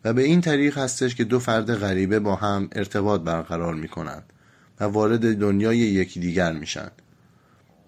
و 0.04 0.12
به 0.12 0.22
این 0.22 0.40
طریق 0.40 0.78
هستش 0.78 1.14
که 1.14 1.24
دو 1.24 1.38
فرد 1.38 1.74
غریبه 1.74 2.18
با 2.18 2.36
هم 2.36 2.68
ارتباط 2.72 3.20
برقرار 3.20 3.74
می 3.74 3.88
کنند 3.88 4.32
و 4.80 4.84
وارد 4.84 5.38
دنیای 5.38 5.78
یکدیگر 5.78 6.52
میشن. 6.52 6.90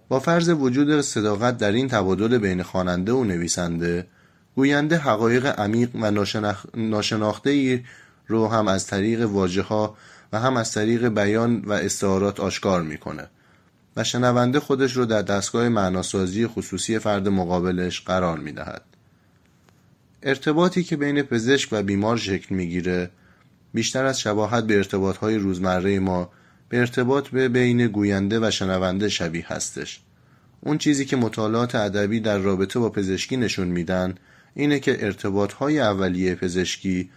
با 0.09 0.21
فرض 0.21 0.49
وجود 0.49 1.01
صداقت 1.01 1.59
در 1.59 1.73
این 1.73 1.89
تبادل 1.89 2.39
بین 2.39 2.63
خواننده 2.63 3.13
و 3.13 3.25
نویسنده 3.25 4.07
گوینده 4.55 4.97
حقایق 4.97 5.47
عمیق 5.47 5.91
و 5.95 6.25
ناشناخته 6.75 7.51
ای 7.51 7.85
رو 8.27 8.49
هم 8.49 8.69
از 8.69 8.87
طریق 8.87 9.27
واجه 9.31 9.63
ها 9.63 9.97
و 10.33 10.41
هم 10.41 10.57
از 10.57 10.73
طریق 10.73 11.09
بیان 11.09 11.61
و 11.61 11.73
استعارات 11.73 12.41
آشکار 12.41 12.83
می‌کنه 12.83 13.27
و 13.97 14.05
شنونده 14.05 14.61
خودش 14.61 14.93
رو 14.93 15.05
در 15.05 15.23
دستگاه 15.23 15.69
معناسازی 15.69 16.47
خصوصی 16.47 16.99
فرد 16.99 17.29
مقابلش 17.29 18.01
قرار 18.01 18.39
می‌دهد. 18.39 18.83
ارتباطی 20.23 20.83
که 20.83 20.97
بین 20.97 21.23
پزشک 21.23 21.69
و 21.73 21.83
بیمار 21.83 22.17
شکل 22.17 22.55
می‌گیره 22.55 23.11
بیشتر 23.75 24.05
از 24.05 24.21
شباهت 24.21 24.65
به 24.65 24.77
ارتباطهای 24.77 25.37
روزمره 25.37 25.99
ما 25.99 26.31
به 26.69 26.79
ارتباط 26.79 27.29
به 27.29 27.49
بین 27.49 27.87
گوینده 27.87 28.41
و 28.41 28.51
شنونده 28.51 29.09
شبیه 29.09 29.53
هستش 29.53 30.01
اون 30.61 30.79
چیزی 30.79 31.05
که 31.05 31.17
مطالعات 31.17 31.75
ادبی 31.75 32.21
در 32.21 32.39
رابطه 32.39 32.79
با 32.79 32.91
پزشکی 32.91 33.37
نشون 33.37 33.69
میدن 33.69 34.15
اینه 34.59 34.81
که 34.81 35.05
ارتباطهای 35.05 35.81
اولیه 35.81 36.35
پزشکی 36.35 37.11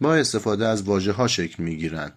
با 0.00 0.14
استفاده 0.14 0.68
از 0.68 0.82
واژه 0.82 1.12
ها 1.12 1.26
شکل 1.28 1.62
می‌گیرند 1.62 2.12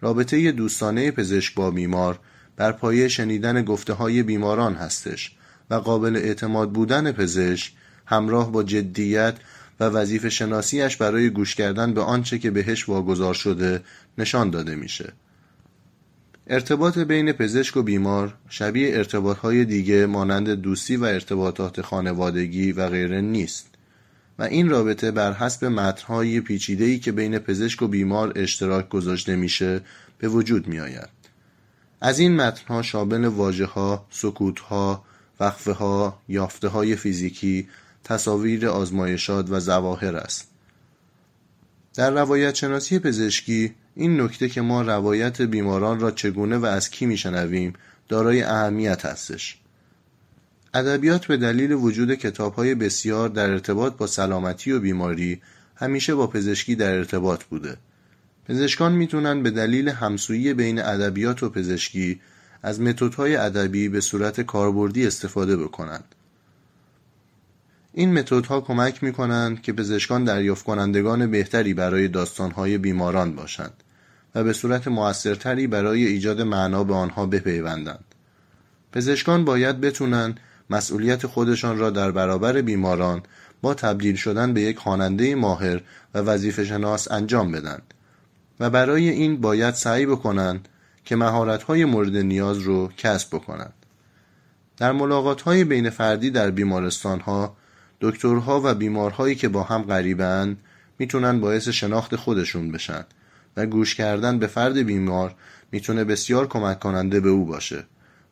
رابطه 0.00 0.52
دوستانه 0.52 1.10
پزشک 1.10 1.54
با 1.54 1.70
بیمار 1.70 2.18
بر 2.56 2.72
پایه 2.72 3.08
شنیدن 3.08 3.64
گفته 3.64 3.92
های 3.92 4.22
بیماران 4.22 4.74
هستش 4.74 5.36
و 5.70 5.74
قابل 5.74 6.16
اعتماد 6.16 6.72
بودن 6.72 7.12
پزشک 7.12 7.72
همراه 8.06 8.52
با 8.52 8.62
جدیت 8.62 9.34
و 9.80 9.84
وظیفه 9.84 10.30
شناسیش 10.30 10.96
برای 10.96 11.30
گوش 11.30 11.54
کردن 11.54 11.94
به 11.94 12.00
آنچه 12.00 12.38
که 12.38 12.50
بهش 12.50 12.88
واگذار 12.88 13.34
شده 13.34 13.82
نشان 14.18 14.50
داده 14.50 14.74
میشه. 14.74 15.12
ارتباط 16.46 16.98
بین 16.98 17.32
پزشک 17.32 17.76
و 17.76 17.82
بیمار 17.82 18.34
شبیه 18.48 18.96
ارتباطهای 18.96 19.64
دیگه 19.64 20.06
مانند 20.06 20.50
دوستی 20.50 20.96
و 20.96 21.04
ارتباطات 21.04 21.80
خانوادگی 21.80 22.72
و 22.72 22.88
غیره 22.88 23.20
نیست 23.20 23.69
و 24.40 24.42
این 24.42 24.68
رابطه 24.68 25.10
بر 25.10 25.32
حسب 25.32 25.64
متنهای 25.64 26.40
پیچیده‌ای 26.40 26.98
که 26.98 27.12
بین 27.12 27.38
پزشک 27.38 27.82
و 27.82 27.88
بیمار 27.88 28.32
اشتراک 28.36 28.88
گذاشته 28.88 29.36
میشه 29.36 29.80
به 30.18 30.28
وجود 30.28 30.66
می 30.66 30.80
آید. 30.80 31.08
از 32.00 32.18
این 32.18 32.36
متنها 32.36 32.82
شامل 32.82 33.24
واجه 33.24 33.64
ها، 33.64 34.06
سکوت 34.10 34.60
ها، 34.60 35.04
وقفه 35.40 35.72
ها، 35.72 36.18
یافته 36.28 36.68
های 36.68 36.96
فیزیکی 36.96 37.68
تصاویر 38.04 38.68
آزمایشات 38.68 39.50
و 39.50 39.60
زواهر 39.60 40.16
است 40.16 40.50
در 41.94 42.10
روایت 42.10 42.54
شناسی 42.54 42.98
پزشکی 42.98 43.74
این 43.96 44.20
نکته 44.20 44.48
که 44.48 44.60
ما 44.60 44.82
روایت 44.82 45.42
بیماران 45.42 46.00
را 46.00 46.10
چگونه 46.10 46.56
و 46.56 46.64
از 46.64 46.90
کی 46.90 47.06
میشنویم 47.06 47.72
دارای 48.08 48.42
اهمیت 48.42 49.04
هستش 49.04 49.59
ادبیات 50.74 51.26
به 51.26 51.36
دلیل 51.36 51.72
وجود 51.72 52.14
کتابهای 52.14 52.74
بسیار 52.74 53.28
در 53.28 53.50
ارتباط 53.50 53.96
با 53.96 54.06
سلامتی 54.06 54.72
و 54.72 54.80
بیماری 54.80 55.40
همیشه 55.76 56.14
با 56.14 56.26
پزشکی 56.26 56.74
در 56.74 56.94
ارتباط 56.94 57.44
بوده 57.44 57.76
پزشکان 58.48 58.92
می‌تونن 58.92 59.42
به 59.42 59.50
دلیل 59.50 59.88
همسویی 59.88 60.54
بین 60.54 60.78
ادبیات 60.78 61.42
و 61.42 61.50
پزشکی 61.50 62.20
از 62.62 62.80
متدهای 62.80 63.36
ادبی 63.36 63.88
به 63.88 64.00
صورت 64.00 64.40
کاربردی 64.40 65.06
استفاده 65.06 65.56
بکنند 65.56 66.14
این 67.92 68.18
متدها 68.18 68.60
کمک 68.60 69.02
می 69.02 69.12
کنند 69.12 69.62
که 69.62 69.72
پزشکان 69.72 70.24
دریافت 70.24 70.64
کنندگان 70.64 71.30
بهتری 71.30 71.74
برای 71.74 72.08
داستانهای 72.08 72.78
بیماران 72.78 73.34
باشند 73.36 73.82
و 74.34 74.44
به 74.44 74.52
صورت 74.52 74.88
موثرتری 74.88 75.66
برای 75.66 76.06
ایجاد 76.06 76.40
معنا 76.40 76.84
به 76.84 76.94
آنها 76.94 77.26
بپیوندند. 77.26 78.04
پزشکان 78.92 79.44
باید 79.44 79.80
بتونن 79.80 80.34
مسئولیت 80.70 81.26
خودشان 81.26 81.78
را 81.78 81.90
در 81.90 82.10
برابر 82.10 82.60
بیماران 82.60 83.22
با 83.62 83.74
تبدیل 83.74 84.16
شدن 84.16 84.54
به 84.54 84.60
یک 84.60 84.78
خواننده 84.78 85.34
ماهر 85.34 85.80
و 86.14 86.18
وظیفه 86.18 86.64
شناس 86.64 87.10
انجام 87.10 87.52
بدن 87.52 87.78
و 88.60 88.70
برای 88.70 89.08
این 89.08 89.40
باید 89.40 89.74
سعی 89.74 90.06
بکنند 90.06 90.68
که 91.04 91.16
مهارت‌های 91.16 91.84
مورد 91.84 92.16
نیاز 92.16 92.58
رو 92.58 92.88
کسب 92.96 93.28
بکنند. 93.36 93.72
در 94.76 94.92
ملاقات‌های 94.92 95.64
بین 95.64 95.90
فردی 95.90 96.30
در 96.30 96.50
بیمارستان‌ها 96.50 97.56
دکترها 98.00 98.60
و 98.64 98.74
بیمارهایی 98.74 99.34
که 99.34 99.48
با 99.48 99.62
هم 99.62 99.82
غریبند 99.82 100.56
می‌تونن 100.98 101.40
باعث 101.40 101.68
شناخت 101.68 102.16
خودشون 102.16 102.72
بشن 102.72 103.04
و 103.56 103.66
گوش 103.66 103.94
کردن 103.94 104.38
به 104.38 104.46
فرد 104.46 104.78
بیمار 104.78 105.34
می‌تونه 105.72 106.04
بسیار 106.04 106.48
کمک 106.48 106.78
کننده 106.78 107.20
به 107.20 107.28
او 107.28 107.46
باشه 107.46 107.84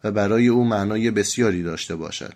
و 0.04 0.10
برای 0.10 0.48
او 0.48 0.64
معنای 0.64 1.10
بسیاری 1.10 1.62
داشته 1.62 1.96
باشد. 1.96 2.34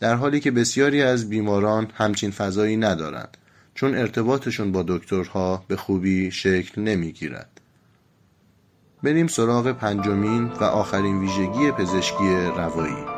در 0.00 0.14
حالی 0.14 0.40
که 0.40 0.50
بسیاری 0.50 1.02
از 1.02 1.28
بیماران 1.28 1.90
همچین 1.94 2.30
فضایی 2.30 2.76
ندارند 2.76 3.36
چون 3.74 3.94
ارتباطشون 3.94 4.72
با 4.72 4.84
دکترها 4.88 5.64
به 5.68 5.76
خوبی 5.76 6.30
شکل 6.30 6.82
نمی‌گیرد. 6.82 7.60
بریم 9.02 9.26
سراغ 9.26 9.72
پنجمین 9.72 10.44
و 10.44 10.64
آخرین 10.64 11.18
ویژگی 11.18 11.70
پزشکی 11.70 12.34
روایی. 12.56 13.17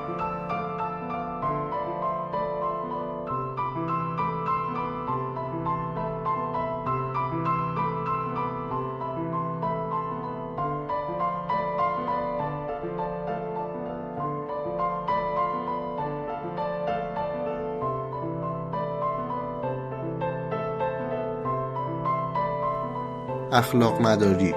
اخلاق 23.52 24.02
مداری. 24.02 24.54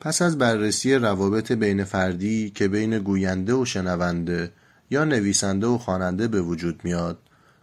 پس 0.00 0.22
از 0.22 0.38
بررسی 0.38 0.94
روابط 0.94 1.52
بین 1.52 1.84
فردی 1.84 2.50
که 2.50 2.68
بین 2.68 2.98
گوینده 2.98 3.54
و 3.54 3.64
شنونده 3.64 4.52
یا 4.90 5.04
نویسنده 5.04 5.66
و 5.66 5.78
خواننده 5.78 6.28
به 6.28 6.40
وجود 6.40 6.80
میاد 6.84 7.18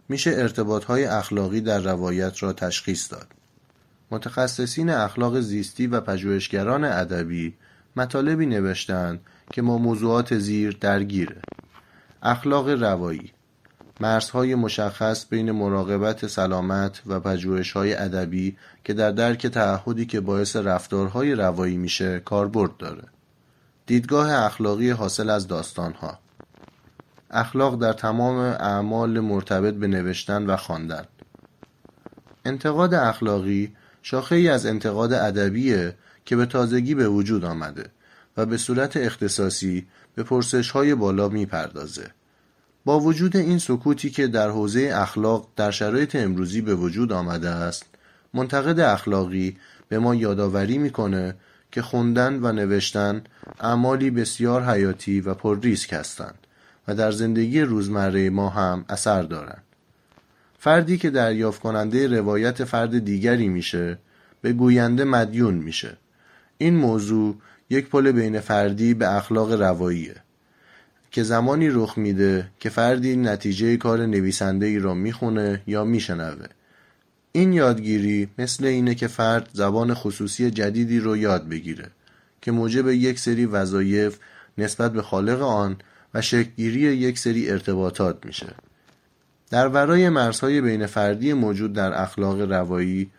میشه 0.08 0.30
ارتباطهای 0.30 1.04
اخلاقی 1.04 1.60
در 1.60 1.78
روایت 1.78 2.42
را 2.42 2.52
تشخیص 2.52 3.12
داد. 3.12 3.26
متخصصین 4.10 4.90
اخلاق 4.90 5.40
زیستی 5.40 5.86
و 5.86 6.00
پژوهشگران 6.00 6.84
ادبی 6.84 7.54
مطالبی 7.96 8.46
نوشتند 8.46 9.20
که 9.52 9.62
ما 9.62 9.78
موضوعات 9.78 10.38
زیر 10.38 10.76
درگیره. 10.80 11.42
اخلاق 12.22 12.68
روایی. 12.68 13.32
مرزهای 14.00 14.54
مشخص 14.54 15.26
بین 15.30 15.50
مراقبت 15.50 16.26
سلامت 16.26 17.02
و 17.06 17.20
پژوهش‌های 17.20 17.94
ادبی 17.94 18.56
که 18.84 18.94
در 18.94 19.10
درک 19.10 19.46
تعهدی 19.46 20.06
که 20.06 20.20
باعث 20.20 20.56
رفتارهای 20.56 21.34
روایی 21.34 21.76
میشه 21.76 22.20
کاربرد 22.20 22.76
داره. 22.76 23.04
دیدگاه 23.86 24.32
اخلاقی 24.32 24.90
حاصل 24.90 25.30
از 25.30 25.46
داستانها 25.48 26.18
اخلاق 27.30 27.80
در 27.80 27.92
تمام 27.92 28.36
اعمال 28.38 29.20
مرتبط 29.20 29.74
به 29.74 29.86
نوشتن 29.86 30.46
و 30.46 30.56
خواندن 30.56 31.04
انتقاد 32.44 32.94
اخلاقی 32.94 33.76
شاخه 34.02 34.36
ای 34.36 34.48
از 34.48 34.66
انتقاد 34.66 35.12
ادبیه 35.12 35.94
که 36.24 36.36
به 36.36 36.46
تازگی 36.46 36.94
به 36.94 37.08
وجود 37.08 37.44
آمده 37.44 37.90
و 38.36 38.46
به 38.46 38.56
صورت 38.56 38.96
اختصاصی 38.96 39.86
به 40.14 40.22
پرسش 40.22 40.70
های 40.70 40.94
بالا 40.94 41.28
می‌پردازه. 41.28 42.10
با 42.84 43.00
وجود 43.00 43.36
این 43.36 43.58
سکوتی 43.58 44.10
که 44.10 44.26
در 44.26 44.50
حوزه 44.50 44.90
اخلاق 44.94 45.48
در 45.56 45.70
شرایط 45.70 46.16
امروزی 46.16 46.60
به 46.60 46.74
وجود 46.74 47.12
آمده 47.12 47.48
است 47.48 47.84
منتقد 48.34 48.80
اخلاقی 48.80 49.56
به 49.88 49.98
ما 49.98 50.14
یادآوری 50.14 50.78
می‌کنه 50.78 51.34
که 51.72 51.82
خوندن 51.82 52.38
و 52.42 52.52
نوشتن 52.52 53.22
اعمالی 53.60 54.10
بسیار 54.10 54.64
حیاتی 54.64 55.20
و 55.20 55.34
پر 55.34 55.60
ریسک 55.60 55.92
هستند 55.92 56.38
و 56.88 56.94
در 56.94 57.12
زندگی 57.12 57.60
روزمره 57.60 58.30
ما 58.30 58.48
هم 58.48 58.84
اثر 58.88 59.22
دارند. 59.22 59.62
فردی 60.58 60.98
که 60.98 61.10
دریافت 61.10 61.60
کننده 61.60 62.18
روایت 62.18 62.64
فرد 62.64 62.98
دیگری 62.98 63.48
میشه 63.48 63.98
به 64.40 64.52
گوینده 64.52 65.04
مدیون 65.04 65.54
میشه. 65.54 65.96
این 66.58 66.76
موضوع 66.76 67.36
یک 67.70 67.88
پل 67.88 68.12
بین 68.12 68.40
فردی 68.40 68.94
به 68.94 69.16
اخلاق 69.16 69.52
رواییه. 69.52 70.23
که 71.14 71.22
زمانی 71.22 71.68
رخ 71.68 71.98
میده 71.98 72.50
که 72.58 72.70
فردی 72.70 73.16
نتیجه 73.16 73.76
کار 73.76 74.06
نویسنده 74.06 74.66
ای 74.66 74.78
را 74.78 74.94
می‌خونه 74.94 75.62
یا 75.66 75.84
میشنوه. 75.84 76.46
این 77.32 77.52
یادگیری 77.52 78.28
مثل 78.38 78.64
اینه 78.64 78.94
که 78.94 79.06
فرد 79.06 79.48
زبان 79.52 79.94
خصوصی 79.94 80.50
جدیدی 80.50 81.00
رو 81.00 81.16
یاد 81.16 81.48
بگیره 81.48 81.90
که 82.42 82.52
موجب 82.52 82.88
یک 82.88 83.18
سری 83.18 83.46
وظایف 83.46 84.18
نسبت 84.58 84.92
به 84.92 85.02
خالق 85.02 85.42
آن 85.42 85.76
و 86.14 86.20
شکلگیری 86.20 86.80
یک 86.80 87.18
سری 87.18 87.50
ارتباطات 87.50 88.26
میشه. 88.26 88.54
در 89.50 89.68
ورای 89.68 90.08
مرزهای 90.08 90.60
بین 90.60 90.86
فردی 90.86 91.32
موجود 91.32 91.72
در 91.72 92.02
اخلاق 92.02 92.40
روایی 92.40 93.10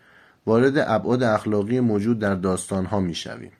وارد 0.45 0.77
ابعاد 0.77 1.23
اخلاقی 1.23 1.79
موجود 1.79 2.19
در 2.19 2.35
داستانها 2.35 2.99
می‌شویم. 2.99 3.51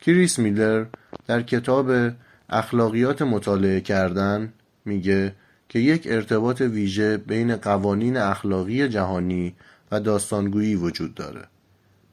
کریس 0.00 0.38
میلر 0.38 0.84
در 1.26 1.42
کتاب 1.42 2.10
اخلاقیات 2.50 3.22
مطالعه 3.22 3.80
کردن 3.80 4.52
میگه 4.84 5.34
که 5.68 5.78
یک 5.78 6.06
ارتباط 6.10 6.60
ویژه 6.60 7.16
بین 7.16 7.56
قوانین 7.56 8.16
اخلاقی 8.16 8.88
جهانی 8.88 9.54
و 9.92 10.00
داستانگویی 10.00 10.74
وجود 10.74 11.14
داره. 11.14 11.42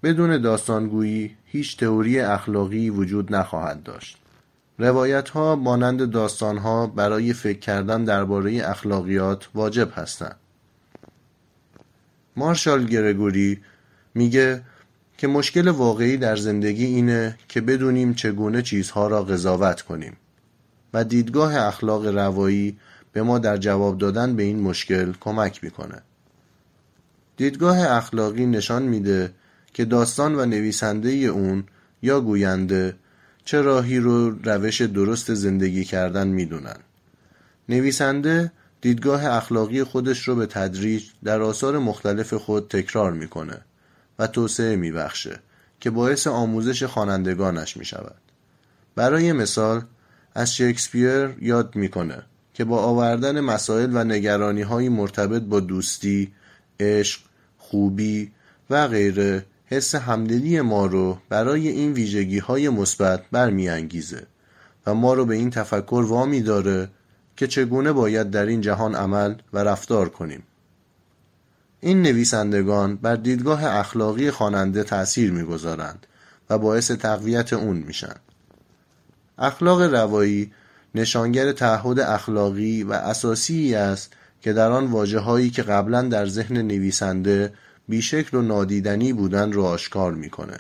بدون 0.04 0.42
داستانگویی 0.42 1.36
هیچ 1.46 1.78
تئوری 1.78 2.20
اخلاقی 2.20 2.90
وجود 2.90 3.36
نخواهد 3.36 3.84
داشت. 3.84 4.18
روایت 4.80 5.30
ها 5.30 5.56
مانند 5.56 6.12
داستان 6.12 6.58
ها 6.58 6.88
برای 6.88 7.34
فکر 7.34 7.60
کردن 7.60 8.04
درباره 8.04 8.70
اخلاقیات 8.70 9.50
واجب 9.56 9.90
هستند. 9.96 10.36
مارشال 12.36 12.86
گرگوری 12.86 13.60
میگه 14.14 14.62
که 15.18 15.28
مشکل 15.28 15.68
واقعی 15.68 16.18
در 16.18 16.36
زندگی 16.36 16.86
اینه 16.86 17.38
که 17.48 17.62
بدونیم 17.62 18.14
چگونه 18.14 18.62
چیزها 18.62 19.08
را 19.08 19.24
قضاوت 19.24 19.82
کنیم. 19.82 20.18
دیدگاه 21.04 21.58
اخلاق 21.58 22.08
روایی 22.08 22.78
به 23.14 23.24
ما 23.24 23.40
در 23.40 23.58
جواب 23.58 23.98
دادن 23.98 24.36
به 24.36 24.44
این 24.44 24.60
مشکل 24.60 25.14
کمک 25.20 25.64
می‌کنه. 25.64 26.02
دیدگاه 27.38 27.92
اخلاقی 27.92 28.46
نشان 28.46 28.84
میده 28.84 29.34
که 29.74 29.86
داستان 29.86 30.36
و 30.36 30.46
نویسنده 30.46 31.10
اون 31.10 31.64
یا 32.02 32.22
گوینده 32.22 32.96
چه 33.46 33.62
راهی 33.62 34.00
رو 34.00 34.30
روش 34.30 34.82
درست 34.82 35.34
زندگی 35.34 35.84
کردن 35.84 36.28
می‌دونن. 36.28 36.78
نویسنده 37.70 38.52
دیدگاه 38.82 39.26
اخلاقی 39.26 39.84
خودش 39.84 40.28
رو 40.28 40.36
به 40.36 40.46
تدریج 40.46 41.04
در 41.24 41.42
آثار 41.42 41.80
مختلف 41.80 42.34
خود 42.34 42.68
تکرار 42.68 43.14
می‌کنه 43.14 43.62
و 44.20 44.28
توسعه 44.28 44.76
میبخشه 44.76 45.40
که 45.80 45.90
باعث 45.90 46.28
آموزش 46.28 46.84
خوانندگانش 46.84 47.78
می‌شود. 47.78 48.22
برای 48.96 49.32
مثال 49.32 49.82
از 50.38 50.56
شکسپیر 50.56 51.30
یاد 51.42 51.76
می‌کنه 51.76 52.24
که 52.54 52.66
با 52.66 52.80
آوردن 52.80 53.42
مسائل 53.42 53.90
و 53.94 54.04
نگرانی 54.04 54.62
های 54.62 54.90
مرتبط 54.90 55.42
با 55.42 55.60
دوستی، 55.60 56.34
عشق، 56.80 57.22
خوبی 57.58 58.32
و 58.70 58.88
غیره 58.88 59.46
حس 59.66 59.96
همدلی 59.96 60.62
ما 60.62 60.86
رو 60.86 61.18
برای 61.30 61.68
این 61.68 61.94
ویژگی 61.94 62.40
های 62.40 62.70
مثبت 62.70 63.24
برمیانگیزه 63.32 64.28
و 64.88 64.94
ما 64.94 65.14
رو 65.14 65.26
به 65.26 65.36
این 65.36 65.50
تفکر 65.50 66.06
وامی 66.08 66.42
داره 66.42 66.90
که 67.38 67.48
چگونه 67.48 67.92
باید 67.92 68.30
در 68.30 68.46
این 68.46 68.62
جهان 68.62 68.96
عمل 68.96 69.36
و 69.54 69.60
رفتار 69.60 70.10
کنیم. 70.10 70.44
این 71.80 72.02
نویسندگان 72.02 72.96
بر 72.96 73.16
دیدگاه 73.16 73.66
اخلاقی 73.66 74.32
خواننده 74.32 74.84
تأثیر 74.84 75.32
می‌گذارند 75.32 76.08
و 76.50 76.58
باعث 76.58 76.92
تقویت 76.92 77.54
اون 77.54 77.78
میشن. 77.78 78.16
اخلاق 79.38 79.82
روایی 79.82 80.52
نشانگر 80.96 81.52
تعهد 81.52 82.00
اخلاقی 82.00 82.84
و 82.84 82.94
اساسی 82.94 83.76
است 83.76 84.14
که 84.42 84.54
در 84.54 84.72
آن 84.72 84.86
واجههایی 84.86 85.50
که 85.50 85.64
قبلا 85.64 86.02
در 86.02 86.28
ذهن 86.28 86.58
نویسنده 86.58 87.54
بیشکل 87.88 88.38
و 88.38 88.42
نادیدنی 88.42 89.14
بودن 89.14 89.52
را 89.52 89.64
آشکار 89.64 90.14
می‌کنه 90.14 90.58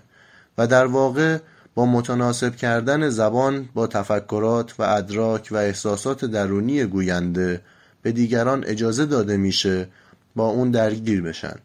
و 0.57 0.67
در 0.67 0.86
واقع 0.86 1.38
با 1.75 1.86
متناسب 1.86 2.55
کردن 2.55 3.09
زبان 3.09 3.69
با 3.73 3.88
تفکرات 3.88 4.80
و 4.80 4.84
ادراک 4.84 5.47
و 5.51 5.55
احساسات 5.55 6.25
درونی 6.25 6.86
گوینده 6.86 7.61
به 8.01 8.11
دیگران 8.11 8.63
اجازه 8.67 9.05
داده 9.05 9.38
میشه 9.38 9.88
با 10.36 10.47
اون 10.47 10.71
درگیر 10.71 11.21
بشن 11.21 11.55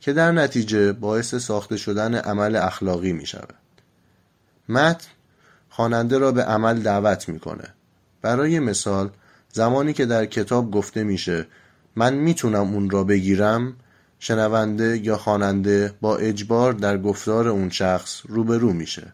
که 0.00 0.12
در 0.12 0.32
نتیجه 0.32 0.92
باعث 0.92 1.34
ساخته 1.34 1.76
شدن 1.76 2.14
عمل 2.14 2.56
اخلاقی 2.56 3.12
می 3.12 3.26
شود. 3.26 3.54
متن 4.68 5.06
خواننده 5.70 6.18
را 6.18 6.32
به 6.32 6.44
عمل 6.44 6.80
دعوت 6.80 7.28
می‌کنه. 7.28 7.74
برای 8.22 8.58
مثال 8.58 9.10
زمانی 9.52 9.92
که 9.92 10.06
در 10.06 10.26
کتاب 10.26 10.70
گفته 10.70 11.04
میشه 11.04 11.46
من 11.96 12.14
می‌تونم 12.14 12.74
اون 12.74 12.90
را 12.90 13.04
بگیرم 13.04 13.76
شنونده 14.18 15.00
یا 15.02 15.16
خواننده 15.16 15.94
با 16.00 16.16
اجبار 16.16 16.72
در 16.72 16.98
گفتار 16.98 17.48
اون 17.48 17.70
شخص 17.70 18.22
روبرو 18.28 18.72
میشه 18.72 19.12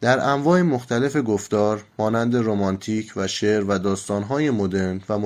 در 0.00 0.20
انواع 0.20 0.62
مختلف 0.62 1.16
گفتار 1.16 1.84
مانند 1.98 2.36
رمانتیک 2.36 3.12
و 3.16 3.26
شعر 3.26 3.64
و 3.64 3.78
داستانهای 3.78 4.50
مدرن 4.50 5.00
و 5.08 5.18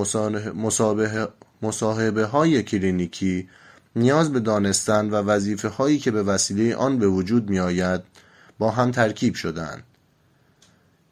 مصاحبه 1.63 2.25
های 2.25 2.63
کلینیکی 2.63 3.49
نیاز 3.97 4.33
به 4.33 4.41
دانستن 4.41 5.11
و 5.11 5.15
وظیفه 5.15 5.69
هایی 5.69 5.99
که 5.99 6.11
به 6.11 6.23
وسیله 6.23 6.77
آن 6.77 6.99
به 6.99 7.09
وجود 7.09 7.51
می 7.51 7.59
آید 7.59 8.01
با 8.59 8.71
هم 8.71 8.91
ترکیب 8.91 9.35
شدند. 9.35 9.83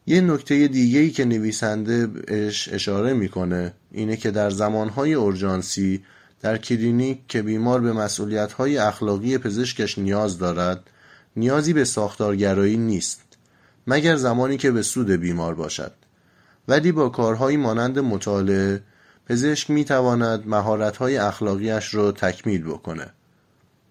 یه 0.07 0.21
نکته 0.21 0.69
دیگه 0.69 1.11
که 1.11 1.25
نویسنده 1.25 2.09
بهش 2.29 2.69
اشاره 2.73 3.13
می‌کنه 3.13 3.73
اینه 3.93 4.17
که 4.17 4.31
در 4.31 4.51
زمانهای 4.51 5.15
اورژانسی 5.15 6.03
در 6.41 6.59
کلینیک 6.59 7.19
که 7.29 7.43
بیمار 7.43 7.81
به 7.81 7.93
مسئولیت‌های 7.93 8.79
اخلاقی 8.79 9.39
پزشکش 9.39 9.99
نیاز 9.99 10.39
دارد 10.39 10.91
نیازی 11.37 11.73
به 11.73 11.85
ساختارگرایی 11.85 12.77
نیست 12.77 13.21
مگر 13.87 14.17
زمانی 14.17 14.57
که 14.57 14.71
به 14.71 14.83
سود 14.83 15.11
بیمار 15.11 15.55
باشد. 15.55 15.93
ولی 16.69 16.93
با 16.93 17.09
کارهایی 17.09 17.57
مانند 17.57 17.99
مطالعه 17.99 18.83
پزشک 19.27 19.71
می 19.71 19.85
تواند 19.85 20.49
مهارت‌های 20.49 21.17
اخلاقیش 21.17 21.95
را 21.95 22.13
تکمیل 22.13 22.63
بکنه. 22.63 23.07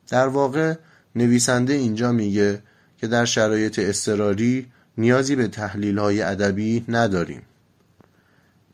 در 0.08 0.28
واقع 0.28 0.74
نویسنده 1.16 1.74
اینجا 1.74 2.12
میگه 2.12 2.62
که 2.98 3.08
در 3.08 3.26
شرایط 3.26 3.80
اضطراری 3.80 4.68
نیازی 4.98 5.36
به 5.36 5.48
تحلیل 5.48 6.00
های 6.00 6.22
ادبی 6.22 6.86
نداریم 6.88 7.42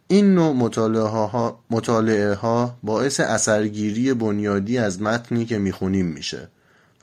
این 0.08 0.34
نوع 0.34 0.54
مطالعه 1.70 2.34
ها, 2.34 2.80
باعث 2.84 3.20
اثرگیری 3.20 4.14
بنیادی 4.14 4.78
از 4.78 5.02
متنی 5.02 5.46
که 5.46 5.58
می‌خونیم 5.58 6.06
میشه 6.06 6.50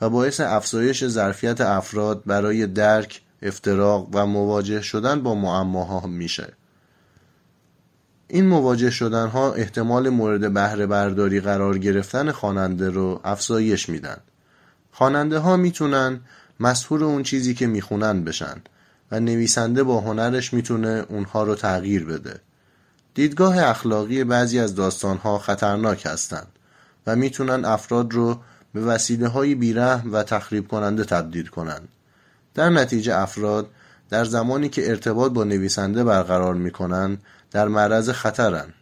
و 0.01 0.09
باعث 0.09 0.39
افزایش 0.39 1.07
ظرفیت 1.07 1.61
افراد 1.61 2.23
برای 2.25 2.67
درک، 2.67 3.21
افتراق 3.41 4.09
و 4.13 4.25
مواجه 4.25 4.81
شدن 4.81 5.23
با 5.23 5.35
معماها 5.35 6.07
میشه. 6.07 6.53
این 8.27 8.47
مواجه 8.47 8.89
شدن 8.89 9.27
ها 9.27 9.53
احتمال 9.53 10.09
مورد 10.09 10.53
بهره 10.53 10.85
برداری 10.85 11.39
قرار 11.39 11.77
گرفتن 11.77 12.31
خواننده 12.31 12.89
رو 12.89 13.21
افزایش 13.23 13.89
میدن. 13.89 14.17
خواننده 14.91 15.39
ها 15.39 15.57
می‌تونن 15.57 16.19
مسهور 16.59 17.03
اون 17.03 17.23
چیزی 17.23 17.53
که 17.53 17.67
می‌خونن 17.67 18.23
بشن 18.23 18.55
و 19.11 19.19
نویسنده 19.19 19.83
با 19.83 19.99
هنرش 19.99 20.53
می‌تونه 20.53 21.05
اونها 21.09 21.43
رو 21.43 21.55
تغییر 21.55 22.05
بده. 22.05 22.39
دیدگاه 23.13 23.63
اخلاقی 23.63 24.23
بعضی 24.23 24.59
از 24.59 24.75
داستانها 24.75 25.39
خطرناک 25.39 26.05
هستند 26.05 26.47
و 27.07 27.15
می‌تونن 27.15 27.65
افراد 27.65 28.13
رو 28.13 28.39
به 28.73 28.81
وسیله 28.81 29.27
های 29.27 29.55
بیرحم 29.55 30.13
و 30.13 30.23
تخریب 30.23 30.67
کننده 30.67 31.03
تبدیل 31.03 31.47
کنند. 31.47 31.87
در 32.53 32.69
نتیجه 32.69 33.15
افراد 33.15 33.67
در 34.09 34.25
زمانی 34.25 34.69
که 34.69 34.89
ارتباط 34.89 35.31
با 35.31 35.43
نویسنده 35.43 36.03
برقرار 36.03 36.55
می‌کنن 36.55 37.17
در 37.51 37.67
معرض 37.67 38.09
خطرن. 38.09 38.73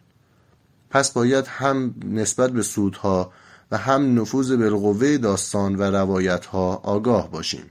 پس 0.90 1.10
باید 1.10 1.46
هم 1.46 1.94
نسبت 2.04 2.50
به 2.50 2.62
سودها 2.62 3.32
و 3.70 3.78
هم 3.78 4.20
نفوذ 4.20 4.52
بالقوه 4.52 5.18
داستان 5.18 5.76
و 5.76 5.82
روایتها 5.82 6.74
آگاه 6.74 7.30
باشیم. 7.30 7.64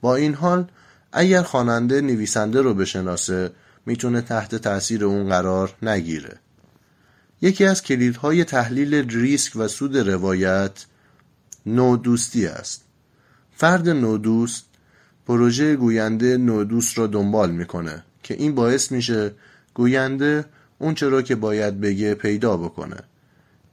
با 0.00 0.16
این 0.16 0.34
حال 0.34 0.66
اگر 1.12 1.42
خواننده 1.42 2.00
نویسنده 2.00 2.62
رو 2.62 2.74
بشناسه 2.74 3.52
می‌تونه 3.86 4.20
تحت 4.20 4.54
تاثیر 4.54 5.04
اون 5.04 5.28
قرار 5.28 5.74
نگیره. 5.82 6.38
یکی 7.40 7.64
از 7.64 7.82
کلیدهای 7.82 8.44
تحلیل 8.44 8.94
ریسک 9.10 9.52
و 9.56 9.68
سود 9.68 9.98
روایت 9.98 10.86
نودوستی 11.66 12.46
است. 12.46 12.84
فرد 13.56 13.88
نودوست 13.88 14.64
پروژه 15.26 15.76
گوینده 15.76 16.36
نودوست 16.36 16.98
را 16.98 17.06
دنبال 17.06 17.50
می‌کنه 17.50 18.04
که 18.22 18.34
این 18.34 18.54
باعث 18.54 18.92
میشه 18.92 19.32
گوینده 19.74 20.44
اون 20.78 20.94
چرا 20.94 21.22
که 21.22 21.34
باید 21.34 21.80
بگه 21.80 22.14
پیدا 22.14 22.56
بکنه. 22.56 22.96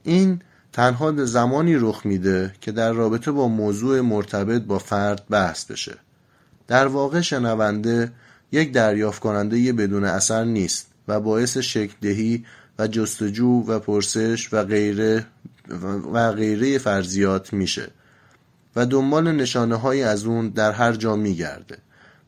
این 0.02 0.42
تنها 0.72 1.24
زمانی 1.24 1.74
رخ 1.74 2.06
میده 2.06 2.54
که 2.60 2.72
در 2.72 2.92
رابطه 2.92 3.30
با 3.32 3.48
موضوع 3.48 4.00
مرتبط 4.00 4.62
با 4.62 4.78
فرد 4.78 5.26
بحث 5.30 5.64
بشه. 5.64 5.94
در 6.70 6.86
واقع 6.86 7.20
شنونده 7.20 8.12
یک 8.52 8.72
دریافت 8.72 9.20
کننده 9.20 9.72
بدون 9.72 10.04
اثر 10.04 10.44
نیست 10.44 10.86
و 11.08 11.20
باعث 11.20 11.56
شکل 11.56 11.94
دهی 12.00 12.44
و 12.78 12.86
جستجو 12.86 13.64
و 13.66 13.78
پرسش 13.78 14.48
و 14.52 14.64
غیره 14.64 15.26
و 16.12 16.32
غیره 16.32 16.78
فرضیات 16.78 17.52
میشه 17.52 17.90
و 18.76 18.86
دنبال 18.86 19.32
نشانه 19.32 19.76
های 19.76 20.02
از 20.02 20.24
اون 20.24 20.48
در 20.48 20.72
هر 20.72 20.92
جا 20.92 21.16
میگرده 21.16 21.78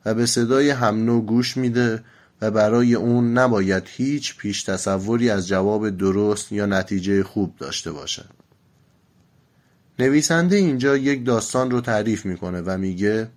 و 0.04 0.14
به 0.14 0.26
صدای 0.26 0.70
همنو 0.70 1.20
گوش 1.20 1.56
میده 1.56 2.04
و 2.40 2.50
برای 2.50 2.94
اون 2.94 3.32
نباید 3.38 3.84
هیچ 3.86 4.36
پیش 4.36 4.62
تصوری 4.62 5.30
از 5.30 5.48
جواب 5.48 5.90
درست 5.90 6.52
یا 6.52 6.66
نتیجه 6.66 7.22
خوب 7.22 7.54
داشته 7.58 7.92
باشه. 7.92 8.24
نویسنده 9.98 10.56
اینجا 10.56 10.96
یک 10.96 11.26
داستان 11.26 11.70
رو 11.70 11.80
تعریف 11.80 12.26
می‌کنه 12.26 12.60
و 12.60 12.78
میگه 12.78 13.28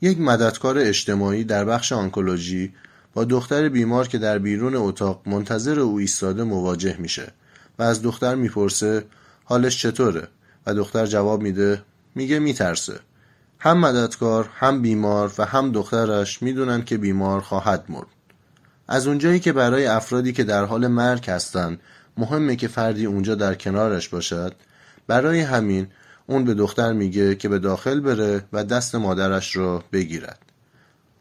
یک 0.00 0.20
مددکار 0.20 0.78
اجتماعی 0.78 1.44
در 1.44 1.64
بخش 1.64 1.92
آنکولوژی 1.92 2.72
با 3.14 3.24
دختر 3.24 3.68
بیمار 3.68 4.08
که 4.08 4.18
در 4.18 4.38
بیرون 4.38 4.76
اتاق 4.76 5.22
منتظر 5.26 5.80
او 5.80 5.98
ایستاده 5.98 6.44
مواجه 6.44 6.96
میشه 6.98 7.32
و 7.78 7.82
از 7.82 8.02
دختر 8.02 8.34
می‌پرسه 8.34 9.04
حالش 9.44 9.82
چطوره؟ 9.82 10.28
و 10.66 10.74
دختر 10.74 11.06
جواب 11.06 11.42
میده 11.42 11.82
میگه 12.14 12.38
میترسه. 12.38 13.00
هم 13.58 13.78
مددکار 13.78 14.48
هم 14.54 14.82
بیمار 14.82 15.32
و 15.38 15.44
هم 15.44 15.72
دخترش 15.72 16.42
می‌دونن 16.42 16.84
که 16.84 16.98
بیمار 16.98 17.40
خواهد 17.40 17.84
مرد. 17.88 18.06
از 18.88 19.06
اونجایی 19.06 19.40
که 19.40 19.52
برای 19.52 19.86
افرادی 19.86 20.32
که 20.32 20.44
در 20.44 20.64
حال 20.64 20.86
مرگ 20.86 21.30
هستند 21.30 21.80
مهمه 22.16 22.56
که 22.56 22.68
فردی 22.68 23.06
اونجا 23.06 23.34
در 23.34 23.54
کنارش 23.54 24.08
باشد. 24.08 24.54
برای 25.06 25.40
همین 25.40 25.86
اون 26.30 26.44
به 26.44 26.54
دختر 26.54 26.92
میگه 26.92 27.34
که 27.34 27.48
به 27.48 27.58
داخل 27.58 28.00
بره 28.00 28.44
و 28.52 28.64
دست 28.64 28.94
مادرش 28.94 29.56
رو 29.56 29.82
بگیرد. 29.92 30.38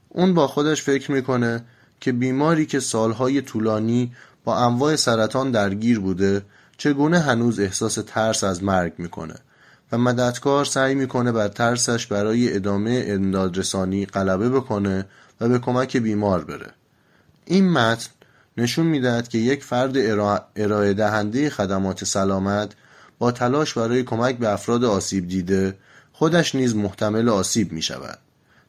اون 0.09 0.33
با 0.33 0.47
خودش 0.47 0.81
فکر 0.81 1.11
می‌کنه 1.11 1.63
که 1.99 2.11
بیماری 2.11 2.65
که 2.65 2.79
سالهای 2.79 3.41
طولانی 3.41 4.11
با 4.43 4.57
انواع 4.57 4.95
سرطان 4.95 5.51
درگیر 5.51 5.99
بوده 5.99 6.41
چگونه 6.77 7.19
هنوز 7.19 7.59
احساس 7.59 7.99
ترس 8.07 8.43
از 8.43 8.63
مرگ 8.63 8.93
می‌کنه؟ 8.97 9.35
و 9.91 9.97
مددکار 9.97 10.65
سعی 10.65 10.95
می‌کنه 10.95 11.31
بر 11.31 11.47
ترسش 11.47 12.07
برای 12.07 12.55
ادامه 12.55 13.03
اندادرسانی 13.07 14.05
غلبه 14.05 14.49
بکنه 14.49 15.05
و 15.41 15.49
به 15.49 15.59
کمک 15.59 15.97
بیمار 15.97 16.43
بره. 16.43 16.71
این 17.45 17.69
متن 17.69 18.09
نشون 18.57 18.85
می‌دهد 18.85 19.27
که 19.27 19.37
یک 19.37 19.63
فرد 19.63 19.97
ارائه 20.55 20.93
دهنده 20.93 21.49
خدمات 21.49 22.03
سلامت 22.03 22.73
با 23.19 23.31
تلاش 23.31 23.73
برای 23.73 24.03
کمک 24.03 24.37
به 24.37 24.49
افراد 24.49 24.83
آسیب 24.83 25.27
دیده 25.27 25.77
خودش 26.11 26.55
نیز 26.55 26.75
محتمل 26.75 27.29
آسیب 27.29 27.71
می 27.71 27.81
شود. 27.81 28.19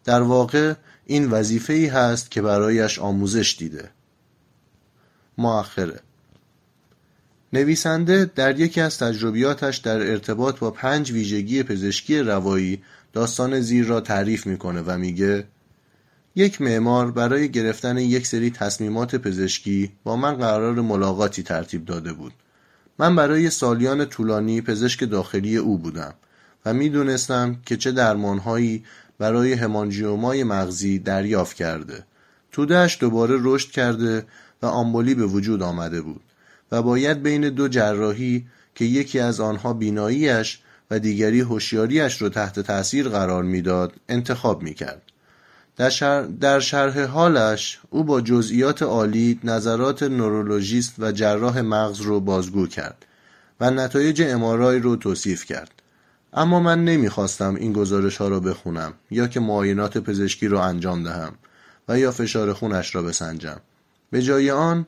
در 0.05 0.23
واقع 0.23 0.75
این 1.07 1.31
وظیفه 1.31 1.73
ای 1.73 1.87
هست 1.87 2.31
که 2.31 2.43
برایش 2.43 2.99
آموزش 2.99 3.57
دیده. 3.59 3.91
مؤخره 5.39 6.01
نویسنده 7.53 8.31
در 8.35 8.61
یکی 8.61 8.81
از 8.81 8.99
تجربیاتش 8.99 9.77
در 9.77 10.11
ارتباط 10.11 10.59
با 10.59 10.71
پنج 10.71 11.13
ویژگی 11.13 11.63
پزشکی 11.63 12.19
روایی 12.19 12.83
داستان 13.13 13.61
زیر 13.61 13.87
را 13.87 14.01
تعریف 14.01 14.47
می‌کنه 14.47 14.83
و 14.83 14.99
میگه 14.99 15.45
یک 16.35 16.61
معمار 16.61 17.11
برای 17.11 17.49
گرفتن 17.49 17.99
یک 17.99 18.27
سری 18.27 18.51
تصمیمات 18.51 19.17
پزشکی 19.17 19.93
با 20.05 20.17
من 20.17 20.35
قرار 20.35 20.81
ملاقاتی 20.81 21.43
ترتیب 21.43 21.85
داده 21.85 22.13
بود 22.13 22.33
من 22.99 23.17
برای 23.17 23.51
سالیان 23.51 24.05
طولانی 24.05 24.61
پزشک 24.61 25.11
داخلی 25.11 25.57
او 25.57 25.79
بودم 25.79 26.15
و 26.67 26.75
می‌دونستم 26.75 27.57
که 27.67 27.77
چه 27.77 27.93
درمانهایی 27.93 28.85
برای 29.19 29.53
همانجیومای 29.53 30.45
مغزی 30.45 30.99
دریافت 30.99 31.57
کرده. 31.57 32.05
تودهش 32.53 32.99
دوباره 33.01 33.39
رشد 33.43 33.71
کرده 33.71 34.27
و 34.63 34.67
آمبولی 34.67 35.15
به 35.15 35.27
وجود 35.27 35.63
آمده 35.63 36.01
بود 36.01 36.21
و 36.73 36.83
باید 36.83 37.23
بین 37.23 37.49
دو 37.49 37.69
جراحی 37.69 38.47
که 38.75 38.85
یکی 38.85 39.21
از 39.21 39.41
آنها 39.41 39.73
بیناییش 39.73 40.61
و 40.91 40.99
دیگری 40.99 41.41
هوشیاریش 41.41 42.23
را 42.23 42.29
تحت 42.29 42.61
تاثیر 42.61 43.09
قرار 43.09 43.43
می‌داد 43.43 43.93
انتخاب 44.09 44.63
می‌کرد. 44.63 45.03
در, 45.79 45.91
شر... 45.91 46.23
در 46.23 46.61
شرح 46.61 47.05
حالش 47.05 47.79
او 47.91 48.05
با 48.05 48.21
جزئیات 48.21 48.83
عالی 48.83 49.41
نظرات 49.45 50.03
نورولوژیست 50.03 50.95
و 50.99 51.13
جراح 51.13 51.61
مغز 51.61 52.01
رو 52.01 52.21
بازگو 52.21 52.67
کرد 52.67 53.07
و 53.61 53.71
نتایج 53.71 54.23
امارای 54.23 54.79
رو 54.79 54.97
توصیف 54.97 55.45
کرد. 55.45 55.71
اما 56.33 56.61
من 56.61 56.85
نمی‌خواستم 56.85 57.55
این 57.55 57.73
گزارش 57.73 58.17
ها 58.17 58.29
را 58.29 58.41
بخونم 58.41 58.93
یا 59.11 59.27
که 59.27 59.41
معاینات 59.41 59.99
پزشکی 59.99 60.49
را 60.49 60.65
انجام 60.65 61.05
دهم 61.05 61.33
و 61.89 61.99
یا 61.99 62.13
فشار 62.13 62.53
خونش 62.53 62.95
را 62.95 63.03
بسنجم. 63.03 63.61
به 64.11 64.23
جای 64.23 64.51
آن 64.51 64.87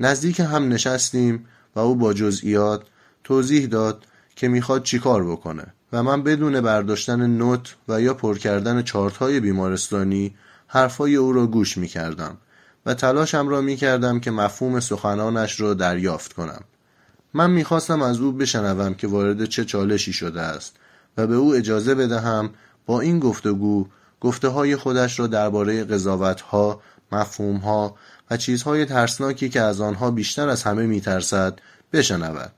نزدیک 0.00 0.40
هم 0.40 0.68
نشستیم 0.68 1.46
و 1.76 1.80
او 1.80 1.96
با 1.96 2.12
جزئیات 2.12 2.82
توضیح 3.24 3.66
داد 3.66 4.04
که 4.36 4.48
می‌خواد 4.48 4.82
چیکار 4.82 5.30
بکنه. 5.30 5.74
و 5.92 6.02
من 6.02 6.22
بدون 6.22 6.60
برداشتن 6.60 7.26
نوت 7.26 7.76
و 7.88 8.00
یا 8.00 8.14
پر 8.14 8.38
کردن 8.38 8.82
چارت 8.82 9.16
های 9.16 9.40
بیمارستانی 9.40 10.34
حرفای 10.66 11.16
او 11.16 11.32
را 11.32 11.46
گوش 11.46 11.78
می‌کردم 11.78 12.36
و 12.86 12.94
تلاشم 12.94 13.48
را 13.48 13.60
می‌کردم 13.60 14.20
که 14.20 14.30
مفهوم 14.30 14.80
سخنانش 14.80 15.60
را 15.60 15.74
دریافت 15.74 16.32
کنم 16.32 16.60
من 17.34 17.50
می‌خواستم 17.50 18.02
از 18.02 18.20
او 18.20 18.32
بشنوم 18.32 18.94
که 18.94 19.06
وارد 19.06 19.44
چه 19.44 19.64
چالشی 19.64 20.12
شده 20.12 20.40
است 20.40 20.76
و 21.16 21.26
به 21.26 21.34
او 21.34 21.54
اجازه 21.54 21.94
بدهم 21.94 22.50
با 22.86 23.00
این 23.00 23.18
گفتگو 23.18 23.86
گفته 24.20 24.48
های 24.48 24.76
خودش 24.76 25.20
را 25.20 25.26
درباره 25.26 25.84
قضاوت 25.84 26.40
ها، 26.40 26.80
مفهوم 27.12 27.56
ها 27.56 27.96
و 28.30 28.36
چیزهای 28.36 28.84
ترسناکی 28.84 29.48
که 29.48 29.60
از 29.60 29.80
آنها 29.80 30.10
بیشتر 30.10 30.48
از 30.48 30.62
همه 30.62 30.86
میترسد 30.86 31.58
بشنود. 31.92 32.52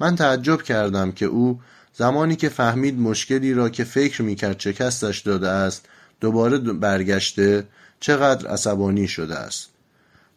من 0.00 0.16
تعجب 0.16 0.62
کردم 0.62 1.12
که 1.12 1.26
او 1.26 1.60
زمانی 1.98 2.36
که 2.36 2.48
فهمید 2.48 3.00
مشکلی 3.00 3.54
را 3.54 3.68
که 3.68 3.84
فکر 3.84 4.22
می‌کرد 4.22 4.60
شکستش 4.60 5.18
داده 5.18 5.48
است 5.48 5.86
دوباره 6.20 6.58
برگشته 6.58 7.66
چقدر 8.00 8.48
عصبانی 8.48 9.08
شده 9.08 9.34
است. 9.34 9.70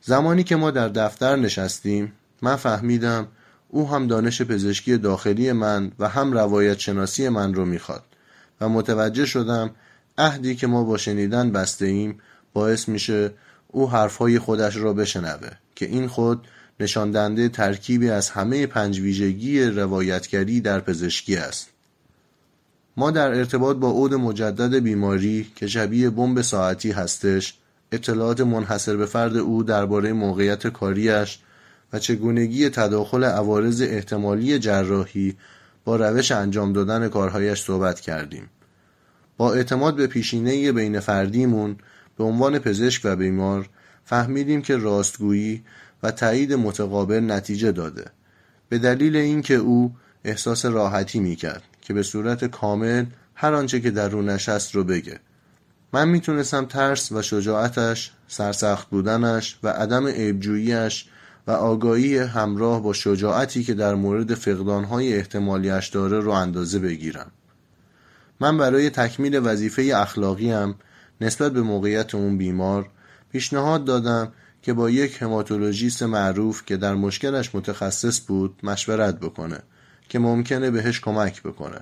زمانی 0.01 0.43
که 0.43 0.55
ما 0.55 0.72
در 0.72 0.89
دفتر 0.89 1.36
نشستیم 1.36 2.14
من 2.41 2.55
فهمیدم 2.55 3.28
او 3.70 3.89
هم 3.89 4.07
دانش 4.07 4.41
پزشکی 4.41 4.97
داخلی 4.97 5.51
من 5.51 5.91
و 5.99 6.09
هم 6.09 6.34
روایت 6.34 6.80
شناسی 6.80 7.30
من 7.30 7.53
رو 7.53 7.66
می‌خواد 7.66 8.03
و 8.62 8.70
متوجه 8.70 9.26
شدم 9.26 9.72
عهدی 10.18 10.55
که 10.55 10.68
ما 10.68 10.84
با 10.84 10.97
شنیدن 10.97 11.51
بسته 11.51 11.86
ایم 11.86 12.20
باعث 12.53 12.89
میشه 12.89 13.32
او 13.68 13.91
حرفهای 13.91 14.39
خودش 14.39 14.76
را 14.76 14.93
بشنوه 14.93 15.49
که 15.76 15.86
این 15.86 16.07
خود 16.07 16.47
نشاندنده 16.82 17.50
ترکیبی 17.50 18.10
از 18.10 18.30
همه 18.30 18.68
پنج 18.68 19.00
ویژگی 19.00 19.64
روایتگری 19.64 20.62
در 20.62 20.80
پزشکی 20.80 21.36
است. 21.36 21.70
ما 22.98 23.12
در 23.12 23.28
ارتباط 23.28 23.78
با 23.78 23.90
عود 23.90 24.14
مجدد 24.14 24.76
بیماری 24.76 25.48
که 25.56 25.68
شبیه 25.68 26.10
بمب 26.10 26.42
ساعتی 26.42 26.92
هستش 26.92 27.54
اطلاعات 27.92 28.42
منحصر 28.42 28.98
به 28.98 29.06
فرد 29.06 29.38
او 29.38 29.64
درباره 29.64 30.14
موقعیت 30.14 30.68
کاریش 30.68 31.40
و 31.94 32.00
چگونگی 32.00 32.70
تداخل 32.70 33.24
عوارض 33.24 33.82
احتمالی 33.82 34.60
جراحی 34.60 35.36
با 35.86 35.96
روش 35.96 36.32
انجام 36.32 36.74
دادن 36.74 37.10
کارهایش 37.10 37.62
صحبت 37.64 38.00
کردیم. 38.00 38.50
با 39.38 39.54
اعتماد 39.54 39.96
به 39.96 40.08
پیشینه 40.08 40.72
بین 40.72 41.00
فردیمون 41.00 41.76
به 42.18 42.24
عنوان 42.24 42.60
پزشک 42.60 43.02
و 43.04 43.16
بیمار 43.16 43.70
فهمیدیم 44.12 44.62
که 44.62 44.78
راستگویی 44.78 45.64
و 46.03 46.12
تایید 46.12 46.53
متقابل 46.53 47.32
نتیجه 47.32 47.72
داده. 47.72 48.05
به 48.70 48.78
دلیل 48.78 49.16
اینکه 49.16 49.53
او 49.53 49.93
احساس 50.24 50.66
راحتی 50.66 51.20
می‌کرد 51.20 51.64
که 51.82 51.93
به 51.93 52.03
صورت 52.03 52.45
کامل 52.45 53.05
هر 53.36 53.53
آنچه 53.53 53.80
که 53.80 53.91
درونش 53.91 54.49
هست 54.49 54.76
رو 54.76 54.84
بگه. 54.84 55.20
من 55.93 56.09
می‌تونستم 56.09 56.66
ترس 56.66 57.12
و 57.12 57.22
شجاعتش 57.22 58.12
سرسخت 58.28 58.89
بودنش 58.89 59.59
و 59.64 59.68
عدم 59.68 60.07
عیبجوییش 60.07 61.05
و 61.47 61.51
آگاهی 61.51 62.18
همراه 62.18 62.84
با 62.84 62.93
شجاعتی 62.93 63.64
که 63.64 63.74
در 63.74 63.95
مورد 63.95 64.34
فقدانهای 64.34 65.14
احتمالیش 65.14 65.88
داره 65.88 66.20
رو 66.20 66.32
اندازه 66.32 66.80
بگیرم. 66.80 67.32
من 68.39 68.57
برای 68.57 68.89
تکمیل 68.89 69.39
وظیفه 69.43 69.91
اخلاقیم 69.95 70.76
نسبت 71.22 71.51
به 71.51 71.62
موقعیت 71.62 72.16
اون 72.16 72.38
بیمار 72.38 72.89
پیشنهاد 73.32 73.86
دادم 73.86 74.32
که 74.62 74.74
با 74.74 74.90
یک 74.90 75.22
هماتولوژیست 75.22 76.04
معروف 76.04 76.66
که 76.66 76.78
در 76.78 76.96
مشکلش 76.96 77.56
متخصص 77.56 78.22
بود 78.28 78.60
مشورت 78.64 79.20
بکنه 79.20 79.60
که 80.10 80.20
ممکنه 80.20 80.72
بهش 80.72 81.00
کمک 81.00 81.44
بکنه. 81.44 81.80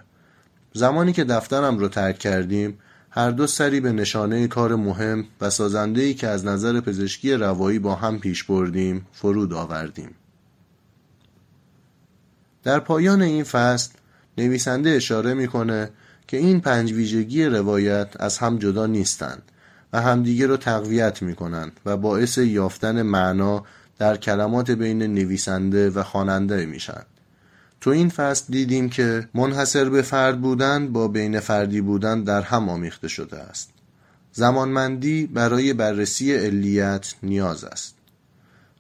زمانی 0.74 1.14
که 1.14 1.24
دفترم 1.24 1.78
رو 1.78 1.88
ترک 1.88 2.20
کردیم 2.20 2.78
هر 3.10 3.32
دو 3.32 3.47
سری 3.47 3.80
به 3.80 3.91
نشانه 3.91 4.47
کار 4.47 4.76
مهم 4.76 5.26
و 5.41 5.50
سازندهی 5.50 6.14
که 6.14 6.28
از 6.28 6.45
نظر 6.45 6.80
پزشکی 6.82 7.34
روایی 7.34 7.80
با 7.80 7.95
هم 7.95 8.20
پیش 8.20 8.43
بردیم 8.43 9.08
فرود 9.14 9.54
آوردیم. 9.54 10.16
در 12.64 12.80
پایان 12.80 13.22
این 13.22 13.43
فصل 13.43 13.91
نویسنده 14.38 14.89
اشاره 14.89 15.34
می‌کنه 15.34 15.89
که 16.28 16.38
این 16.38 16.62
پنج 16.62 16.93
ویژگی 16.93 17.45
روایت 17.45 18.08
از 18.20 18.38
هم 18.38 18.58
جدا 18.58 18.86
نیستند. 18.86 19.41
و 19.94 20.02
همدیگه 20.02 20.48
رو 20.48 20.58
تقویت 20.58 21.22
می 21.22 21.36
کنند 21.36 21.80
و 21.86 21.98
باعث 21.98 22.38
یافتن 22.38 23.02
معنا 23.02 23.64
در 23.98 24.18
کلمات 24.18 24.72
بین 24.72 25.04
نویسنده 25.04 25.90
و 25.90 26.04
خواننده 26.04 26.66
میشن. 26.66 27.04
تو 27.82 27.90
این 27.90 28.10
فصل 28.10 28.46
دیدیم 28.54 28.90
که 28.90 29.30
منحصر 29.34 29.90
به 29.90 30.02
فرد 30.02 30.42
بودن 30.42 30.88
با 30.94 31.08
بین 31.08 31.40
فردی 31.40 31.82
بودن 31.82 32.24
در 32.24 32.42
هم 32.42 32.70
آمیخته 32.70 33.08
شده 33.08 33.38
است. 33.38 33.70
زمانمندی 34.32 35.28
برای 35.28 35.74
بررسی 35.74 36.36
علیت 36.36 37.14
نیاز 37.24 37.64
است. 37.64 37.96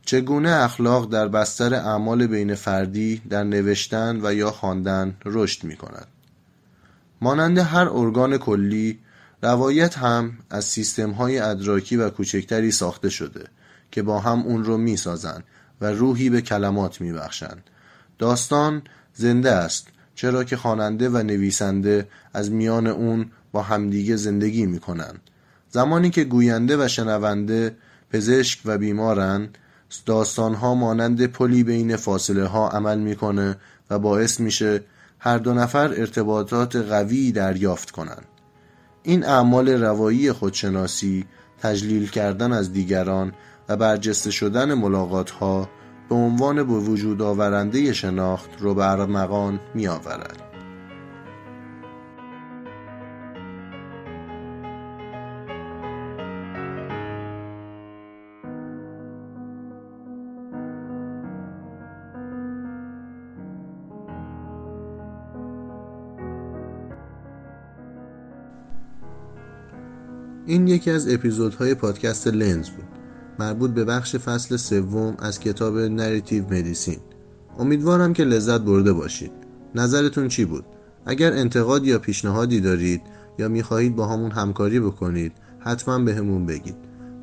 چگونه 0.05 0.49
اخلاق 0.49 1.11
در 1.11 1.27
بستر 1.27 1.73
اعمال 1.73 2.27
بین 2.27 2.55
فردی 2.55 3.21
در 3.29 3.43
نوشتن 3.43 4.19
و 4.23 4.33
یا 4.33 4.51
خواندن 4.51 5.15
رشد 5.25 5.63
می 5.63 5.75
کند. 5.75 6.07
مانند 7.21 7.57
هر 7.57 7.89
ارگان 7.89 8.37
کلی 8.37 8.99
روایت 9.41 9.97
هم 9.97 10.37
از 10.49 10.65
سیستم 10.65 11.11
های 11.11 11.39
ادراکی 11.39 11.95
و 11.97 12.09
کوچکتری 12.09 12.71
ساخته 12.71 13.09
شده 13.09 13.45
که 13.91 14.01
با 14.01 14.19
هم 14.19 14.39
اون 14.39 14.63
رو 14.63 14.77
می 14.77 14.97
سازن 14.97 15.43
و 15.81 15.85
روحی 15.85 16.29
به 16.29 16.41
کلمات 16.41 17.01
می 17.01 17.13
بخشن. 17.13 17.57
داستان 18.17 18.81
زنده 19.13 19.51
است 19.51 19.87
چرا 20.15 20.43
که 20.43 20.57
خواننده 20.57 21.09
و 21.09 21.17
نویسنده 21.17 22.07
از 22.33 22.51
میان 22.51 22.87
اون 22.87 23.31
با 23.51 23.61
همدیگه 23.61 24.15
زندگی 24.15 24.65
می 24.65 24.79
کنن. 24.79 25.13
زمانی 25.69 26.09
که 26.09 26.23
گوینده 26.23 26.85
و 26.85 26.87
شنونده 26.87 27.75
پزشک 28.09 28.59
و 28.65 28.77
بیمارن 28.77 29.49
داستان 30.05 30.53
ها 30.53 30.75
مانند 30.75 31.25
پلی 31.25 31.63
بین 31.63 31.95
فاصله 31.95 32.45
ها 32.45 32.69
عمل 32.69 32.99
می‌کنه 32.99 33.57
و 33.89 33.99
باعث 33.99 34.39
میشه 34.39 34.83
هر 35.19 35.37
دو 35.37 35.53
نفر 35.53 35.87
ارتباطات 35.87 36.75
قوی 36.75 37.31
دریافت 37.31 37.91
کنند. 37.91 38.25
این 39.03 39.25
اعمال 39.25 39.69
روایی 39.69 40.31
خودشناسی 40.31 41.25
تجلیل 41.61 42.09
کردن 42.09 42.51
از 42.51 42.73
دیگران 42.73 43.33
و 43.69 43.77
برجسته 43.77 44.31
شدن 44.31 44.73
ملاقات 44.73 45.29
ها 45.29 45.69
به 46.09 46.15
عنوان 46.15 46.55
به 46.55 46.73
وجود 46.73 47.21
آورنده 47.21 47.93
شناخت 47.93 48.49
رو 48.59 48.73
به 48.73 48.91
ارمغان 48.91 49.59
می 49.75 49.87
آورد. 49.87 50.48
این 70.49 70.67
یکی 70.67 70.91
از 70.91 71.13
اپیزودهای 71.13 71.75
پادکست 71.75 72.27
لنز 72.27 72.69
بود. 72.69 72.85
مربوط 73.39 73.71
به 73.71 73.85
بخش 73.85 74.15
فصل 74.15 74.57
سوم 74.57 75.15
از 75.19 75.39
کتاب 75.39 75.77
Narrative 75.77 76.43
Medicine. 76.43 76.99
امیدوارم 77.59 78.13
که 78.13 78.23
لذت 78.23 78.61
برده 78.61 78.93
باشید. 78.93 79.31
نظرتون 79.75 80.27
چی 80.27 80.45
بود؟ 80.45 80.65
اگر 81.05 81.33
انتقاد 81.33 81.85
یا 81.85 81.99
پیشنهادی 81.99 82.61
دارید 82.61 83.01
یا 83.39 83.47
می‌خواهید 83.47 83.95
باهامون 83.95 84.31
همکاری 84.31 84.79
بکنید 84.79 85.31
حتما 85.59 85.99
بهمون 85.99 86.45
بگید. 86.45 86.75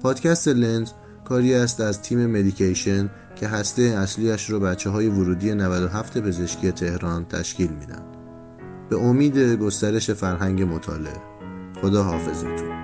پادکست 0.02 0.48
لنز 0.48 0.90
کاری 1.24 1.54
است 1.54 1.80
از 1.80 2.02
تیم 2.02 2.26
مدیکیشن 2.26 3.10
که 3.36 3.48
هسته 3.48 3.82
اصلیش 3.82 4.50
رو 4.50 4.60
بچه 4.60 4.90
های 4.90 5.08
ورودی 5.08 5.54
97 5.54 6.18
پزشکی 6.18 6.72
تهران 6.72 7.24
تشکیل 7.24 7.70
میدن. 7.70 8.02
به 8.90 8.96
امید 8.96 9.38
گسترش 9.38 10.10
فرهنگ 10.10 10.62
مطالعه. 10.62 11.22
خدا 11.82 12.02
حافظتون 12.02 12.75